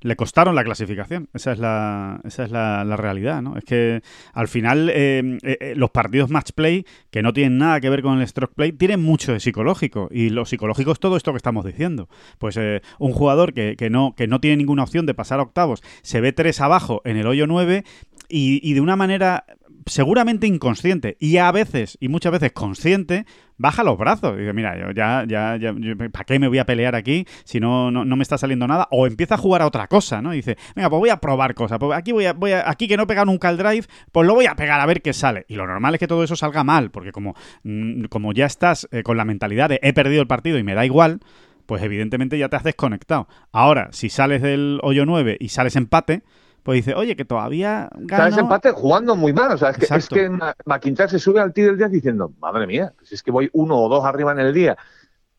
Le 0.00 0.16
costaron 0.16 0.54
la 0.54 0.62
clasificación, 0.62 1.28
esa 1.32 1.52
es 1.52 1.58
la, 1.58 2.20
esa 2.24 2.44
es 2.44 2.50
la, 2.50 2.84
realidad, 2.96 3.40
¿no? 3.40 3.56
Es 3.56 3.64
que 3.64 4.02
al 4.34 4.48
final 4.48 4.90
eh, 4.90 5.38
eh, 5.42 5.56
eh, 5.60 5.74
los 5.76 5.90
partidos 5.90 6.28
match 6.28 6.50
play, 6.54 6.84
que 7.10 7.22
no 7.22 7.32
tienen 7.32 7.56
nada 7.56 7.80
que 7.80 7.88
ver 7.88 8.02
con 8.02 8.20
el 8.20 8.28
stroke 8.28 8.54
play, 8.54 8.72
tienen 8.72 9.02
mucho 9.02 9.32
de 9.32 9.40
psicológico. 9.40 10.08
Y 10.10 10.28
lo 10.28 10.44
psicológico 10.44 10.92
es 10.92 11.00
todo 11.00 11.16
esto 11.16 11.32
que 11.32 11.38
estamos 11.38 11.64
diciendo. 11.64 12.08
Pues 12.38 12.58
un 12.98 13.12
jugador 13.12 13.54
que, 13.54 13.76
que, 13.76 13.88
no, 13.88 14.14
que 14.14 14.26
no 14.26 14.40
tiene 14.40 14.58
ninguna 14.58 14.82
opción 14.82 15.06
de 15.06 15.14
pasar 15.14 15.40
a 15.40 15.44
octavos, 15.44 15.82
se 16.02 16.20
ve 16.20 16.32
tres 16.32 16.60
abajo 16.60 17.00
en 17.04 17.16
el 17.16 17.26
hoyo 17.26 17.46
9 17.46 17.84
y, 18.30 18.60
y 18.62 18.74
de 18.74 18.80
una 18.80 18.96
manera 18.96 19.44
seguramente 19.86 20.46
inconsciente 20.46 21.16
y 21.18 21.36
a 21.38 21.50
veces, 21.52 21.96
y 22.00 22.08
muchas 22.08 22.32
veces 22.32 22.52
consciente, 22.52 23.26
baja 23.56 23.82
los 23.82 23.98
brazos. 23.98 24.36
Dice, 24.36 24.52
mira, 24.52 24.78
yo 24.78 24.90
ya, 24.92 25.24
ya, 25.26 25.56
ya 25.56 25.74
¿para 26.10 26.24
qué 26.24 26.38
me 26.38 26.48
voy 26.48 26.58
a 26.58 26.66
pelear 26.66 26.94
aquí 26.94 27.26
si 27.44 27.60
no, 27.60 27.90
no, 27.90 28.16
me 28.16 28.22
está 28.22 28.38
saliendo 28.38 28.66
nada? 28.66 28.88
O 28.90 29.06
empieza 29.06 29.34
a 29.34 29.38
jugar 29.38 29.62
a 29.62 29.66
otra 29.66 29.86
cosa, 29.88 30.22
¿no? 30.22 30.32
Y 30.32 30.38
dice, 30.38 30.56
venga, 30.74 30.88
pues 30.90 31.00
voy 31.00 31.10
a 31.10 31.18
probar 31.18 31.54
cosas. 31.54 31.78
Pues 31.78 31.96
aquí 31.98 32.12
voy 32.12 32.26
a, 32.26 32.32
voy 32.32 32.52
a, 32.52 32.68
aquí 32.68 32.88
que 32.88 32.96
no 32.96 33.06
pegan 33.06 33.28
un 33.28 33.38
call 33.38 33.56
drive, 33.56 33.86
pues 34.12 34.26
lo 34.26 34.34
voy 34.34 34.46
a 34.46 34.54
pegar 34.54 34.80
a 34.80 34.86
ver 34.86 35.02
qué 35.02 35.12
sale. 35.12 35.44
Y 35.48 35.56
lo 35.56 35.66
normal 35.66 35.94
es 35.94 36.00
que 36.00 36.08
todo 36.08 36.24
eso 36.24 36.36
salga 36.36 36.64
mal, 36.64 36.90
porque 36.90 37.12
como, 37.12 37.34
mm, 37.64 38.04
como 38.04 38.32
ya 38.32 38.46
estás 38.46 38.88
eh, 38.92 39.02
con 39.02 39.16
la 39.16 39.24
mentalidad 39.24 39.68
de 39.68 39.80
he 39.82 39.92
perdido 39.92 40.22
el 40.22 40.28
partido 40.28 40.58
y 40.58 40.62
me 40.62 40.74
da 40.74 40.84
igual, 40.84 41.20
pues 41.66 41.82
evidentemente 41.82 42.38
ya 42.38 42.48
te 42.48 42.56
has 42.56 42.64
desconectado. 42.64 43.28
Ahora, 43.52 43.88
si 43.92 44.08
sales 44.08 44.42
del 44.42 44.80
hoyo 44.82 45.06
9 45.06 45.36
y 45.38 45.48
sales 45.50 45.76
empate, 45.76 46.22
pues 46.62 46.84
dice, 46.84 46.94
oye, 46.94 47.16
que 47.16 47.24
todavía 47.24 47.88
gano... 47.94 48.26
Está 48.26 48.40
empate 48.40 48.70
jugando 48.72 49.16
muy 49.16 49.32
mal. 49.32 49.52
O 49.52 49.58
sea, 49.58 49.70
es 49.70 49.78
que, 49.78 49.94
es 49.94 50.08
que 50.08 50.30
McIntyre 50.64 51.08
se 51.08 51.18
sube 51.18 51.40
al 51.40 51.52
tiro 51.52 51.68
del 51.68 51.78
día 51.78 51.88
diciendo, 51.88 52.32
madre 52.38 52.66
mía, 52.66 52.92
si 53.02 53.14
es 53.14 53.22
que 53.22 53.30
voy 53.30 53.48
uno 53.52 53.78
o 53.78 53.88
dos 53.88 54.04
arriba 54.04 54.32
en 54.32 54.40
el 54.40 54.52
día 54.52 54.76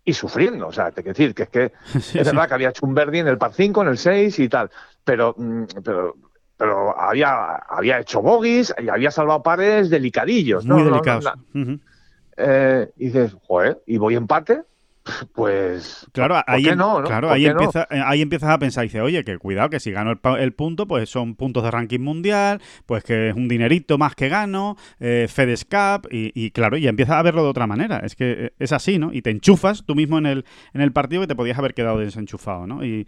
y 0.03 0.13
sufriendo. 0.13 0.67
O 0.67 0.71
sea, 0.71 0.91
te 0.91 1.03
quiero 1.03 1.17
decir 1.17 1.35
que 1.35 1.43
es 1.43 1.49
que 1.49 1.71
es 2.19 2.25
verdad 2.25 2.47
que 2.47 2.53
había 2.53 2.69
hecho 2.69 2.85
un 2.85 2.93
Verdi 2.93 3.19
en 3.19 3.27
el 3.27 3.37
par 3.37 3.53
5, 3.53 3.81
en 3.81 3.87
el 3.87 3.97
6 3.97 4.39
y 4.39 4.49
tal, 4.49 4.69
pero, 5.03 5.35
mm, 5.37 5.63
pero, 5.83 6.15
pero 6.57 6.99
había, 6.99 7.55
había 7.55 7.99
hecho 7.99 8.21
bogies 8.21 8.73
y 8.77 8.89
había 8.89 9.11
salvado 9.11 9.43
pares 9.43 9.89
delicadillos. 9.89 10.65
Muy 10.65 10.83
delicados. 10.83 11.31
Eh, 12.37 12.91
y 12.97 13.05
dices, 13.07 13.35
joder, 13.45 13.83
y 13.85 13.97
voy 13.97 14.15
empate, 14.15 14.63
pues 15.33 16.07
claro 16.11 16.41
ahí 16.45 16.67
em- 16.67 16.77
no, 16.77 17.01
claro 17.01 17.31
ahí 17.31 17.47
empieza 17.47 17.87
eh, 17.89 18.01
ahí 18.05 18.21
empiezas 18.21 18.49
a 18.49 18.59
pensar 18.59 18.83
y 18.83 18.87
dices 18.87 19.01
oye 19.01 19.23
que 19.23 19.37
cuidado 19.39 19.69
que 19.69 19.79
si 19.79 19.91
gano 19.91 20.11
el, 20.11 20.53
punto 20.53 20.87
pues 20.87 21.09
son 21.09 21.35
puntos 21.35 21.63
de 21.63 21.71
ranking 21.71 21.99
mundial 21.99 22.61
pues 22.85 23.03
que 23.03 23.29
es 23.29 23.35
un 23.35 23.47
dinerito 23.47 23.97
más 23.97 24.13
que 24.13 24.29
gano 24.29 24.77
eh, 24.99 25.27
FedEx 25.27 25.65
Cup 25.65 26.07
y, 26.11 26.51
claro 26.51 26.77
y 26.77 26.87
empiezas 26.87 27.15
a 27.15 27.21
verlo 27.21 27.43
de 27.43 27.49
otra 27.49 27.67
manera. 27.67 27.99
Es 27.99 28.15
que 28.15 28.31
eh, 28.31 28.53
es 28.59 28.71
así 28.71 28.99
no 28.99 29.11
y 29.11 29.21
te 29.21 29.31
enchufas 29.31 29.83
tú 29.85 29.95
mismo 29.95 30.17
en 30.19 30.25
el 30.27 30.45
en 30.73 30.81
el 30.81 30.91
partido 30.91 31.21
que 31.21 31.27
te 31.27 31.35
podías 31.35 31.57
haber 31.57 31.73
quedado 31.73 31.97
desenchufado 31.97 32.67
no 32.67 32.83
y 32.83 33.07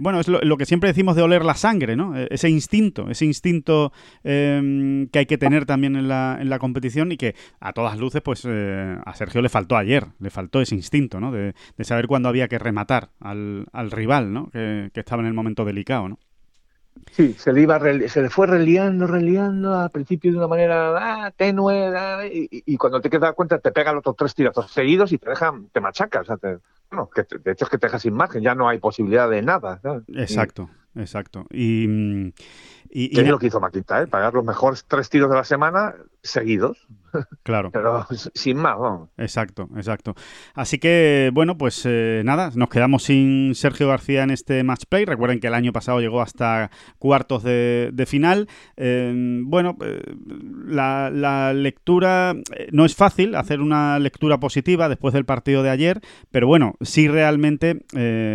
bueno 0.00 0.20
es 0.20 0.28
lo, 0.28 0.56
que 0.56 0.66
siempre 0.66 0.90
decimos 0.90 1.16
de 1.16 1.22
oler 1.22 1.44
la 1.44 1.54
sangre 1.54 1.96
no 1.96 2.16
ese 2.16 2.50
instinto 2.50 3.08
ese 3.08 3.24
instinto 3.24 3.92
em, 4.24 5.06
que 5.08 5.20
hay 5.20 5.26
que 5.26 5.38
tener 5.38 5.64
también 5.64 5.96
en 5.96 6.08
la, 6.08 6.38
en 6.40 6.50
la 6.50 6.58
competición 6.58 7.12
y 7.12 7.16
que 7.16 7.34
a 7.60 7.72
todas 7.72 7.98
luces 7.98 8.20
pues 8.20 8.44
a 8.46 9.14
Sergio 9.14 9.42
le 9.42 9.48
faltó 9.48 9.76
ayer 9.76 10.06
le 10.18 10.30
faltó 10.30 10.60
ese 10.60 10.74
instinto 10.74 11.19
de, 11.30 11.54
saber 11.80 12.06
cuándo 12.06 12.28
había 12.28 12.48
que 12.48 12.58
rematar 12.58 13.10
al, 13.20 13.66
rival, 13.90 14.32
¿no? 14.32 14.50
Que, 14.50 14.90
estaba 14.94 15.22
en 15.22 15.28
el 15.28 15.34
momento 15.34 15.64
delicado, 15.64 16.08
¿no? 16.08 16.18
Sí, 17.12 17.34
se 17.34 17.52
le, 17.52 17.62
iba 17.62 17.78
se 18.08 18.22
le 18.22 18.30
fue 18.30 18.46
reliando, 18.46 19.06
reliando 19.06 19.78
al 19.78 19.90
principio 19.90 20.32
de 20.32 20.38
una 20.38 20.48
manera 20.48 21.24
ah, 21.24 21.30
tenue, 21.30 21.96
ah, 21.96 22.22
y, 22.30 22.76
cuando 22.76 23.00
te 23.00 23.10
quedas 23.10 23.34
cuenta 23.34 23.58
te 23.58 23.72
pegan 23.72 23.94
los 23.96 24.02
otros 24.02 24.16
tres 24.16 24.34
tiros 24.34 24.70
seguidos 24.70 25.12
y 25.12 25.18
te 25.18 25.30
dejan, 25.30 25.68
te 25.72 25.80
machacas. 25.80 26.26
bueno, 26.90 27.08
que 27.14 27.24
de 27.38 27.52
hecho 27.52 27.64
es 27.64 27.70
que 27.70 27.78
te 27.78 27.86
dejas 27.86 28.02
sin 28.02 28.14
margen, 28.14 28.42
ya 28.42 28.54
no 28.54 28.68
hay 28.68 28.78
posibilidad 28.78 29.28
de 29.28 29.42
nada. 29.42 29.80
Exacto, 30.08 30.70
exacto. 30.94 31.46
Y, 31.50 32.32
y, 32.92 33.18
es 33.18 33.28
lo 33.28 33.38
que 33.38 33.46
hizo 33.46 33.60
Maquita, 33.60 34.02
¿eh? 34.02 34.06
pagar 34.06 34.34
los 34.34 34.44
mejores 34.44 34.84
tres 34.86 35.08
tiros 35.08 35.30
de 35.30 35.36
la 35.36 35.44
semana 35.44 35.94
seguidos. 36.22 36.86
Claro. 37.42 37.70
Pero 37.72 38.06
sin 38.34 38.56
más, 38.56 38.76
Exacto, 39.16 39.68
exacto. 39.76 40.14
Así 40.54 40.78
que, 40.78 41.30
bueno, 41.32 41.56
pues 41.56 41.82
eh, 41.84 42.22
nada, 42.24 42.50
nos 42.54 42.68
quedamos 42.68 43.04
sin 43.04 43.54
Sergio 43.54 43.88
García 43.88 44.22
en 44.22 44.30
este 44.30 44.62
match 44.64 44.84
play. 44.88 45.04
Recuerden 45.04 45.40
que 45.40 45.46
el 45.46 45.54
año 45.54 45.72
pasado 45.72 46.00
llegó 46.00 46.20
hasta 46.20 46.70
cuartos 46.98 47.42
de, 47.42 48.04
final. 48.06 48.48
Eh, 48.76 49.12
bueno, 49.44 49.76
eh, 49.82 50.02
la, 50.66 51.52
lectura 51.54 52.34
no 52.72 52.84
es 52.84 52.94
fácil 52.94 53.34
hacer 53.34 53.60
una 53.60 53.98
lectura 53.98 54.38
positiva 54.38 54.88
después 54.88 55.14
del 55.14 55.24
partido 55.24 55.62
de 55.62 55.70
ayer, 55.70 56.00
pero 56.30 56.46
bueno, 56.46 56.74
sí 56.80 57.08
realmente 57.08 57.84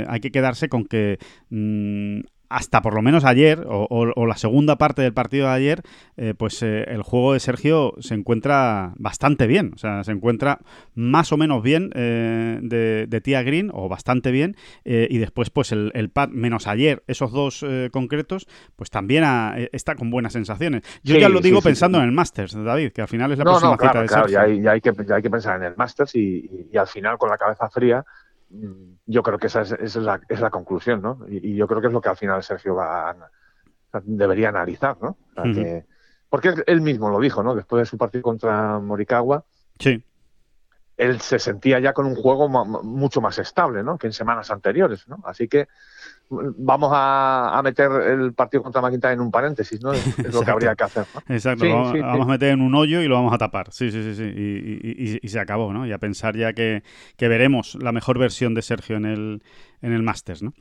hay 0.07 0.19
que 0.19 0.31
quedarse 0.31 0.69
con 0.69 0.85
que 0.85 1.17
mm, 1.49 2.21
hasta 2.49 2.81
por 2.81 2.93
lo 2.93 3.01
menos 3.01 3.25
ayer, 3.25 3.65
o, 3.67 4.25
la 4.25 4.37
segunda 4.45 4.75
parte 4.75 5.01
del 5.01 5.11
partido 5.11 5.47
de 5.47 5.53
ayer, 5.53 5.81
eh, 6.17 6.35
pues 6.37 6.61
eh, 6.61 6.83
el 6.87 7.01
juego 7.01 7.33
de 7.33 7.39
Sergio 7.39 7.95
se 7.99 8.13
encuentra 8.13 8.93
bastante 8.97 9.47
bien. 9.47 9.71
O 9.73 9.79
sea, 9.79 10.03
se 10.03 10.11
encuentra 10.11 10.59
más 10.93 11.31
o 11.31 11.37
menos 11.37 11.63
bien 11.63 11.89
eh, 11.95 12.59
de, 12.61 13.07
de, 13.07 13.21
Tía 13.21 13.41
Green, 13.41 13.71
o 13.73 13.89
bastante 13.89 14.29
bien. 14.29 14.55
y 14.83 15.17
después, 15.17 15.49
pues 15.49 15.71
el, 15.71 15.91
el, 15.95 16.11
pad, 16.11 16.29
menos 16.29 16.67
ayer, 16.67 17.03
esos 17.07 17.31
dos 17.31 17.65
concretos, 17.91 18.47
pues 18.75 18.91
también 18.91 19.23
está 19.71 19.95
con 19.95 20.11
buenas 20.11 20.33
sensaciones. 20.33 20.83
Yo 21.03 21.17
ya 21.17 21.27
lo 21.27 21.41
digo 21.41 21.61
pensando 21.61 21.97
en 21.97 22.03
el 22.03 22.11
Masters, 22.11 22.53
David, 22.53 22.91
que 22.91 23.01
al 23.01 23.07
final 23.07 23.31
es 23.31 23.39
la 23.39 23.45
próxima 23.45 23.77
cita 23.77 24.01
de 24.01 24.07
Sergio. 24.07 24.61
Ya 24.61 24.71
hay, 24.71 24.81
que, 24.81 24.91
hay 25.11 25.21
que 25.23 25.29
pensar 25.31 25.57
en 25.57 25.63
el 25.63 25.75
Masters 25.75 26.13
y, 26.15 26.67
y 26.71 26.77
al 26.77 26.87
final 26.87 27.17
con 27.17 27.31
la 27.31 27.37
cabeza 27.37 27.67
fría 27.69 28.05
Mm, 28.49 28.97
yo 29.07 29.23
creo 29.23 29.37
que 29.37 29.47
esa 29.47 29.61
es, 29.61 29.95
la, 29.95 30.19
es 30.29 30.39
la, 30.39 30.49
conclusión, 30.49 31.01
¿no? 31.01 31.19
Y, 31.27 31.55
yo 31.55 31.67
creo 31.67 31.81
que 31.81 31.87
es 31.87 31.93
lo 31.93 32.01
que 32.01 32.09
al 32.09 32.17
final 32.17 32.43
Sergio 32.43 32.75
va 32.75 33.15
debería 34.03 34.49
analizar, 34.49 34.97
¿no? 35.01 35.17
porque 36.29 36.53
él 36.67 36.81
mismo 36.81 37.09
lo 37.09 37.19
dijo, 37.19 37.43
¿no? 37.43 37.55
Después 37.55 37.81
de 37.81 37.85
su 37.85 37.97
partido 37.97 38.21
contra 38.21 38.79
Morikawa, 38.79 39.45
sí. 39.79 40.03
él 40.97 41.21
se 41.21 41.39
sentía 41.39 41.79
ya 41.79 41.93
con 41.93 42.05
un 42.05 42.15
juego 42.15 42.49
mucho 42.49 43.21
más 43.21 43.39
estable, 43.39 43.83
¿no? 43.83 43.97
Que 43.97 44.07
en 44.07 44.13
semanas 44.13 44.51
anteriores, 44.51 45.07
¿no? 45.07 45.21
Así 45.25 45.47
que 45.47 45.67
vamos 46.29 46.91
a, 46.93 47.61
meter 47.63 47.89
el 47.91 48.33
partido 48.33 48.63
contra 48.63 48.81
McIntyre 48.81 49.13
en 49.13 49.21
un 49.21 49.31
paréntesis, 49.31 49.81
¿no? 49.81 49.93
Es, 49.93 50.33
lo 50.33 50.41
que 50.41 50.51
habría 50.51 50.75
que 50.75 50.83
hacer. 50.83 51.05
Exacto, 51.29 51.65
vamos, 51.69 52.27
a 52.27 52.31
meter 52.31 52.49
en 52.49 52.61
un 52.61 52.73
hoyo 52.75 53.01
y 53.01 53.07
lo 53.07 53.15
vamos 53.15 53.33
a 53.33 53.37
tapar. 53.37 53.71
Sí, 53.71 53.91
sí, 53.91 54.03
sí, 54.03 54.15
sí. 54.15 55.19
Y, 55.21 55.27
se 55.27 55.39
acabó, 55.39 55.73
¿no? 55.73 55.85
Y 55.85 55.91
a 55.91 55.99
pensar 55.99 56.35
ya 56.35 56.53
que, 56.53 56.83
veremos 57.19 57.75
la 57.75 57.91
mejor 57.91 58.17
versión 58.17 58.53
de 58.53 58.61
Sergio 58.61 58.97
en 58.97 59.05
el, 59.05 59.43
en 59.81 59.93
el 59.93 60.03
Masters, 60.03 60.43
¿no? 60.43 60.53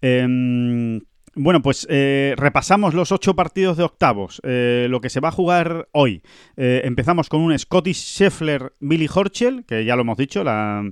Em, 0.00 1.00
bueno, 1.34 1.62
pues 1.62 1.86
eh, 1.88 2.34
repasamos 2.36 2.92
los 2.92 3.10
ocho 3.10 3.34
partidos 3.34 3.78
de 3.78 3.84
octavos, 3.84 4.40
eh, 4.44 4.86
lo 4.90 5.00
que 5.00 5.08
se 5.08 5.20
va 5.20 5.28
a 5.28 5.32
jugar 5.32 5.88
hoy. 5.92 6.22
Eh, 6.56 6.82
empezamos 6.84 7.30
con 7.30 7.40
un 7.40 7.58
Scottish 7.58 7.96
Scheffler 7.96 8.74
Billy 8.80 9.08
Horchel, 9.12 9.64
que 9.64 9.86
ya 9.86 9.96
lo 9.96 10.02
hemos 10.02 10.18
dicho, 10.18 10.44
la, 10.44 10.84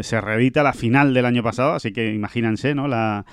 se 0.00 0.20
reedita 0.20 0.62
la 0.62 0.72
final 0.72 1.12
del 1.12 1.26
año 1.26 1.42
pasado, 1.42 1.74
así 1.74 1.92
que 1.92 2.14
imagínense 2.14 2.74
¿no? 2.74 2.88
La, 2.88 3.24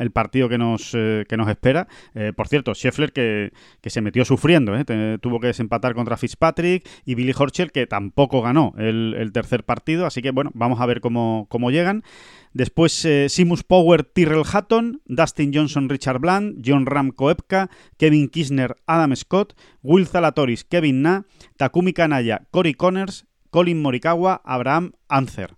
el 0.00 0.10
partido 0.12 0.48
que 0.48 0.58
nos, 0.58 0.92
que 0.92 1.36
nos 1.36 1.48
espera. 1.48 1.88
por 2.36 2.46
cierto, 2.46 2.74
Scheffler 2.74 3.12
que, 3.12 3.52
que, 3.80 3.90
se 3.90 4.00
metió 4.00 4.24
sufriendo, 4.24 4.72
tuvo 5.20 5.40
que 5.40 5.48
desempatar 5.48 5.94
contra 5.94 6.16
Fitzpatrick 6.16 6.88
y 7.04 7.14
Billy 7.16 7.34
Horchel 7.36 7.72
que 7.72 7.86
tampoco 7.86 8.40
ganó 8.40 8.72
el, 8.78 9.14
el, 9.18 9.32
tercer 9.32 9.64
partido, 9.64 10.06
así 10.06 10.22
que 10.22 10.30
bueno, 10.30 10.50
vamos 10.54 10.80
a 10.80 10.86
ver 10.86 11.00
cómo, 11.00 11.46
cómo 11.48 11.70
llegan. 11.70 12.04
Después 12.58 13.04
eh, 13.04 13.28
Simus 13.28 13.62
Power, 13.62 14.02
Tyrrell 14.02 14.42
Hatton, 14.44 15.00
Dustin 15.06 15.52
Johnson, 15.54 15.88
Richard 15.88 16.18
Bland, 16.18 16.60
John 16.60 16.86
Ram 16.86 17.12
Koepka, 17.12 17.70
Kevin 17.96 18.28
Kisner, 18.28 18.74
Adam 18.84 19.14
Scott, 19.14 19.52
Will 19.84 20.08
Zalatoris, 20.08 20.64
Kevin 20.64 21.00
Na, 21.02 21.24
Takumi 21.56 21.92
Kanaya, 21.92 22.48
Cory 22.50 22.74
Connors, 22.74 23.26
Colin 23.50 23.80
Morikawa, 23.80 24.42
Abraham 24.44 24.90
Anzer. 25.08 25.54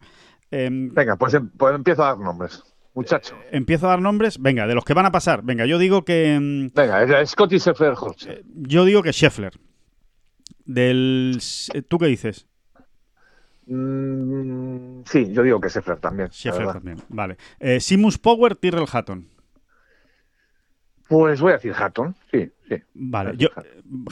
Em, 0.51 0.91
Venga, 0.93 1.17
pues, 1.17 1.33
em, 1.33 1.49
pues 1.49 1.75
empiezo 1.75 2.05
a 2.05 2.09
dar 2.09 2.19
nombres. 2.19 2.63
Muchacho. 2.95 3.35
Eh, 3.45 3.57
empiezo 3.57 3.87
a 3.87 3.91
dar 3.93 4.03
nombres. 4.03 4.39
Venga, 4.39 4.67
de 4.67 4.75
los 4.75 4.85
que 4.85 4.93
van 4.93 5.07
a 5.07 5.11
pasar. 5.11 5.43
Venga, 5.43 5.65
yo 5.65 5.79
digo 5.79 6.05
que. 6.05 6.35
Em, 6.35 6.71
Venga, 6.75 7.25
Scotty 7.25 7.59
Scheffler. 7.59 7.95
Eh, 8.27 8.43
yo 8.57 8.85
digo 8.85 9.03
que 9.03 9.15
Scheffler. 9.15 9.55
Del. 10.67 11.41
¿Tú 11.89 11.97
qué 11.97 12.09
dices? 12.09 12.47
Mm, 13.73 15.03
sí, 15.05 15.33
yo 15.33 15.45
digo 15.45 15.61
que 15.61 15.69
Scheffler 15.69 15.99
también. 15.99 16.29
Scheffler 16.31 16.73
también, 16.73 16.99
vale. 17.09 17.37
Eh, 17.61 17.79
Simus 17.79 18.19
Power, 18.19 18.57
Tyrrell 18.57 18.89
Hatton. 18.91 19.29
Pues 21.07 21.41
voy 21.41 21.51
a 21.51 21.55
decir 21.55 21.73
Hatton, 21.77 22.17
sí, 22.33 22.51
sí. 22.69 22.77
Vale, 22.95 23.37
yo 23.37 23.49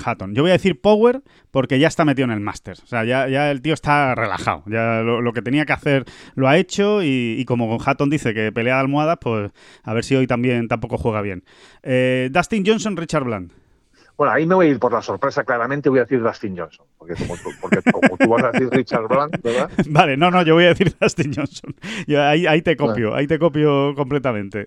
Hatton. 0.05 0.35
Yo 0.35 0.43
voy 0.43 0.51
a 0.51 0.55
decir 0.55 0.81
Power 0.81 1.23
porque 1.51 1.81
ya 1.81 1.89
está 1.89 2.05
metido 2.05 2.25
en 2.25 2.33
el 2.33 2.41
Masters. 2.41 2.83
O 2.83 2.87
sea, 2.87 3.05
ya, 3.05 3.51
el 3.51 3.61
tío 3.61 3.75
está 3.75 4.15
relajado. 4.15 4.63
Ya 4.67 5.03
lo, 5.03 5.33
que 5.33 5.43
tenía 5.43 5.65
que 5.65 5.73
hacer 5.73 6.05
lo 6.35 6.49
ha 6.49 6.57
hecho 6.57 7.01
y, 7.03 7.45
como 7.47 7.79
Hatton 7.81 8.11
dice 8.11 8.35
que 8.35 8.53
pelea 8.53 8.75
de 8.75 8.81
almohadas, 8.81 9.19
pues 9.21 9.51
a 9.83 9.95
ver 9.95 10.05
si 10.05 10.15
hoy 10.15 10.27
también 10.27 10.69
tampoco 10.69 10.99
juega 10.99 11.21
bien. 11.23 11.45
Eh, 11.83 12.31
Dustin 12.33 12.65
Johnson, 12.65 12.97
Richard 12.97 13.25
Bland. 13.25 13.53
Bueno, 14.19 14.33
ahí 14.33 14.47
me 14.47 14.57
voy 14.57 14.66
a 14.66 14.71
ir 14.71 14.81
por 14.81 14.93
la 14.93 15.01
sorpresa, 15.01 15.45
claramente 15.45 15.89
voy 15.89 16.01
a 16.01 16.03
decir 16.03 16.21
Dustin 16.21 16.59
Johnson, 16.59 16.85
porque 16.99 17.14
como 17.14 17.37
tú, 17.37 17.51
porque 17.61 17.79
como 17.93 18.16
tú 18.16 18.29
vas 18.29 18.43
a 18.43 18.51
decir 18.51 18.69
Richard 18.73 19.07
Bland, 19.07 19.41
¿verdad? 19.41 19.71
Vale, 19.91 20.16
no, 20.16 20.33
no, 20.33 20.43
yo 20.43 20.55
voy 20.55 20.64
a 20.64 20.71
decir 20.71 20.93
Dustin 21.01 21.33
Johnson. 21.33 21.73
ahí, 22.19 22.61
te 22.62 22.77
copio, 22.77 23.14
ahí 23.14 23.29
te 23.29 23.39
copio 23.39 23.95
completamente. 23.95 24.66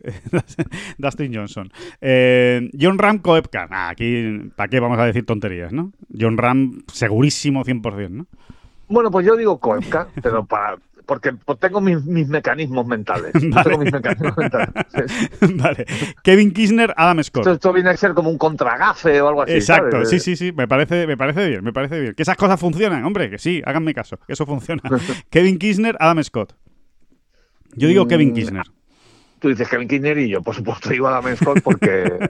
Dustin 0.98 1.36
Johnson. 1.36 1.70
Eh, 2.00 2.70
John 2.80 2.98
Ram 2.98 3.20
Koepka. 3.20 3.68
aquí, 3.90 4.52
¿para 4.56 4.70
qué 4.70 4.80
vamos 4.80 4.98
a 5.00 5.06
decir 5.06 5.26
tonterías, 5.26 5.74
no? 5.74 5.92
John 6.18 6.38
Ram 6.38 6.84
segurísimo 6.88 7.66
100%, 7.66 8.10
¿no? 8.10 8.28
Bueno, 8.88 9.12
pues 9.12 9.26
yo 9.26 9.36
digo 9.36 9.60
Koepka, 9.60 10.08
pero 10.24 10.46
para, 10.46 10.78
porque 11.06 11.34
tengo 11.60 11.82
mis, 11.82 12.04
mecanismos 12.06 12.86
mentales. 12.86 13.32
Tengo 13.64 13.78
mis 13.78 13.92
mecanismos 13.92 14.38
mentales. 14.38 14.70
vale. 15.56 15.86
Kevin 16.24 16.52
Kirchner, 16.52 16.94
Adam 16.98 17.24
Scott. 17.24 17.48
Esto, 17.48 17.74
viene 17.74 17.90
a 17.90 17.98
ser 17.98 18.14
como 18.14 18.30
un 18.30 18.38
contragafe 18.38 19.22
o 19.22 19.28
algo 19.28 19.44
así. 19.44 19.54
Exacto, 19.54 20.06
sí, 20.06 20.20
sí, 20.20 20.36
sí. 20.36 20.52
Me 20.52 20.68
parece, 20.68 21.08
me 21.08 21.18
parece 21.18 21.48
bien, 21.48 21.64
me 21.64 21.74
parece 21.74 22.00
bien. 22.00 22.14
Que 22.14 22.24
esas 22.24 22.38
cosas 22.38 22.60
funcionan, 22.60 23.04
hombre, 23.06 23.30
que 23.30 23.38
sí, 23.38 23.62
háganme 23.66 23.94
caso, 23.94 24.18
que 24.26 24.34
eso 24.34 24.46
funciona. 24.46 24.82
Kevin 25.30 25.58
Kirchner, 25.58 25.96
Adam 26.00 26.24
Scott. 26.24 26.54
Yo 27.74 27.88
digo 27.88 28.08
Kevin 28.08 28.32
mm, 28.32 28.34
Kirchner. 28.34 28.66
Tú 29.40 29.50
dices 29.50 29.68
Kevin 29.68 29.88
Kirchner 29.88 30.18
y 30.20 30.30
yo, 30.30 30.42
por 30.42 30.56
supuesto, 30.56 30.90
digo 30.90 31.08
Adam 31.08 31.36
Scott 31.36 31.62
porque, 31.64 32.30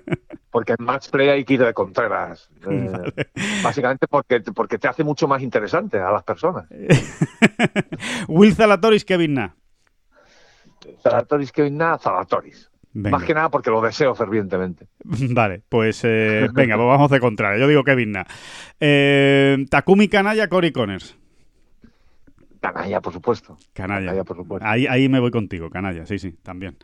porque 0.52 0.76
en 0.78 0.86
match 0.86 1.10
play 1.10 1.30
hay 1.30 1.46
que 1.46 1.56
ir 1.56 1.64
de 1.64 1.74
Contreras. 1.74 2.50
Eh, 2.70 3.26
básicamente 3.64 4.08
porque, 4.08 4.40
porque 4.54 4.78
te 4.78 4.88
hace 4.88 5.04
mucho 5.04 5.28
más 5.28 5.42
interesante 5.42 6.00
a 6.00 6.12
las 6.12 6.24
personas. 6.24 6.66
Will 8.28 8.54
Zalatoris, 8.54 9.04
Kevin 9.04 9.34
Na. 9.34 9.56
Zalatoris, 11.02 11.52
Kevin 11.52 11.78
Na, 11.78 11.98
Zalatoris. 11.98 12.70
Más 12.94 13.24
que 13.24 13.34
nada 13.34 13.50
porque 13.50 13.70
lo 13.70 13.82
deseo 13.82 14.14
fervientemente. 14.14 14.88
Vale, 15.04 15.62
pues 15.68 16.02
eh, 16.04 16.50
venga, 16.54 16.76
pues 16.76 16.88
vamos 16.88 17.10
de 17.10 17.20
contrario. 17.20 17.60
Yo 17.60 17.68
digo 17.68 17.84
Kevin 17.84 18.12
Na. 18.12 18.28
Eh, 18.80 19.66
Takumi 19.70 20.08
Kanaya, 20.08 20.48
Cory 20.48 20.72
Connors. 20.72 21.18
Canalla, 22.60 23.02
por 23.02 23.14
supuesto. 23.14 23.58
Canalla. 23.74 24.24
por 24.24 24.38
supuesto. 24.38 24.68
Ahí, 24.68 24.86
ahí 24.86 25.10
me 25.10 25.20
voy 25.20 25.32
contigo, 25.32 25.72
canalla, 25.72 26.06
sí, 26.06 26.20
sí, 26.20 26.34
también. 26.44 26.78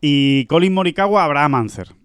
Y 0.00 0.46
Colin 0.46 0.74
Morikawa, 0.74 1.24
Abraham 1.24 1.54
Anser. 1.54 1.99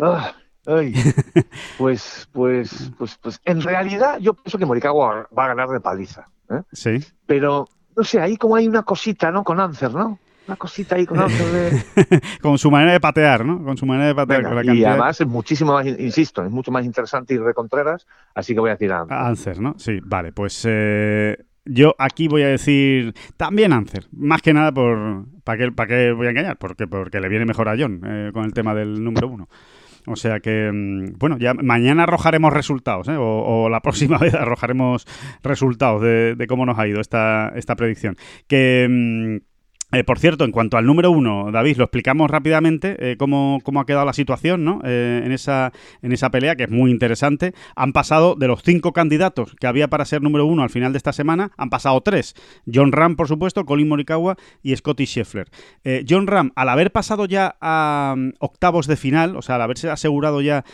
Ah, 0.00 0.34
pues, 1.78 2.28
pues, 2.32 2.92
pues, 2.98 3.18
pues, 3.22 3.40
en 3.44 3.62
realidad 3.62 4.18
yo 4.20 4.34
pienso 4.34 4.58
que 4.58 4.66
Morikawa 4.66 5.26
va 5.36 5.44
a 5.44 5.48
ganar 5.48 5.68
de 5.68 5.80
paliza. 5.80 6.28
¿eh? 6.50 6.60
Sí. 6.72 6.98
Pero, 7.26 7.66
no 7.96 8.04
sé, 8.04 8.20
ahí 8.20 8.36
como 8.36 8.56
hay 8.56 8.68
una 8.68 8.82
cosita, 8.82 9.30
¿no? 9.30 9.44
Con 9.44 9.60
Anser, 9.60 9.94
¿no? 9.94 10.18
Una 10.46 10.56
cosita 10.56 10.96
ahí 10.96 11.06
con 11.06 11.20
Anser 11.20 11.46
de... 11.46 12.22
con 12.42 12.58
su 12.58 12.70
manera 12.70 12.92
de 12.92 13.00
patear, 13.00 13.46
¿no? 13.46 13.64
Con 13.64 13.78
su 13.78 13.86
manera 13.86 14.08
de 14.08 14.14
patear. 14.14 14.64
y 14.66 14.84
además 14.84 15.20
es 15.20 15.26
muchísimo 15.26 15.72
más, 15.72 15.86
insisto, 15.86 16.44
es 16.44 16.50
mucho 16.50 16.70
más 16.70 16.84
interesante 16.84 17.32
ir 17.32 17.42
de 17.42 17.54
Contreras, 17.54 18.06
así 18.34 18.52
que 18.52 18.60
voy 18.60 18.68
a 18.68 18.74
decir 18.74 18.92
a 18.92 19.00
Anser. 19.00 19.16
Anser, 19.16 19.60
¿no? 19.60 19.74
Sí, 19.78 20.00
vale, 20.04 20.32
pues... 20.32 20.66
Eh, 20.68 21.36
yo 21.70 21.94
aquí 21.98 22.28
voy 22.28 22.42
a 22.42 22.48
decir 22.48 23.14
también 23.36 23.74
Anser, 23.74 24.06
más 24.12 24.40
que 24.40 24.54
nada 24.54 24.72
por 24.72 25.26
para 25.44 25.58
qué, 25.58 25.72
para 25.72 25.86
qué 25.86 26.12
voy 26.12 26.26
a 26.26 26.30
engañar, 26.30 26.56
porque 26.56 26.86
porque 26.86 27.20
le 27.20 27.28
viene 27.28 27.44
mejor 27.44 27.68
a 27.68 27.76
John 27.78 28.00
eh, 28.06 28.30
con 28.32 28.44
el 28.44 28.54
tema 28.54 28.74
del 28.74 29.04
número 29.04 29.28
uno. 29.28 29.48
O 30.06 30.16
sea 30.16 30.40
que, 30.40 30.70
mm, 30.72 31.18
bueno, 31.18 31.38
ya 31.38 31.54
mañana 31.54 32.04
arrojaremos 32.04 32.52
resultados, 32.52 33.08
¿eh? 33.08 33.16
o, 33.18 33.68
la 33.68 33.80
próxima 33.82 34.18
vez 34.18 34.34
arrojaremos 34.34 35.06
resultados 35.42 36.02
de, 36.02 36.34
de, 36.34 36.46
cómo 36.46 36.66
nos 36.66 36.78
ha 36.78 36.86
ido 36.86 37.00
esta, 37.00 37.52
esta 37.54 37.76
predicción. 37.76 38.16
Que 38.46 38.86
mm, 38.88 39.47
eh, 39.90 40.04
por 40.04 40.18
cierto, 40.18 40.44
en 40.44 40.52
cuanto 40.52 40.76
al 40.76 40.84
número 40.84 41.10
uno, 41.10 41.50
David, 41.50 41.78
lo 41.78 41.84
explicamos 41.84 42.30
rápidamente 42.30 42.96
eh, 42.98 43.16
cómo, 43.16 43.62
ha 43.64 43.86
quedado 43.86 44.04
la 44.04 44.12
situación 44.12 44.62
¿no? 44.62 44.82
Eh, 44.84 45.22
en, 45.24 45.32
esa, 45.32 45.72
en 46.02 46.12
esa 46.12 46.30
pelea, 46.30 46.56
que 46.56 46.64
es 46.64 46.70
muy 46.70 46.90
interesante. 46.90 47.54
Han 47.74 47.94
pasado 47.94 48.34
de 48.34 48.48
los 48.48 48.62
cinco 48.62 48.92
candidatos 48.92 49.56
que 49.58 49.66
había 49.66 49.88
para 49.88 50.04
ser 50.04 50.20
número 50.20 50.44
uno 50.44 50.62
al 50.62 50.68
final 50.68 50.92
de 50.92 50.98
esta 50.98 51.14
semana, 51.14 51.52
han 51.56 51.70
pasado 51.70 52.02
tres. 52.02 52.34
John 52.70 52.92
Ram, 52.92 53.16
por 53.16 53.28
supuesto, 53.28 53.64
Colin 53.64 53.88
Morikawa 53.88 54.36
y 54.62 54.76
Scotty 54.76 55.06
Scheffler. 55.06 55.48
John 56.06 56.26
Ram, 56.26 56.52
al 56.54 56.68
haber 56.68 56.92
pasado 56.92 57.24
ya 57.24 57.56
a 57.62 58.14
mm, 58.14 58.32
octavos 58.40 58.88
de 58.88 58.96
final, 58.96 59.36
o 59.36 59.42
sea, 59.42 59.54
al 59.54 59.62
haberse 59.62 59.88
asegurado 59.88 60.42
ya 60.42 60.64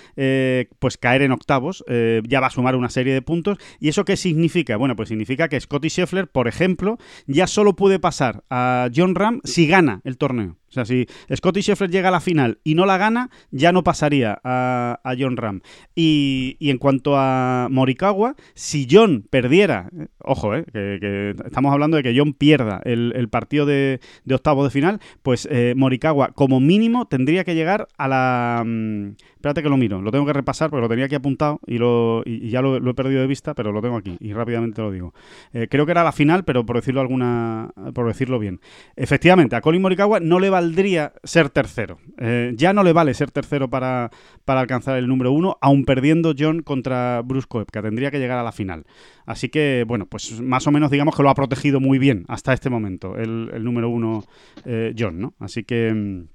pues 0.80 0.98
caer 0.98 1.22
en 1.22 1.30
octavos, 1.30 1.84
ya 2.26 2.40
va 2.40 2.48
a 2.48 2.50
sumar 2.50 2.74
una 2.74 2.88
serie 2.88 3.14
de 3.14 3.22
puntos. 3.22 3.58
¿Y 3.78 3.88
eso 3.88 4.04
qué 4.04 4.16
significa? 4.16 4.76
Bueno, 4.76 4.96
pues 4.96 5.08
significa 5.08 5.48
que 5.48 5.60
Scotty 5.60 5.88
Scheffler, 5.88 6.26
por 6.26 6.48
ejemplo, 6.48 6.98
ya 7.26 7.46
solo 7.46 7.76
puede 7.76 8.00
pasar 8.00 8.42
a 8.50 8.88
John 8.94 9.03
Ram 9.12 9.40
si 9.44 9.66
gana 9.66 10.00
el 10.04 10.16
torneo. 10.16 10.56
Sea, 10.74 10.84
si 10.84 11.06
Scotty 11.34 11.62
Scheffler 11.62 11.88
llega 11.90 12.08
a 12.08 12.10
la 12.10 12.20
final 12.20 12.58
y 12.64 12.74
no 12.74 12.84
la 12.84 12.98
gana, 12.98 13.30
ya 13.52 13.70
no 13.70 13.84
pasaría 13.84 14.40
a, 14.42 15.14
John 15.18 15.36
Ram. 15.36 15.60
Y, 15.94 16.56
en 16.60 16.78
cuanto 16.78 17.16
a 17.16 17.68
Morikawa, 17.70 18.34
si 18.54 18.88
John 18.90 19.24
perdiera, 19.30 19.88
eh, 19.96 20.08
ojo, 20.18 20.54
eh, 20.56 20.64
que, 20.72 21.34
estamos 21.46 21.72
hablando 21.72 21.96
de 21.96 22.02
que 22.02 22.14
John 22.16 22.32
pierda 22.32 22.80
el, 22.84 23.28
partido 23.28 23.66
de, 23.66 24.00
octavo 24.30 24.64
de 24.64 24.70
final, 24.70 25.00
pues 25.22 25.46
eh, 25.50 25.74
Morikawa 25.76 26.32
como 26.34 26.58
mínimo 26.58 27.06
tendría 27.06 27.44
que 27.44 27.54
llegar 27.54 27.86
a 27.96 28.08
la... 28.08 28.62
Mm, 28.66 29.12
espérate 29.36 29.62
que 29.62 29.68
lo 29.68 29.76
miro, 29.76 30.00
lo 30.00 30.10
tengo 30.10 30.26
que 30.26 30.32
repasar 30.32 30.70
porque 30.70 30.82
lo 30.82 30.88
tenía 30.88 31.04
aquí 31.04 31.14
apuntado 31.14 31.60
y, 31.66 31.78
lo, 31.78 32.22
y, 32.24 32.48
ya 32.48 32.62
lo, 32.62 32.76
he 32.76 32.94
perdido 32.94 33.20
de 33.20 33.26
vista, 33.26 33.54
pero 33.54 33.70
lo 33.70 33.80
tengo 33.80 33.96
aquí 33.96 34.16
y 34.18 34.32
rápidamente 34.32 34.82
lo 34.82 34.90
digo. 34.90 35.14
creo 35.52 35.84
que 35.86 35.92
era 35.92 36.02
la 36.02 36.12
final, 36.12 36.44
pero 36.44 36.66
por 36.66 36.76
decirlo 36.76 37.00
alguna, 37.00 37.70
por 37.94 38.08
decirlo 38.08 38.38
bien. 38.38 38.60
Efectivamente, 38.96 39.54
a 39.54 39.60
Colin 39.60 39.82
Morikawa 39.82 40.18
no 40.18 40.40
le 40.40 40.50
va 40.50 40.63
valdría 40.64 41.12
ser 41.22 41.50
tercero. 41.50 41.98
Eh, 42.18 42.52
ya 42.56 42.72
no 42.72 42.82
le 42.82 42.92
vale 42.92 43.14
ser 43.14 43.30
tercero 43.30 43.68
para, 43.68 44.10
para 44.44 44.60
alcanzar 44.60 44.96
el 44.96 45.08
número 45.08 45.32
uno, 45.32 45.56
aun 45.60 45.84
perdiendo 45.84 46.32
John 46.36 46.62
contra 46.62 47.20
Bruce 47.22 47.46
que 47.70 47.82
Tendría 47.82 48.10
que 48.10 48.18
llegar 48.18 48.38
a 48.38 48.42
la 48.42 48.52
final. 48.52 48.86
Así 49.26 49.50
que, 49.50 49.84
bueno, 49.86 50.06
pues 50.06 50.40
más 50.40 50.66
o 50.66 50.70
menos 50.70 50.90
digamos 50.90 51.14
que 51.14 51.22
lo 51.22 51.28
ha 51.28 51.34
protegido 51.34 51.80
muy 51.80 51.98
bien 51.98 52.24
hasta 52.28 52.54
este 52.54 52.70
momento 52.70 53.16
el, 53.16 53.62
número 53.62 53.90
uno 53.90 54.24
eh, 54.64 54.94
John, 54.98 55.20
¿no? 55.20 55.34
Así 55.38 55.64
que... 55.64 55.92
Mm, 55.92 56.28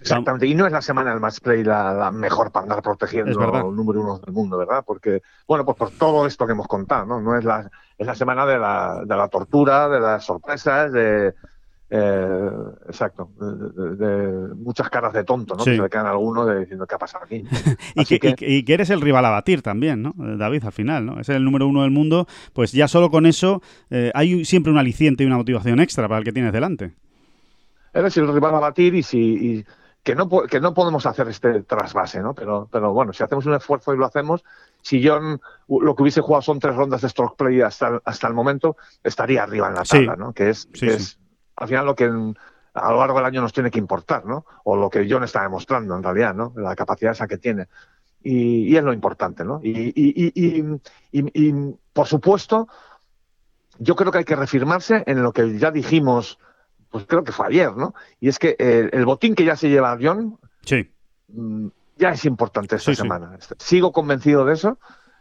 Exactamente, 0.00 0.46
y 0.46 0.54
no 0.54 0.64
es 0.64 0.72
la 0.72 0.80
semana 0.80 1.10
del 1.10 1.20
match 1.20 1.40
play 1.40 1.62
la, 1.62 2.10
mejor 2.10 2.50
para 2.50 2.62
andar 2.62 2.82
protegiendo 2.82 3.30
el 3.30 3.76
número 3.76 4.00
uno 4.00 4.18
del 4.18 4.32
mundo, 4.32 4.56
¿verdad? 4.56 4.82
Porque, 4.86 5.20
bueno, 5.46 5.66
pues 5.66 5.76
por 5.76 5.90
todo 5.90 6.26
esto 6.26 6.46
que 6.46 6.52
hemos 6.52 6.66
contado, 6.66 7.04
¿no? 7.04 7.20
No 7.20 7.36
es 7.36 7.44
la, 7.44 7.70
es 7.98 8.06
la 8.06 8.14
semana 8.14 8.46
de 8.46 8.58
la, 8.58 9.02
de 9.04 9.16
la 9.16 9.28
tortura, 9.28 9.90
de 9.90 10.00
las 10.00 10.24
sorpresas, 10.24 10.92
de, 10.92 11.34
eh, 11.88 12.50
exacto, 12.88 13.30
de, 13.38 14.54
muchas 14.56 14.90
caras 14.90 15.12
de 15.12 15.22
tonto, 15.22 15.54
¿no? 15.54 15.62
Que 15.62 15.76
se 15.76 15.82
le 15.82 15.88
quedan 15.88 16.06
algunos 16.06 16.46
de 16.48 16.60
diciendo 16.60 16.84
qué 16.86 16.96
ha 16.96 16.98
pasado 16.98 17.24
aquí. 17.24 17.44
y, 17.94 18.64
que, 18.64 18.74
eres 18.74 18.90
el 18.90 19.00
rival 19.00 19.24
a 19.24 19.30
batir 19.30 19.62
también, 19.62 20.02
¿no? 20.02 20.14
David, 20.16 20.64
al 20.64 20.72
final, 20.72 21.06
¿no? 21.06 21.20
Es 21.20 21.28
el 21.28 21.44
número 21.44 21.68
uno 21.68 21.82
del 21.82 21.92
mundo, 21.92 22.26
pues 22.52 22.72
ya 22.72 22.88
solo 22.88 23.08
con 23.10 23.24
eso 23.24 23.62
eh, 23.90 24.10
hay 24.14 24.44
siempre 24.44 24.72
un 24.72 24.78
aliciente 24.78 25.22
y 25.22 25.26
una 25.26 25.36
motivación 25.36 25.78
extra 25.78 26.08
para 26.08 26.18
el 26.18 26.24
que 26.24 26.32
tienes 26.32 26.52
delante. 26.52 26.92
Eres 27.94 28.16
el 28.16 28.32
rival 28.32 28.56
a 28.56 28.60
batir 28.60 28.94
y 28.96 29.02
si... 29.04 29.64
que 30.02 30.16
no, 30.16 30.28
que 30.28 30.60
no 30.60 30.74
podemos 30.74 31.06
hacer 31.06 31.28
este 31.28 31.62
trasvase, 31.62 32.20
¿no? 32.20 32.34
Pero, 32.34 32.68
pero 32.70 32.92
bueno, 32.92 33.12
si 33.12 33.22
hacemos 33.22 33.46
un 33.46 33.54
esfuerzo 33.54 33.94
y 33.94 33.96
lo 33.96 34.06
hacemos, 34.06 34.44
si 34.82 35.06
John 35.06 35.40
lo 35.68 35.94
que 35.94 36.02
hubiese 36.02 36.20
jugado 36.20 36.42
son 36.42 36.58
tres 36.58 36.74
rondas 36.74 37.00
de 37.02 37.08
stroke 37.08 37.36
play 37.36 37.60
hasta, 37.60 38.00
hasta 38.04 38.26
el 38.26 38.34
momento, 38.34 38.76
estaría 39.04 39.44
arriba 39.44 39.68
en 39.68 39.74
la 39.74 39.84
tabla, 39.84 40.16
¿no? 40.16 40.32
Que 40.32 40.50
es, 40.50 40.66
que 40.66 40.94
es 40.94 41.18
al 41.56 41.68
final 41.68 41.86
lo 41.86 41.94
que 41.94 42.04
a 42.04 42.90
lo 42.90 42.98
largo 42.98 43.16
del 43.16 43.26
año 43.26 43.40
nos 43.40 43.52
tiene 43.52 43.70
que 43.70 43.78
importar, 43.78 44.26
¿no? 44.26 44.44
O 44.64 44.76
lo 44.76 44.90
que 44.90 45.06
John 45.08 45.24
está 45.24 45.42
demostrando 45.42 45.96
en 45.96 46.02
realidad, 46.02 46.34
¿no? 46.34 46.52
La 46.56 46.76
capacidad 46.76 47.12
esa 47.12 47.26
que 47.26 47.38
tiene. 47.38 47.66
Y, 48.22 48.76
es 48.76 48.82
lo 48.82 48.92
importante, 48.92 49.44
¿no? 49.44 49.60
Y, 49.62 49.92
y, 49.94 51.52
por 51.92 52.06
supuesto, 52.06 52.68
yo 53.78 53.94
creo 53.94 54.10
que 54.10 54.18
hay 54.18 54.24
que 54.24 54.36
reafirmarse 54.36 55.04
en 55.06 55.22
lo 55.22 55.32
que 55.32 55.58
ya 55.58 55.70
dijimos 55.70 56.38
pues 56.90 57.04
creo 57.06 57.24
que 57.24 57.32
fue 57.32 57.46
ayer, 57.46 57.76
¿no? 57.76 57.94
Y 58.20 58.28
es 58.28 58.38
que 58.38 58.56
el 58.58 59.04
botín 59.04 59.34
que 59.34 59.44
ya 59.44 59.56
se 59.56 59.68
lleva 59.68 59.98
John 60.00 60.38
sí. 60.64 60.90
Mm, 61.28 61.68
ya 61.98 62.10
es 62.10 62.24
importante 62.24 62.76
esta 62.76 62.94
semana. 62.94 63.38
Sigo 63.58 63.92
convencido 63.92 64.44
de 64.44 64.54
eso. 64.54 64.78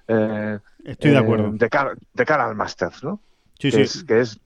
Eh, 0.07 0.59
Estoy 0.83 1.11
de 1.11 1.17
acuerdo. 1.17 1.51
de, 1.51 1.69
cara, 1.69 1.93
de, 2.13 2.25
cara, 2.25 2.45
al 2.45 2.55
Masters, 2.55 3.03
¿no? 3.03 3.19
Sí, 3.59 3.71
que 3.71 3.77
sí. 3.77 3.81
Es, 3.81 4.03
que 4.03 4.19
es 4.21 4.39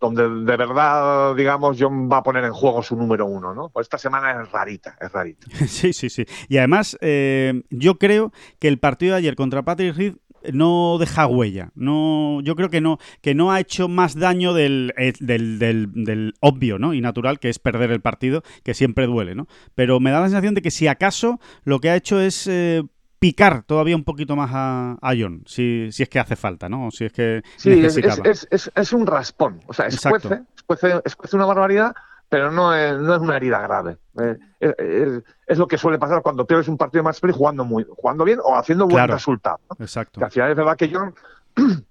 donde 0.00 0.28
de 0.28 0.56
verdad, 0.56 1.34
digamos, 1.34 1.76
John 1.78 2.10
va 2.10 2.18
a 2.18 2.22
poner 2.22 2.44
en 2.44 2.52
juego 2.52 2.82
su 2.82 2.96
número 2.96 3.26
uno, 3.26 3.54
¿no? 3.54 3.70
Pues 3.70 3.84
esta 3.84 3.98
semana 3.98 4.42
es 4.42 4.50
rarita, 4.50 4.96
es 5.00 5.12
rarita. 5.12 5.46
Sí, 5.66 5.92
sí, 5.92 6.10
sí. 6.10 6.24
Y 6.48 6.58
además, 6.58 6.96
eh, 7.00 7.62
yo 7.70 7.98
creo 7.98 8.32
que 8.58 8.68
el 8.68 8.78
partido 8.78 9.12
de 9.12 9.18
ayer 9.18 9.36
contra 9.36 9.62
Patrick 9.62 9.96
Reed 9.96 10.14
no 10.52 10.98
deja 10.98 11.26
huella. 11.26 11.70
No, 11.74 12.40
yo 12.42 12.56
creo 12.56 12.70
que 12.70 12.80
no, 12.80 12.98
que 13.20 13.34
no 13.34 13.52
ha 13.52 13.60
hecho 13.60 13.88
más 13.88 14.14
daño 14.14 14.52
del, 14.54 14.92
eh, 14.96 15.12
del, 15.20 15.58
del, 15.58 16.34
obvio 16.40 16.78
¿no? 16.78 16.94
y 16.94 17.00
natural, 17.00 17.38
que 17.38 17.48
es 17.48 17.58
perder 17.58 17.90
el 17.90 18.00
partido, 18.00 18.42
que 18.62 18.74
siempre 18.74 19.06
duele. 19.06 19.34
¿no? 19.34 19.46
Pero 19.74 20.00
me 20.00 20.10
da 20.10 20.20
la 20.20 20.26
sensación 20.26 20.54
de 20.54 20.62
que 20.62 20.70
si 20.70 20.86
acaso 20.86 21.40
lo 21.64 21.80
que 21.80 21.90
ha 21.90 21.96
hecho 21.96 22.20
es 22.20 22.46
eh, 22.46 22.82
picar 23.18 23.62
todavía 23.62 23.96
un 23.96 24.04
poquito 24.04 24.36
más 24.36 24.50
a, 24.52 24.96
a 25.00 25.14
John, 25.18 25.42
si, 25.46 25.90
si, 25.92 26.02
es 26.02 26.08
que 26.08 26.18
hace 26.18 26.36
falta, 26.36 26.68
¿no? 26.68 26.90
Si 26.90 27.04
es 27.04 27.12
que 27.12 27.42
sí, 27.56 27.84
es, 27.84 27.96
es, 27.96 28.48
es, 28.50 28.70
es, 28.74 28.92
un 28.92 29.06
raspón. 29.06 29.60
O 29.66 29.72
sea, 29.72 29.86
escuece, 29.86 30.42
escuece, 30.56 31.00
escuece 31.04 31.36
una 31.36 31.46
barbaridad, 31.46 31.94
pero 32.28 32.50
no 32.50 32.74
es, 32.74 32.98
no 32.98 33.14
es 33.14 33.20
una 33.20 33.36
herida 33.36 33.60
grave. 33.60 33.98
Eh, 34.20 35.22
es, 35.46 35.58
lo 35.58 35.66
que 35.66 35.78
suele 35.78 35.98
pasar 35.98 36.22
cuando 36.22 36.46
pierdes 36.46 36.68
un 36.68 36.76
partido 36.76 37.04
de 37.04 37.12
play 37.20 37.32
jugando 37.32 37.64
muy, 37.64 37.86
jugando 37.88 38.24
bien 38.24 38.40
o 38.42 38.56
haciendo 38.56 38.86
buen 38.86 39.08
resultado. 39.08 39.60
Exacto. 39.78 40.20
Que 40.20 40.24
al 40.24 40.30
final 40.30 40.50
es 40.50 40.56
verdad 40.56 40.76
que 40.76 40.90
John 40.92 41.14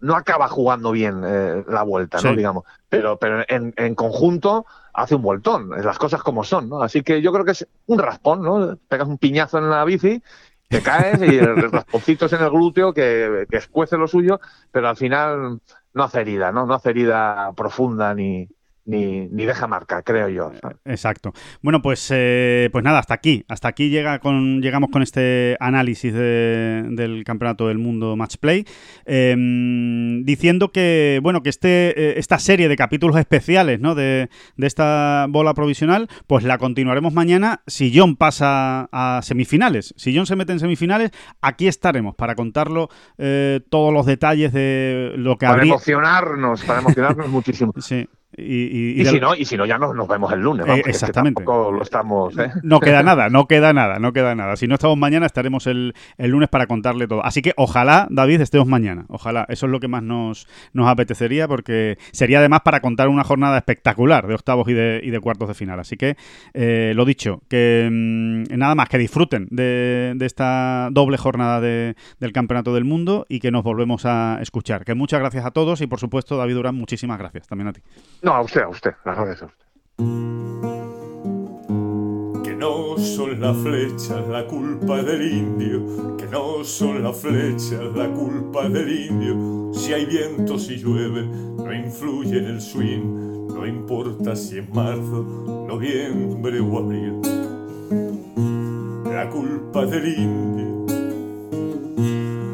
no 0.00 0.14
acaba 0.14 0.48
jugando 0.48 0.92
bien 0.92 1.22
eh, 1.26 1.64
la 1.68 1.82
vuelta, 1.82 2.18
¿no? 2.22 2.36
Digamos. 2.36 2.64
Pero, 2.88 3.18
pero 3.18 3.44
en, 3.48 3.74
en, 3.76 3.94
conjunto 3.94 4.66
hace 4.92 5.16
un 5.16 5.22
vueltón, 5.22 5.70
las 5.70 5.98
cosas 5.98 6.22
como 6.22 6.44
son, 6.44 6.68
¿no? 6.68 6.82
Así 6.82 7.02
que 7.02 7.20
yo 7.20 7.32
creo 7.32 7.44
que 7.44 7.52
es 7.52 7.66
un 7.86 7.98
raspón, 7.98 8.42
¿no? 8.42 8.78
Pegas 8.88 9.08
un 9.08 9.18
piñazo 9.18 9.58
en 9.58 9.70
la 9.70 9.84
bici 9.84 10.22
te 10.68 10.82
caes 10.82 11.20
y 11.20 11.38
el 11.38 11.70
rasponcito 11.70 12.26
es 12.26 12.32
en 12.32 12.42
el 12.42 12.50
glúteo 12.50 12.92
que, 12.92 13.46
que 13.50 13.56
escuece 13.56 13.96
lo 13.96 14.08
suyo, 14.08 14.40
pero 14.70 14.88
al 14.88 14.96
final 14.96 15.60
no 15.92 16.02
hace 16.04 16.20
herida, 16.20 16.52
¿no? 16.52 16.66
No 16.66 16.74
hace 16.74 16.90
herida 16.90 17.52
profunda 17.54 18.14
ni, 18.14 18.48
ni, 18.86 19.28
ni, 19.28 19.46
deja 19.46 19.66
marca, 19.66 20.02
creo 20.02 20.28
yo. 20.28 20.52
Exacto. 20.84 21.32
Bueno, 21.62 21.82
pues, 21.82 22.08
eh, 22.12 22.68
pues 22.72 22.84
nada, 22.84 22.98
hasta 22.98 23.14
aquí. 23.14 23.44
Hasta 23.48 23.68
aquí 23.68 23.88
llega 23.88 24.18
con, 24.18 24.60
llegamos 24.60 24.90
con 24.90 25.02
este 25.02 25.56
análisis 25.60 26.12
de, 26.12 26.84
del 26.90 27.24
Campeonato 27.24 27.68
del 27.68 27.78
Mundo 27.78 28.16
Match 28.16 28.36
Play. 28.36 28.66
Eh, 29.06 29.34
diciendo 30.24 30.72
que, 30.72 31.20
bueno, 31.22 31.42
que 31.42 31.50
este, 31.50 32.10
eh, 32.10 32.18
esta 32.18 32.38
serie 32.38 32.68
de 32.68 32.76
capítulos 32.76 33.16
especiales 33.16 33.80
¿no? 33.80 33.94
de, 33.94 34.28
de, 34.56 34.66
esta 34.66 35.26
bola 35.28 35.54
provisional, 35.54 36.08
pues 36.26 36.44
la 36.44 36.58
continuaremos 36.58 37.12
mañana 37.12 37.62
si 37.66 37.92
John 37.94 38.16
pasa 38.16 38.88
a 38.92 39.20
semifinales. 39.22 39.94
Si 39.96 40.14
John 40.14 40.26
se 40.26 40.36
mete 40.36 40.52
en 40.52 40.60
semifinales, 40.60 41.10
aquí 41.40 41.68
estaremos 41.68 42.14
para 42.14 42.34
contarlo 42.34 42.88
eh, 43.18 43.60
todos 43.70 43.92
los 43.92 44.06
detalles 44.06 44.52
de 44.52 45.12
lo 45.16 45.36
que 45.36 45.46
para 45.46 45.54
habría... 45.54 45.72
emocionarnos, 45.72 46.64
para 46.64 46.80
emocionarnos 46.80 47.28
muchísimo. 47.30 47.72
Sí. 47.78 48.08
Y, 48.36 48.42
y, 48.42 48.94
y, 48.96 49.00
y 49.02 49.04
si 49.04 49.20
no, 49.20 49.34
y 49.34 49.44
si 49.44 49.56
no, 49.56 49.64
ya 49.64 49.78
nos, 49.78 49.94
nos 49.94 50.08
vemos 50.08 50.32
el 50.32 50.40
lunes. 50.40 50.66
Vamos, 50.66 50.86
eh, 50.86 50.90
exactamente. 50.90 51.42
Es 51.42 51.46
que 51.46 51.52
lo 51.52 51.82
estamos, 51.82 52.36
¿eh? 52.38 52.50
No 52.62 52.80
queda 52.80 53.02
nada, 53.02 53.28
no 53.28 53.46
queda 53.46 53.72
nada, 53.72 53.98
no 53.98 54.12
queda 54.12 54.34
nada. 54.34 54.56
Si 54.56 54.66
no 54.66 54.74
estamos 54.74 54.96
mañana, 54.96 55.26
estaremos 55.26 55.66
el, 55.66 55.94
el, 56.18 56.30
lunes 56.30 56.48
para 56.48 56.66
contarle 56.66 57.06
todo. 57.06 57.24
Así 57.24 57.42
que 57.42 57.52
ojalá, 57.56 58.08
David, 58.10 58.40
estemos 58.40 58.66
mañana. 58.66 59.04
Ojalá. 59.08 59.46
Eso 59.48 59.66
es 59.66 59.72
lo 59.72 59.80
que 59.80 59.88
más 59.88 60.02
nos, 60.02 60.48
nos 60.72 60.88
apetecería, 60.88 61.46
porque 61.46 61.98
sería 62.12 62.38
además 62.38 62.60
para 62.64 62.80
contar 62.80 63.08
una 63.08 63.24
jornada 63.24 63.56
espectacular 63.56 64.26
de 64.26 64.34
octavos 64.34 64.68
y 64.68 64.72
de, 64.72 65.00
y 65.02 65.10
de 65.10 65.20
cuartos 65.20 65.48
de 65.48 65.54
final. 65.54 65.78
Así 65.78 65.96
que, 65.96 66.16
eh, 66.54 66.92
lo 66.96 67.04
dicho, 67.04 67.42
que 67.48 67.88
mmm, 67.90 68.44
nada 68.56 68.74
más, 68.74 68.88
que 68.88 68.98
disfruten 68.98 69.46
de, 69.50 70.14
de 70.16 70.26
esta 70.26 70.88
doble 70.90 71.18
jornada 71.18 71.60
de, 71.60 71.94
del 72.18 72.32
Campeonato 72.32 72.74
del 72.74 72.84
Mundo 72.84 73.26
y 73.28 73.40
que 73.40 73.50
nos 73.50 73.62
volvemos 73.62 74.06
a 74.06 74.38
escuchar. 74.40 74.84
Que 74.84 74.94
muchas 74.94 75.20
gracias 75.20 75.44
a 75.44 75.50
todos 75.50 75.80
y, 75.80 75.86
por 75.86 76.00
supuesto, 76.00 76.36
David 76.36 76.54
Durán, 76.54 76.74
muchísimas 76.74 77.18
gracias 77.18 77.46
también 77.46 77.68
a 77.68 77.72
ti. 77.72 77.80
No, 78.24 78.32
a 78.32 78.40
usted, 78.40 78.62
a 78.62 78.68
usted, 78.70 78.94
las 79.04 79.16
gracias 79.16 79.42
a 79.42 79.44
usted. 79.44 79.66
Que 82.42 82.54
no 82.56 82.96
son 82.96 83.38
las 83.38 83.54
flechas 83.58 84.26
la 84.28 84.46
culpa 84.46 85.02
del 85.02 85.30
indio, 85.30 86.16
que 86.16 86.24
no 86.28 86.64
son 86.64 87.02
las 87.02 87.18
flechas 87.18 87.82
la 87.94 88.10
culpa 88.10 88.66
del 88.70 89.10
indio. 89.10 89.74
Si 89.74 89.92
hay 89.92 90.06
viento, 90.06 90.58
si 90.58 90.76
llueve, 90.76 91.26
no 91.26 91.70
influye 91.70 92.38
en 92.38 92.46
el 92.46 92.62
swing, 92.62 93.48
no 93.48 93.66
importa 93.66 94.34
si 94.34 94.60
es 94.60 94.70
marzo, 94.70 95.66
noviembre 95.68 96.60
o 96.60 96.78
abril. 96.78 97.20
La 99.04 99.28
culpa 99.28 99.84
del 99.84 100.18
indio, 100.18 100.86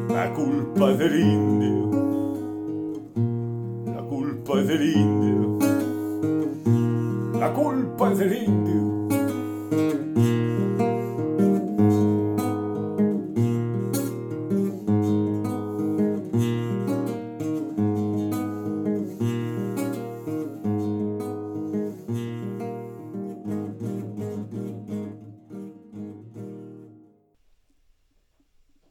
la 0.08 0.32
culpa 0.34 0.92
del 0.94 1.20
indio, 1.20 1.90
la 3.86 4.02
culpa 4.02 4.56
del 4.62 4.96
indio 4.96 5.59
la 7.40 7.54
culpa 7.54 8.12
es 8.12 8.18
del 8.18 8.34
indio. 8.34 10.09